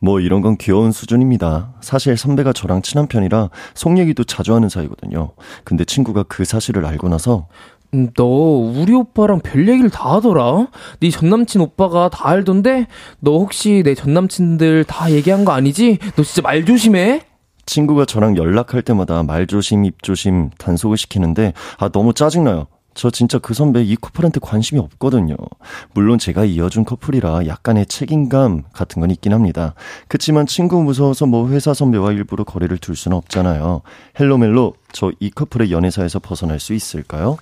뭐 0.00 0.20
이런 0.20 0.40
건 0.40 0.56
귀여운 0.56 0.92
수준입니다. 0.92 1.74
사실 1.80 2.16
선배가 2.16 2.52
저랑 2.52 2.82
친한 2.82 3.06
편이라 3.06 3.50
속 3.74 3.98
얘기도 3.98 4.24
자주 4.24 4.54
하는 4.54 4.68
사이거든요. 4.68 5.32
근데 5.64 5.84
친구가 5.84 6.24
그 6.24 6.44
사실을 6.44 6.86
알고 6.86 7.08
나서 7.08 7.46
음, 7.92 8.10
너 8.14 8.24
우리 8.24 8.94
오빠랑 8.94 9.40
별 9.40 9.68
얘기를 9.68 9.90
다 9.90 10.14
하더라. 10.14 10.68
네 11.00 11.10
전남친 11.10 11.60
오빠가 11.60 12.08
다 12.08 12.28
알던데 12.28 12.86
너 13.18 13.38
혹시 13.38 13.82
내 13.84 13.94
전남친들 13.94 14.84
다 14.84 15.10
얘기한 15.10 15.44
거 15.44 15.52
아니지? 15.52 15.98
너 16.16 16.22
진짜 16.22 16.42
말 16.42 16.64
조심해. 16.64 17.22
친구가 17.66 18.04
저랑 18.04 18.36
연락할 18.36 18.82
때마다 18.82 19.22
말 19.22 19.46
조심, 19.46 19.84
입 19.84 20.02
조심 20.02 20.50
단속을 20.58 20.96
시키는데 20.96 21.52
아 21.78 21.88
너무 21.88 22.14
짜증나요. 22.14 22.66
저 22.94 23.08
진짜 23.10 23.38
그 23.38 23.54
선배 23.54 23.82
이 23.82 23.96
커플한테 23.96 24.40
관심이 24.42 24.80
없거든요. 24.80 25.36
물론 25.94 26.18
제가 26.18 26.44
이어준 26.44 26.84
커플이라 26.84 27.46
약간의 27.46 27.86
책임감 27.86 28.64
같은 28.72 29.00
건 29.00 29.10
있긴 29.10 29.32
합니다. 29.32 29.74
그치만 30.08 30.46
친구 30.46 30.82
무서워서 30.82 31.26
뭐 31.26 31.48
회사 31.50 31.72
선배와 31.72 32.12
일부러 32.12 32.44
거리를 32.44 32.76
둘 32.78 32.96
수는 32.96 33.16
없잖아요. 33.16 33.82
헬로멜로 34.18 34.74
저 34.92 35.12
이 35.20 35.30
커플의 35.30 35.70
연애사에서 35.72 36.18
벗어날 36.18 36.58
수 36.60 36.74
있을까요? 36.74 37.36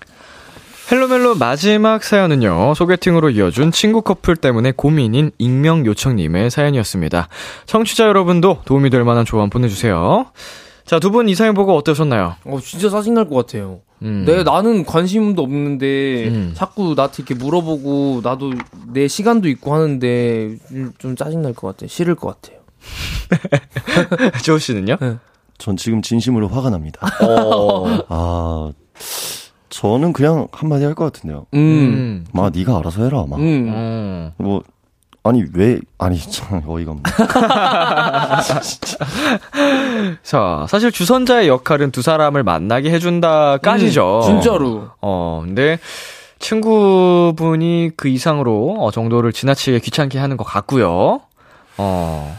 헬로멜로 0.91 1.35
마지막 1.35 2.03
사연은요, 2.03 2.73
소개팅으로 2.75 3.29
이어준 3.31 3.73
친구 3.73 4.01
커플 4.01 4.37
때문에 4.37 4.73
고민인 4.73 5.33
익명 5.39 5.85
요청님의 5.85 6.51
사연이었습니다. 6.51 7.29
청취자 7.67 8.07
여러분도 8.07 8.63
도움이 8.65 8.89
될 8.91 9.05
만한 9.05 9.25
조언 9.27 9.51
보내주세요. 9.51 10.27
자, 10.87 10.99
두 10.99 11.11
분 11.11 11.29
이 11.29 11.35
사연 11.35 11.55
보고 11.55 11.77
어떠셨나요? 11.77 12.37
어 12.47 12.59
진짜 12.63 12.89
짜증 12.89 13.13
날 13.15 13.29
것 13.29 13.35
같아요. 13.35 13.81
음. 14.03 14.25
내 14.27 14.43
나는 14.43 14.85
관심도 14.85 15.43
없는데 15.43 16.29
음. 16.29 16.53
자꾸 16.55 16.95
나한테 16.95 17.23
이렇게 17.23 17.35
물어보고 17.35 18.21
나도 18.23 18.53
내 18.93 19.09
시간도 19.09 19.49
있고 19.49 19.75
하는데 19.75 20.57
좀, 20.69 20.93
좀 20.99 21.17
짜증 21.17 21.43
날 21.43 21.53
것 21.55 21.69
같아. 21.69 21.87
싫을 21.89 22.15
것 22.15 22.41
같아요. 22.41 22.59
조우 24.45 24.59
씨는요? 24.59 24.97
전 25.59 25.77
지금 25.77 26.03
진심으로 26.03 26.49
화가 26.49 26.71
납니다. 26.71 27.01
어. 27.25 27.99
아, 28.09 28.73
저는 29.69 30.13
그냥 30.13 30.49
한마디 30.53 30.85
할 30.85 30.95
것 30.95 31.13
같은데요. 31.13 31.47
음. 31.55 31.59
음. 31.59 32.25
마, 32.33 32.51
네가 32.51 32.79
알아서 32.79 33.03
해라, 33.05 33.25
마. 33.29 33.37
음. 33.37 33.43
음. 33.43 34.31
뭐, 34.39 34.63
아니 35.29 35.45
왜 35.53 35.79
아니 35.99 36.19
참 36.19 36.63
어이가 36.67 36.93
없네. 36.93 37.03
자, 40.23 40.67
사실 40.69 40.91
주선자의 40.91 41.49
역할은 41.49 41.91
두 41.91 42.01
사람을 42.01 42.43
만나게 42.43 42.91
해준다까지죠. 42.91 44.21
음, 44.21 44.23
진짜로. 44.23 44.89
어, 45.03 45.43
근데 45.45 45.79
친구분이 46.39 47.93
그 47.97 48.09
이상으로 48.09 48.77
어, 48.79 48.91
정도를 48.91 49.33
지나치게 49.33 49.81
귀찮게 49.81 50.19
하는 50.19 50.37
것 50.37 50.45
같고요. 50.45 51.21
어. 51.77 52.39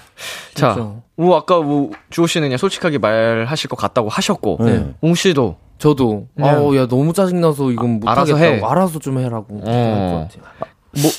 자, 0.56 0.74
진짜. 0.74 0.92
뭐 1.16 1.38
아까 1.38 1.60
뭐 1.60 1.92
주호 2.10 2.28
씨는 2.28 2.48
그냥 2.48 2.58
솔직하게 2.58 2.98
말하실 2.98 3.70
것 3.70 3.76
같다고 3.76 4.10
하셨고, 4.10 4.58
네. 4.62 4.94
웅 5.02 5.16
씨도 5.16 5.58
저도 5.78 6.28
아우 6.42 6.76
야 6.76 6.88
너무 6.88 7.14
짜증 7.14 7.40
나서 7.40 7.72
이건 7.72 8.00
못 8.00 8.10
알아서 8.10 8.36
하겠다고 8.36 8.66
해. 8.66 8.72
알아서 8.72 9.00
좀 9.00 9.20
해라고 9.20 9.62
어. 9.64 10.28
같아요. 10.28 10.44
뭐 11.02 11.12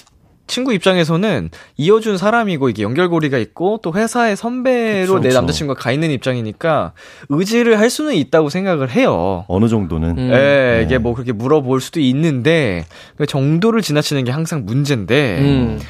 친구 0.50 0.74
입장에서는 0.74 1.50
이어준 1.76 2.18
사람이고 2.18 2.68
이게 2.68 2.82
연결고리가 2.82 3.38
있고 3.38 3.78
또 3.82 3.92
회사의 3.94 4.36
선배로 4.36 5.14
그쵸, 5.14 5.20
내 5.20 5.28
그쵸. 5.28 5.38
남자친구가 5.38 5.80
가 5.80 5.92
있는 5.92 6.10
입장이니까 6.10 6.92
의지를 7.28 7.78
할 7.78 7.88
수는 7.88 8.14
있다고 8.14 8.50
생각을 8.50 8.90
해요. 8.90 9.44
어느 9.48 9.68
정도는 9.68 10.18
음. 10.18 10.30
예, 10.32 10.34
네. 10.34 10.82
이게 10.84 10.98
뭐 10.98 11.14
그렇게 11.14 11.32
물어볼 11.32 11.80
수도 11.80 12.00
있는데 12.00 12.84
그 13.16 13.26
정도를 13.26 13.80
지나치는 13.80 14.24
게 14.24 14.32
항상 14.32 14.66
문제인데 14.66 15.38
음. 15.38 15.80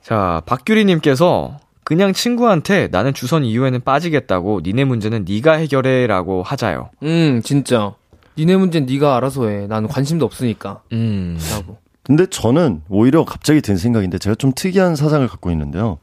자 0.00 0.42
박규리님께서 0.46 1.58
그냥 1.82 2.12
친구한테 2.12 2.88
나는 2.92 3.14
주선 3.14 3.44
이후에는 3.44 3.80
빠지겠다고 3.80 4.60
니네 4.62 4.84
문제는 4.84 5.24
네가 5.28 5.54
해결해라고 5.54 6.42
하자요. 6.42 6.90
음, 7.02 7.40
진짜. 7.42 7.94
니네 8.36 8.56
문제는 8.56 8.86
네가 8.86 9.16
알아서 9.16 9.48
해. 9.48 9.66
난 9.66 9.88
관심도 9.88 10.24
없으니까. 10.24 10.82
음, 10.92 11.38
라고. 11.50 11.78
근데 12.08 12.26
저는 12.26 12.80
오히려 12.88 13.24
갑자기 13.24 13.60
든 13.60 13.76
생각인데 13.76 14.18
제가 14.18 14.34
좀 14.34 14.50
특이한 14.56 14.96
사상을 14.96 15.28
갖고 15.28 15.50
있는데요. 15.50 15.98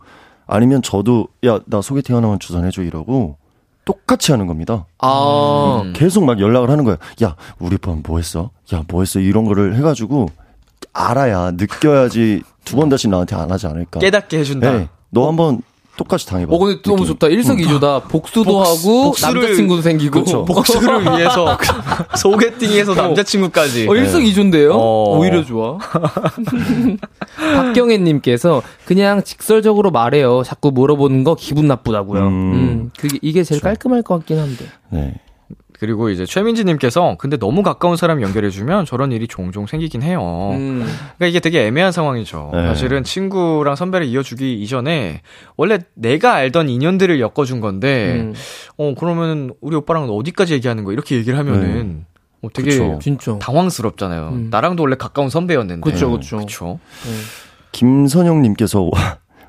아니면 0.47 0.81
저도 0.83 1.27
야 1.43 1.59
나 1.65 1.81
소개팅 1.81 2.15
하나만 2.15 2.39
주선해줘 2.39 2.83
이러고 2.83 3.37
똑같이 3.85 4.31
하는 4.31 4.45
겁니다. 4.47 4.85
아, 4.99 5.81
음. 5.83 5.93
계속 5.93 6.23
막 6.23 6.39
연락을 6.39 6.69
하는 6.69 6.83
거예요. 6.85 6.97
야 7.23 7.35
우리 7.59 7.77
밤 7.79 8.03
뭐 8.07 8.17
했어? 8.19 8.51
야 8.71 8.83
뭐 8.87 9.01
했어? 9.01 9.19
이런 9.19 9.45
거를 9.45 9.75
해가지고 9.75 10.27
알아야 10.93 11.51
느껴야지 11.51 12.43
두 12.63 12.75
번 12.77 12.89
다시 12.89 13.07
나한테 13.07 13.35
안 13.35 13.51
하지 13.51 13.65
않을까. 13.67 13.99
깨닫게 13.99 14.37
해준다. 14.39 14.71
네, 14.71 14.87
너 15.09 15.27
한번 15.27 15.61
똑같이 15.97 16.25
당해봐. 16.27 16.53
어, 16.53 16.59
근데 16.59 16.81
너무. 16.81 17.05
좋다. 17.05 17.27
일석이조다. 17.27 17.99
복수도 18.09 18.51
복수- 18.51 18.65
하고, 18.87 19.11
복수를- 19.13 19.33
남자친구도 19.41 19.81
생기고. 19.81 20.19
그쵸. 20.23 20.43
복수를 20.45 21.01
위해서 21.17 21.57
소개팅에서 22.17 22.93
남자친구까지. 22.95 23.87
어, 23.89 23.95
일석이조인데요? 23.95 24.73
어. 24.73 25.17
오히려 25.17 25.43
좋아. 25.45 25.77
박경혜님께서 27.37 28.61
그냥 28.85 29.23
직설적으로 29.23 29.91
말해요. 29.91 30.43
자꾸 30.43 30.71
물어보는 30.71 31.23
거 31.23 31.35
기분 31.35 31.67
나쁘다고요. 31.67 32.21
음, 32.27 32.27
음. 32.53 32.91
그게 32.97 33.17
이게 33.21 33.43
제일 33.43 33.61
깔끔할 33.61 34.01
것 34.01 34.17
같긴 34.19 34.39
한데. 34.39 34.65
네. 34.89 35.13
그리고 35.79 36.09
이제 36.09 36.25
최민지님께서 36.25 37.17
근데 37.19 37.37
너무 37.37 37.63
가까운 37.63 37.97
사람 37.97 38.21
연결해주면 38.21 38.85
저런 38.85 39.11
일이 39.11 39.27
종종 39.27 39.67
생기긴 39.67 40.01
해요. 40.01 40.51
음. 40.53 40.85
그러니까 41.17 41.27
이게 41.27 41.39
되게 41.39 41.65
애매한 41.67 41.91
상황이죠. 41.91 42.51
네. 42.53 42.67
사실은 42.67 43.03
친구랑 43.03 43.75
선배를 43.75 44.07
이어주기 44.07 44.61
이전에 44.61 45.21
원래 45.57 45.79
내가 45.93 46.33
알던 46.35 46.69
인연들을 46.69 47.19
엮어준 47.19 47.59
건데, 47.61 48.13
음. 48.19 48.33
어 48.77 48.93
그러면 48.97 49.51
우리 49.61 49.75
오빠랑은 49.75 50.09
어디까지 50.09 50.53
얘기하는 50.53 50.83
거 50.83 50.93
이렇게 50.93 51.15
얘기를 51.15 51.37
하면은 51.39 52.05
어, 52.41 52.47
되게 52.53 52.71
그쵸. 52.71 52.99
진짜. 53.01 53.37
당황스럽잖아요. 53.39 54.29
음. 54.29 54.47
나랑도 54.51 54.83
원래 54.83 54.95
가까운 54.95 55.29
선배였는데. 55.29 55.81
그쵸, 55.81 56.11
그쵸. 56.11 56.37
그쵸. 56.37 56.79
김선영님께서 57.71 58.89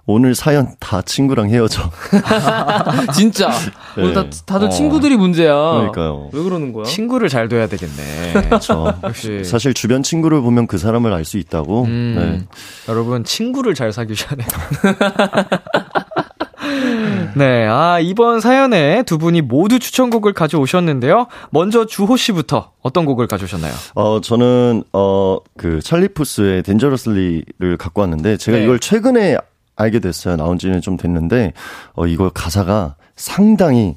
오늘 0.09 0.37
사연 0.37 0.69
다 0.79 1.03
친구랑 1.03 1.51
헤어져. 1.51 1.91
진짜. 3.13 3.49
네. 3.97 4.03
오늘 4.03 4.15
다, 4.15 4.25
다들 4.47 4.69
어. 4.69 4.71
친구들이 4.71 5.17
문제야. 5.17 5.53
그러니까요. 5.55 6.31
왜 6.33 6.43
그러는 6.43 6.73
거야? 6.73 6.85
친구를 6.85 7.29
잘 7.29 7.49
둬야 7.49 7.67
되겠네. 7.67 8.33
그렇죠. 8.49 8.95
역시. 9.03 9.43
사실 9.45 9.75
주변 9.75 10.03
친구를 10.05 10.41
보면 10.43 10.69
그 10.69 10.79
사람을 10.79 11.13
알 11.13 11.25
수 11.27 11.39
있다고. 11.39 11.85
음, 11.87 12.15
네. 12.17 12.47
여러분 12.89 13.25
친구를 13.25 13.75
잘 13.75 13.93
사귀셔야 13.93 14.37
돼요. 14.37 14.47
네, 17.35 17.67
아 17.67 17.99
이번 18.01 18.41
사연에 18.41 19.03
두 19.03 19.19
분이 19.19 19.41
모두 19.43 19.79
추천곡을 19.81 20.33
가져오셨는데요. 20.33 21.27
먼저 21.51 21.85
주호 21.85 22.17
씨부터 22.17 22.71
어떤 22.81 23.05
곡을 23.07 23.27
가져오셨나요? 23.27 23.73
어, 23.95 24.21
저는, 24.21 24.85
어, 24.93 25.39
그, 25.59 25.81
찰리푸스의 25.83 26.63
덴저러슬리를 26.63 27.77
갖고 27.79 28.03
왔는데, 28.03 28.37
제가 28.37 28.59
네. 28.59 28.65
이걸 28.65 28.79
최근에 28.79 29.37
알게 29.77 30.01
됐어요. 30.01 30.37
나온 30.37 30.59
지는 30.59 30.81
좀 30.81 30.97
됐는데, 30.97 31.53
어, 31.95 32.07
이거 32.07 32.31
가사가 32.31 32.97
상당히, 33.15 33.95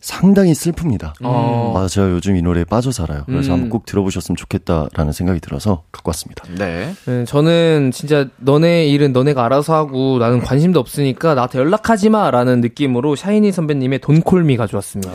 상당히 0.00 0.52
슬픕니다. 0.52 1.12
어. 1.22 1.74
아, 1.76 1.88
제가 1.88 2.10
요즘 2.10 2.36
이 2.36 2.42
노래에 2.42 2.64
빠져 2.64 2.92
살아요. 2.92 3.24
그래서 3.26 3.50
음. 3.50 3.52
한번 3.54 3.70
꼭 3.70 3.84
들어보셨으면 3.84 4.36
좋겠다라는 4.36 5.12
생각이 5.12 5.40
들어서 5.40 5.82
갖고 5.92 6.10
왔습니다. 6.10 6.44
네. 6.56 6.94
네, 7.04 7.24
저는 7.24 7.90
진짜 7.92 8.26
너네 8.38 8.86
일은 8.86 9.12
너네가 9.12 9.44
알아서 9.44 9.74
하고 9.74 10.18
나는 10.18 10.40
관심도 10.40 10.80
없으니까 10.80 11.34
나한테 11.34 11.58
연락하지 11.58 12.10
마라는 12.10 12.60
느낌으로 12.60 13.16
샤이니 13.16 13.52
선배님의 13.52 13.98
돈콜미 13.98 14.56
가져왔습니다. 14.56 15.12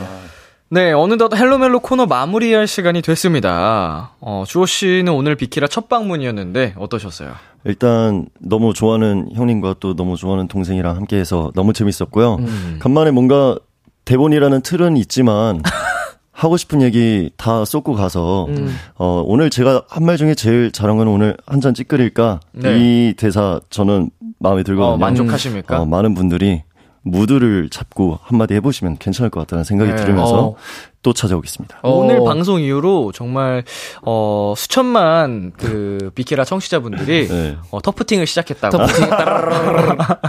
네, 0.74 0.90
어느덧 0.92 1.32
헬로멜로 1.36 1.78
코너 1.78 2.06
마무리할 2.06 2.66
시간이 2.66 3.00
됐습니다. 3.00 4.10
어, 4.20 4.42
주호 4.44 4.66
씨는 4.66 5.12
오늘 5.12 5.36
비키라 5.36 5.68
첫 5.68 5.88
방문이었는데 5.88 6.74
어떠셨어요? 6.76 7.30
일단, 7.62 8.26
너무 8.40 8.74
좋아하는 8.74 9.28
형님과 9.32 9.76
또 9.78 9.94
너무 9.94 10.16
좋아하는 10.16 10.48
동생이랑 10.48 10.96
함께 10.96 11.16
해서 11.16 11.52
너무 11.54 11.72
재밌었고요. 11.72 12.34
음. 12.40 12.76
간만에 12.80 13.12
뭔가 13.12 13.56
대본이라는 14.04 14.62
틀은 14.62 14.96
있지만, 14.96 15.62
하고 16.32 16.56
싶은 16.56 16.82
얘기 16.82 17.30
다 17.36 17.64
쏟고 17.64 17.92
가서, 17.94 18.46
음. 18.48 18.74
어, 18.96 19.22
오늘 19.24 19.50
제가 19.50 19.84
한 19.88 20.02
말 20.04 20.16
중에 20.16 20.34
제일 20.34 20.72
잘한 20.72 20.96
건 20.96 21.06
오늘 21.06 21.36
한 21.46 21.60
잔 21.60 21.72
찌끄릴까? 21.72 22.40
네. 22.50 22.76
이 22.80 23.14
대사 23.16 23.60
저는 23.70 24.10
마음에 24.40 24.64
들거든요. 24.64 24.94
어, 24.94 24.96
만족하십니까? 24.96 25.82
어, 25.82 25.86
많은 25.86 26.14
분들이 26.14 26.64
무드를 27.04 27.68
잡고 27.70 28.18
한마디 28.22 28.54
해보시면 28.54 28.96
괜찮을 28.98 29.30
것 29.30 29.40
같다는 29.40 29.62
생각이 29.62 29.90
네. 29.90 29.96
들으면서 29.96 30.46
어. 30.48 30.54
또 31.02 31.12
찾아오겠습니다. 31.12 31.80
어. 31.82 31.90
오늘 31.90 32.24
방송 32.24 32.60
이후로 32.62 33.12
정말 33.12 33.62
어 34.02 34.54
수천만 34.56 35.52
그 35.56 36.10
비키라 36.14 36.44
청취자분들이 36.44 37.28
네. 37.32 37.56
어, 37.70 37.80
터프팅을 37.82 38.26
시작했다고. 38.26 38.76
터프팅 38.78 39.10
따라라라라. 39.10 40.20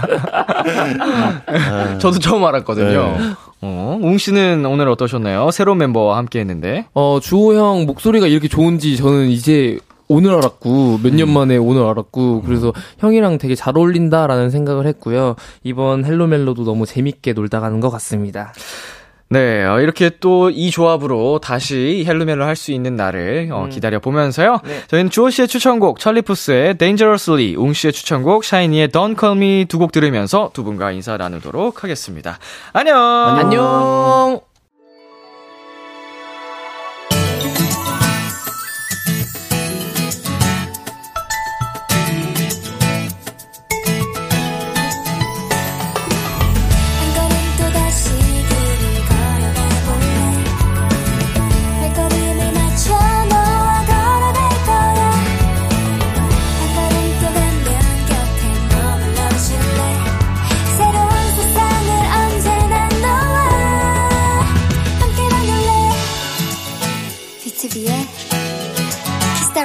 저도 1.98 2.18
처음 2.18 2.44
알았거든요. 2.44 3.16
네. 3.18 3.18
어, 3.62 3.98
웅 4.00 4.18
씨는 4.18 4.66
오늘 4.66 4.88
어떠셨나요? 4.90 5.50
새로운 5.50 5.78
멤버와 5.78 6.18
함께 6.18 6.40
했는데. 6.40 6.86
어, 6.92 7.18
주호 7.22 7.54
형 7.54 7.86
목소리가 7.86 8.26
이렇게 8.26 8.48
좋은지 8.48 8.98
저는 8.98 9.28
이제 9.30 9.78
오늘 10.08 10.34
알았고, 10.34 11.00
몇 11.02 11.12
년 11.14 11.28
만에 11.30 11.56
오늘 11.56 11.84
알았고, 11.86 12.42
그래서 12.42 12.72
형이랑 12.98 13.38
되게 13.38 13.54
잘 13.54 13.76
어울린다라는 13.76 14.50
생각을 14.50 14.86
했고요. 14.86 15.36
이번 15.64 16.04
헬로멜로도 16.04 16.64
너무 16.64 16.86
재밌게 16.86 17.32
놀다 17.32 17.60
가는 17.60 17.80
것 17.80 17.90
같습니다. 17.90 18.52
네, 19.28 19.64
어, 19.64 19.80
이렇게 19.80 20.08
또 20.20 20.50
이 20.50 20.70
조합으로 20.70 21.40
다시 21.40 22.04
헬로멜로 22.06 22.44
할 22.44 22.54
수 22.54 22.70
있는 22.70 22.94
날을 22.94 23.48
어, 23.52 23.66
기다려 23.68 23.98
보면서요. 23.98 24.60
저희는 24.86 25.10
주호 25.10 25.30
씨의 25.30 25.48
추천곡 25.48 25.98
찰리푸스의 25.98 26.78
Dangerously, 26.78 27.56
웅 27.56 27.72
씨의 27.72 27.92
추천곡 27.92 28.44
샤이니의 28.44 28.88
Don't 28.90 29.18
Call 29.18 29.36
Me 29.36 29.64
두 29.64 29.80
곡 29.80 29.90
들으면서 29.90 30.50
두 30.52 30.62
분과 30.62 30.92
인사 30.92 31.16
나누도록 31.16 31.82
하겠습니다. 31.82 32.38
안녕. 32.72 32.96
안녕! 32.96 34.45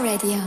라디오 0.03 0.37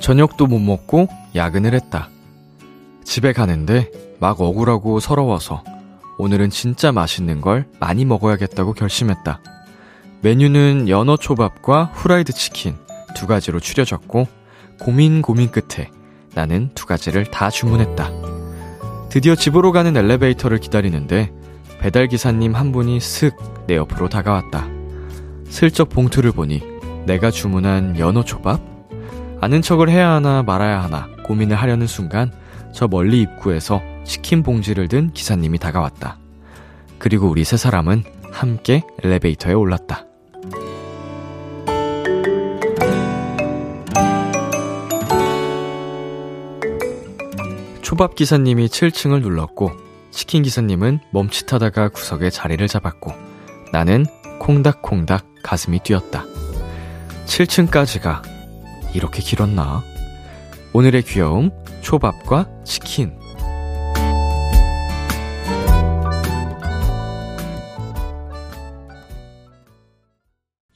저녁도 0.00 0.48
못 0.48 0.58
먹고 0.58 1.06
야근을 1.36 1.74
했다. 1.74 2.08
집에 3.04 3.32
가는데 3.32 3.90
막 4.18 4.40
억울하고 4.40 4.98
서러워서 4.98 5.62
오늘은 6.18 6.50
진짜 6.50 6.90
맛있는 6.90 7.40
걸 7.40 7.68
많이 7.78 8.04
먹어야겠다고 8.04 8.72
결심했다. 8.72 9.40
메뉴는 10.22 10.88
연어 10.88 11.16
초밥과 11.16 11.84
후라이드 11.94 12.32
치킨 12.32 12.76
두 13.14 13.28
가지로 13.28 13.60
추려졌고 13.60 14.26
고민 14.80 15.22
고민 15.22 15.50
끝에 15.52 15.90
나는 16.34 16.70
두 16.74 16.86
가지를 16.86 17.30
다 17.30 17.50
주문했다. 17.50 18.31
드디어 19.12 19.34
집으로 19.34 19.72
가는 19.72 19.94
엘리베이터를 19.94 20.56
기다리는데 20.56 21.30
배달 21.80 22.06
기사님 22.06 22.54
한 22.54 22.72
분이 22.72 22.98
슥 22.98 23.36
내 23.66 23.76
옆으로 23.76 24.08
다가왔다. 24.08 24.66
슬쩍 25.50 25.90
봉투를 25.90 26.32
보니 26.32 26.62
내가 27.04 27.30
주문한 27.30 27.98
연어 27.98 28.24
초밥? 28.24 28.58
아는 29.42 29.60
척을 29.60 29.90
해야 29.90 30.12
하나 30.12 30.42
말아야 30.42 30.82
하나 30.82 31.08
고민을 31.24 31.56
하려는 31.56 31.86
순간 31.86 32.32
저 32.72 32.88
멀리 32.88 33.20
입구에서 33.20 33.82
치킨 34.04 34.42
봉지를 34.42 34.88
든 34.88 35.12
기사님이 35.12 35.58
다가왔다. 35.58 36.18
그리고 36.98 37.28
우리 37.28 37.44
세 37.44 37.58
사람은 37.58 38.04
함께 38.30 38.82
엘리베이터에 39.04 39.52
올랐다. 39.52 40.06
초밥 47.92 48.14
기사님이 48.14 48.68
7층을 48.68 49.20
눌렀고 49.20 49.70
치킨 50.10 50.42
기사님은 50.42 51.00
멈칫하다가 51.10 51.90
구석에 51.90 52.30
자리를 52.30 52.66
잡았고 52.66 53.12
나는 53.70 54.06
콩닥콩닥 54.38 55.26
가슴이 55.42 55.78
뛰었다. 55.80 56.24
7층까지가 57.26 58.22
이렇게 58.94 59.20
길었나? 59.20 59.82
오늘의 60.72 61.02
귀여움 61.02 61.50
초밥과 61.82 62.48
치킨 62.64 63.12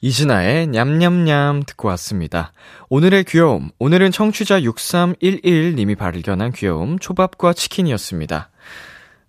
이진아의 0.01 0.67
냠냠냠 0.67 1.63
듣고 1.65 1.87
왔습니다. 1.89 2.51
오늘의 2.89 3.23
귀여움, 3.23 3.69
오늘은 3.79 4.11
청취자 4.11 4.61
6311님이 4.61 5.97
발견한 5.97 6.51
귀여움, 6.51 6.99
초밥과 6.99 7.53
치킨이었습니다. 7.53 8.49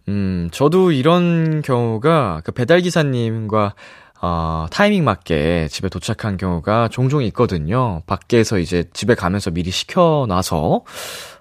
음, 0.08 0.48
저도 0.52 0.92
이런 0.92 1.62
경우가 1.62 2.42
그 2.44 2.52
배달기사님과 2.52 3.74
어, 4.20 4.66
타이밍 4.70 5.04
맞게 5.04 5.68
집에 5.70 5.88
도착한 5.88 6.36
경우가 6.36 6.88
종종 6.88 7.22
있거든요. 7.24 8.02
밖에서 8.06 8.58
이제 8.58 8.84
집에 8.92 9.14
가면서 9.14 9.50
미리 9.50 9.70
시켜놔서, 9.70 10.82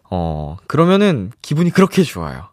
어, 0.09 0.57
그러면은 0.67 1.31
기분이 1.41 1.71
그렇게 1.71 2.03
좋아요. 2.03 2.49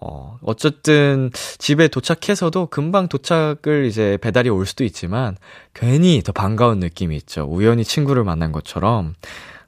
어, 0.00 0.38
어쨌든 0.42 1.30
집에 1.58 1.88
도착해서도 1.88 2.66
금방 2.66 3.08
도착을 3.08 3.86
이제 3.86 4.16
배달이 4.20 4.48
올 4.48 4.64
수도 4.66 4.84
있지만 4.84 5.36
괜히 5.74 6.22
더 6.22 6.32
반가운 6.32 6.78
느낌이 6.78 7.16
있죠. 7.16 7.46
우연히 7.50 7.84
친구를 7.84 8.22
만난 8.24 8.52
것처럼. 8.52 9.14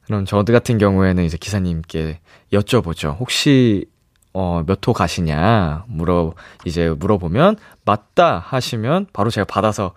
그럼 0.04 0.24
저 0.26 0.42
같은 0.42 0.78
경우에는 0.78 1.24
이제 1.24 1.36
기사님께 1.36 2.20
여쭤보죠. 2.52 3.16
혹시 3.18 3.86
어, 4.32 4.62
몇 4.66 4.86
호 4.86 4.92
가시냐 4.92 5.84
물어 5.88 6.34
이제 6.64 6.88
물어보면 6.90 7.56
맞다 7.84 8.38
하시면 8.38 9.06
바로 9.12 9.30
제가 9.30 9.44
받아서 9.44 9.92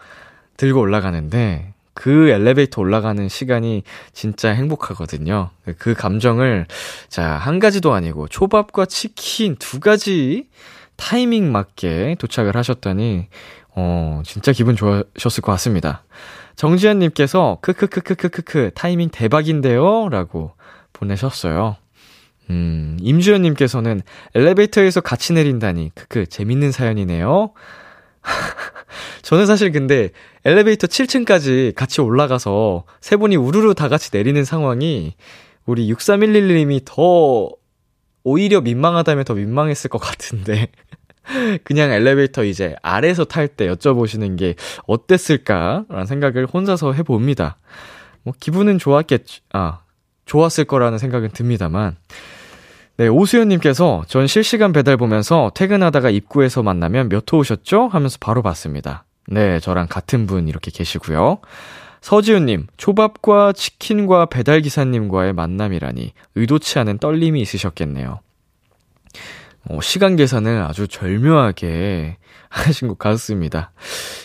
들고 0.57 0.79
올라가는데 0.79 1.72
그 1.93 2.29
엘리베이터 2.29 2.81
올라가는 2.81 3.27
시간이 3.29 3.83
진짜 4.13 4.49
행복하거든요. 4.49 5.51
그 5.77 5.93
감정을, 5.93 6.65
자, 7.07 7.23
한 7.23 7.59
가지도 7.59 7.93
아니고, 7.93 8.27
초밥과 8.27 8.85
치킨 8.85 9.55
두 9.57 9.79
가지 9.79 10.47
타이밍 10.95 11.51
맞게 11.51 12.15
도착을 12.19 12.55
하셨더니, 12.55 13.27
어, 13.75 14.21
진짜 14.25 14.51
기분 14.51 14.75
좋으셨을 14.75 15.41
것 15.41 15.51
같습니다. 15.53 16.03
정지현 16.55 16.99
님께서, 16.99 17.59
크크크크크크크, 17.61 18.71
타이밍 18.75 19.09
대박인데요? 19.09 20.09
라고 20.09 20.53
보내셨어요. 20.93 21.75
음, 22.49 22.97
임주현 23.01 23.41
님께서는 23.43 24.01
엘리베이터에서 24.35 25.01
같이 25.01 25.33
내린다니, 25.33 25.91
크크, 25.95 26.27
재밌는 26.27 26.71
사연이네요. 26.71 27.53
저는 29.21 29.45
사실 29.45 29.71
근데 29.71 30.11
엘리베이터 30.45 30.87
7층까지 30.87 31.75
같이 31.75 32.01
올라가서 32.01 32.83
세 33.01 33.15
분이 33.15 33.35
우르르 33.35 33.73
다 33.73 33.89
같이 33.89 34.09
내리는 34.13 34.43
상황이 34.43 35.15
우리 35.65 35.91
6311님이 35.91 36.81
더 36.85 37.49
오히려 38.23 38.61
민망하다면 38.61 39.25
더 39.25 39.33
민망했을 39.33 39.89
것 39.89 39.97
같은데. 39.99 40.69
그냥 41.63 41.91
엘리베이터 41.91 42.43
이제 42.43 42.75
아래에서 42.81 43.23
탈 43.25 43.47
때 43.47 43.67
여쭤보시는 43.67 44.37
게 44.37 44.55
어땠을까라는 44.87 46.05
생각을 46.05 46.45
혼자서 46.45 46.93
해봅니다. 46.93 47.57
뭐 48.23 48.33
기분은 48.39 48.77
좋았겠, 48.77 49.23
아, 49.53 49.81
좋았을 50.25 50.65
거라는 50.65 50.97
생각은 50.97 51.29
듭니다만. 51.31 51.97
네, 52.97 53.07
오수연님께서 53.07 54.03
전 54.07 54.27
실시간 54.27 54.71
배달 54.71 54.97
보면서 54.97 55.51
퇴근하다가 55.55 56.09
입구에서 56.11 56.61
만나면 56.61 57.09
몇 57.09 57.33
호 57.33 57.39
오셨죠? 57.39 57.87
하면서 57.87 58.17
바로 58.19 58.41
봤습니다. 58.43 59.05
네, 59.27 59.59
저랑 59.59 59.87
같은 59.89 60.27
분 60.27 60.47
이렇게 60.47 60.69
계시고요. 60.71 61.39
서지훈님, 62.01 62.67
초밥과 62.77 63.53
치킨과 63.53 64.25
배달기사님과의 64.27 65.33
만남이라니 65.33 66.13
의도치 66.35 66.77
않은 66.79 66.97
떨림이 66.99 67.41
있으셨겠네요. 67.41 68.19
어, 69.69 69.79
시간 69.81 70.15
계산을 70.17 70.61
아주 70.63 70.87
절묘하게 70.87 72.17
하신 72.49 72.89
것 72.89 72.99
같습니다. 72.99 73.71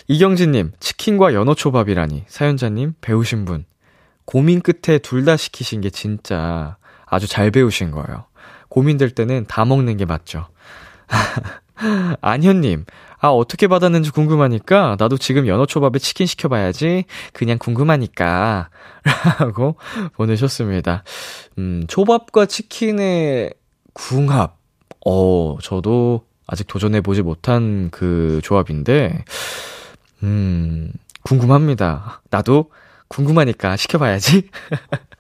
이경진님, 0.08 0.72
치킨과 0.80 1.32
연어초밥이라니 1.32 2.24
사연자님 2.26 2.94
배우신 3.00 3.44
분. 3.46 3.64
고민 4.26 4.60
끝에 4.60 4.98
둘 4.98 5.24
다 5.24 5.36
시키신 5.38 5.80
게 5.80 5.88
진짜 5.88 6.76
아주 7.06 7.26
잘 7.26 7.50
배우신 7.50 7.92
거예요. 7.92 8.24
고민될 8.68 9.10
때는 9.10 9.46
다 9.46 9.64
먹는 9.64 9.96
게 9.96 10.04
맞죠. 10.04 10.46
안현님, 12.20 12.84
아, 13.20 13.28
어떻게 13.28 13.66
받았는지 13.66 14.10
궁금하니까, 14.10 14.96
나도 14.98 15.18
지금 15.18 15.46
연어초밥에 15.46 15.98
치킨 15.98 16.26
시켜봐야지. 16.26 17.04
그냥 17.32 17.58
궁금하니까. 17.58 18.70
라고 19.40 19.76
보내셨습니다. 20.14 21.02
음, 21.58 21.84
초밥과 21.88 22.46
치킨의 22.46 23.54
궁합. 23.92 24.58
어, 25.04 25.56
저도 25.62 26.26
아직 26.46 26.66
도전해보지 26.66 27.22
못한 27.22 27.90
그 27.90 28.40
조합인데, 28.42 29.24
음, 30.22 30.92
궁금합니다. 31.22 32.22
나도 32.30 32.70
궁금하니까 33.08 33.76
시켜봐야지. 33.76 34.48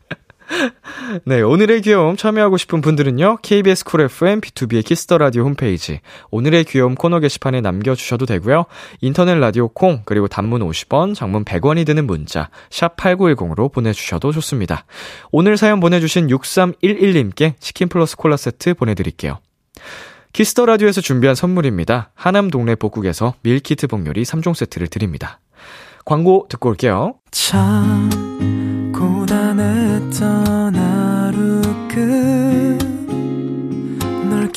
네, 1.24 1.40
오늘의 1.40 1.82
귀여움 1.82 2.16
참여하고 2.16 2.56
싶은 2.56 2.80
분들은요, 2.80 3.38
KBS 3.42 3.84
쿨 3.84 4.02
FM 4.02 4.40
비투비의 4.40 4.84
키스 4.84 5.05
더 5.05 5.18
라디오 5.18 5.44
홈페이지, 5.44 6.00
오늘의 6.30 6.64
귀여움 6.64 6.94
코너 6.94 7.20
게시판에 7.20 7.60
남겨 7.60 7.94
주셔도 7.94 8.26
되고요 8.26 8.66
인터넷 9.00 9.36
라디오 9.36 9.68
콩, 9.68 10.02
그리고 10.04 10.28
단문 10.28 10.60
50원, 10.60 11.14
장문 11.14 11.44
100원이 11.44 11.86
드는 11.86 12.06
문자, 12.06 12.50
샵 12.70 12.96
8910으로 12.96 13.72
보내 13.72 13.92
주셔도 13.92 14.32
좋습니다. 14.32 14.84
오늘 15.30 15.56
사연 15.56 15.80
보내 15.80 16.00
주신 16.00 16.28
6311님께 16.28 17.54
치킨 17.58 17.88
플러스 17.88 18.16
콜라 18.16 18.36
세트 18.36 18.74
보내 18.74 18.94
드릴게요. 18.94 19.38
키스 20.32 20.53
더 20.53 20.66
라디오에서 20.66 21.00
준비한 21.00 21.34
선물입니다. 21.34 22.10
하남 22.14 22.50
동네 22.50 22.74
복국에서 22.74 23.34
밀키트 23.42 23.86
복요리 23.86 24.24
3종 24.24 24.54
세트를 24.54 24.88
드립니다. 24.88 25.40
광고 26.04 26.46
듣고 26.48 26.68
올게요. 26.68 27.14
참 27.30 28.10
고단했던 28.94 30.77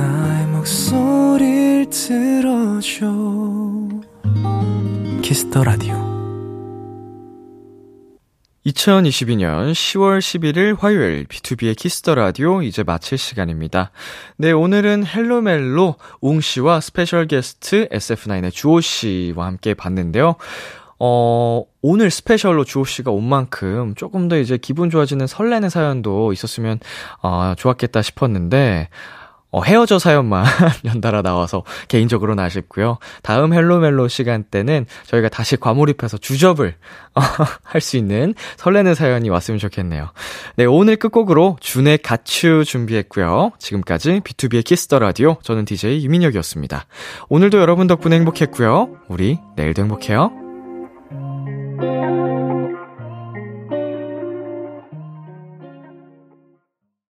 나의 0.00 0.46
목소리를 0.46 1.90
들어줘 1.90 3.06
Kiss 5.20 5.44
the 5.44 5.62
Radio 5.62 5.94
2022년 8.64 9.72
10월 9.72 10.20
11일 10.20 10.78
화요일 10.78 11.26
B2B의 11.26 11.76
키스터 11.76 12.14
라디오 12.14 12.62
이제 12.62 12.82
마칠 12.82 13.18
시간입니다. 13.18 13.90
네, 14.38 14.52
오늘은 14.52 15.04
헬로멜로 15.06 15.96
웅 16.22 16.40
씨와 16.40 16.80
스페셜 16.80 17.26
게스트 17.26 17.88
SF9의 17.90 18.52
주호 18.52 18.80
씨와 18.80 19.46
함께 19.46 19.74
봤는데요. 19.74 20.36
어, 20.98 21.64
오늘 21.80 22.10
스페셜로 22.10 22.64
주호 22.64 22.84
씨가 22.84 23.10
온 23.10 23.24
만큼 23.24 23.94
조금 23.96 24.28
더 24.28 24.38
이제 24.38 24.58
기분 24.58 24.90
좋아지는 24.90 25.26
설레는 25.26 25.70
사연도 25.70 26.32
있었으면 26.32 26.78
어, 27.22 27.54
좋았겠다 27.56 28.02
싶었는데 28.02 28.88
어, 29.50 29.62
헤어져 29.62 29.98
사연만 29.98 30.44
연달아 30.84 31.22
나와서 31.22 31.64
개인적으로는 31.88 32.42
아쉽고요. 32.44 32.98
다음 33.22 33.52
헬로멜로 33.52 34.08
시간 34.08 34.44
때는 34.44 34.86
저희가 35.06 35.28
다시 35.28 35.56
과몰입해서 35.56 36.18
주접을 36.18 36.74
어, 37.14 37.20
할수 37.64 37.96
있는 37.96 38.34
설레는 38.56 38.94
사연이 38.94 39.28
왔으면 39.28 39.58
좋겠네요. 39.58 40.10
네, 40.56 40.64
오늘 40.64 40.96
끝곡으로 40.96 41.56
준의 41.60 41.98
가츄 41.98 42.64
준비했고요. 42.64 43.52
지금까지 43.58 44.20
B2B의 44.20 44.64
키스터 44.64 44.98
라디오 44.98 45.36
저는 45.42 45.64
DJ 45.64 46.04
이민혁이었습니다. 46.04 46.86
오늘도 47.28 47.58
여러분 47.58 47.86
덕분에 47.86 48.16
행복했고요. 48.16 48.96
우리 49.08 49.38
내일도 49.56 49.82
행복해요. 49.82 50.30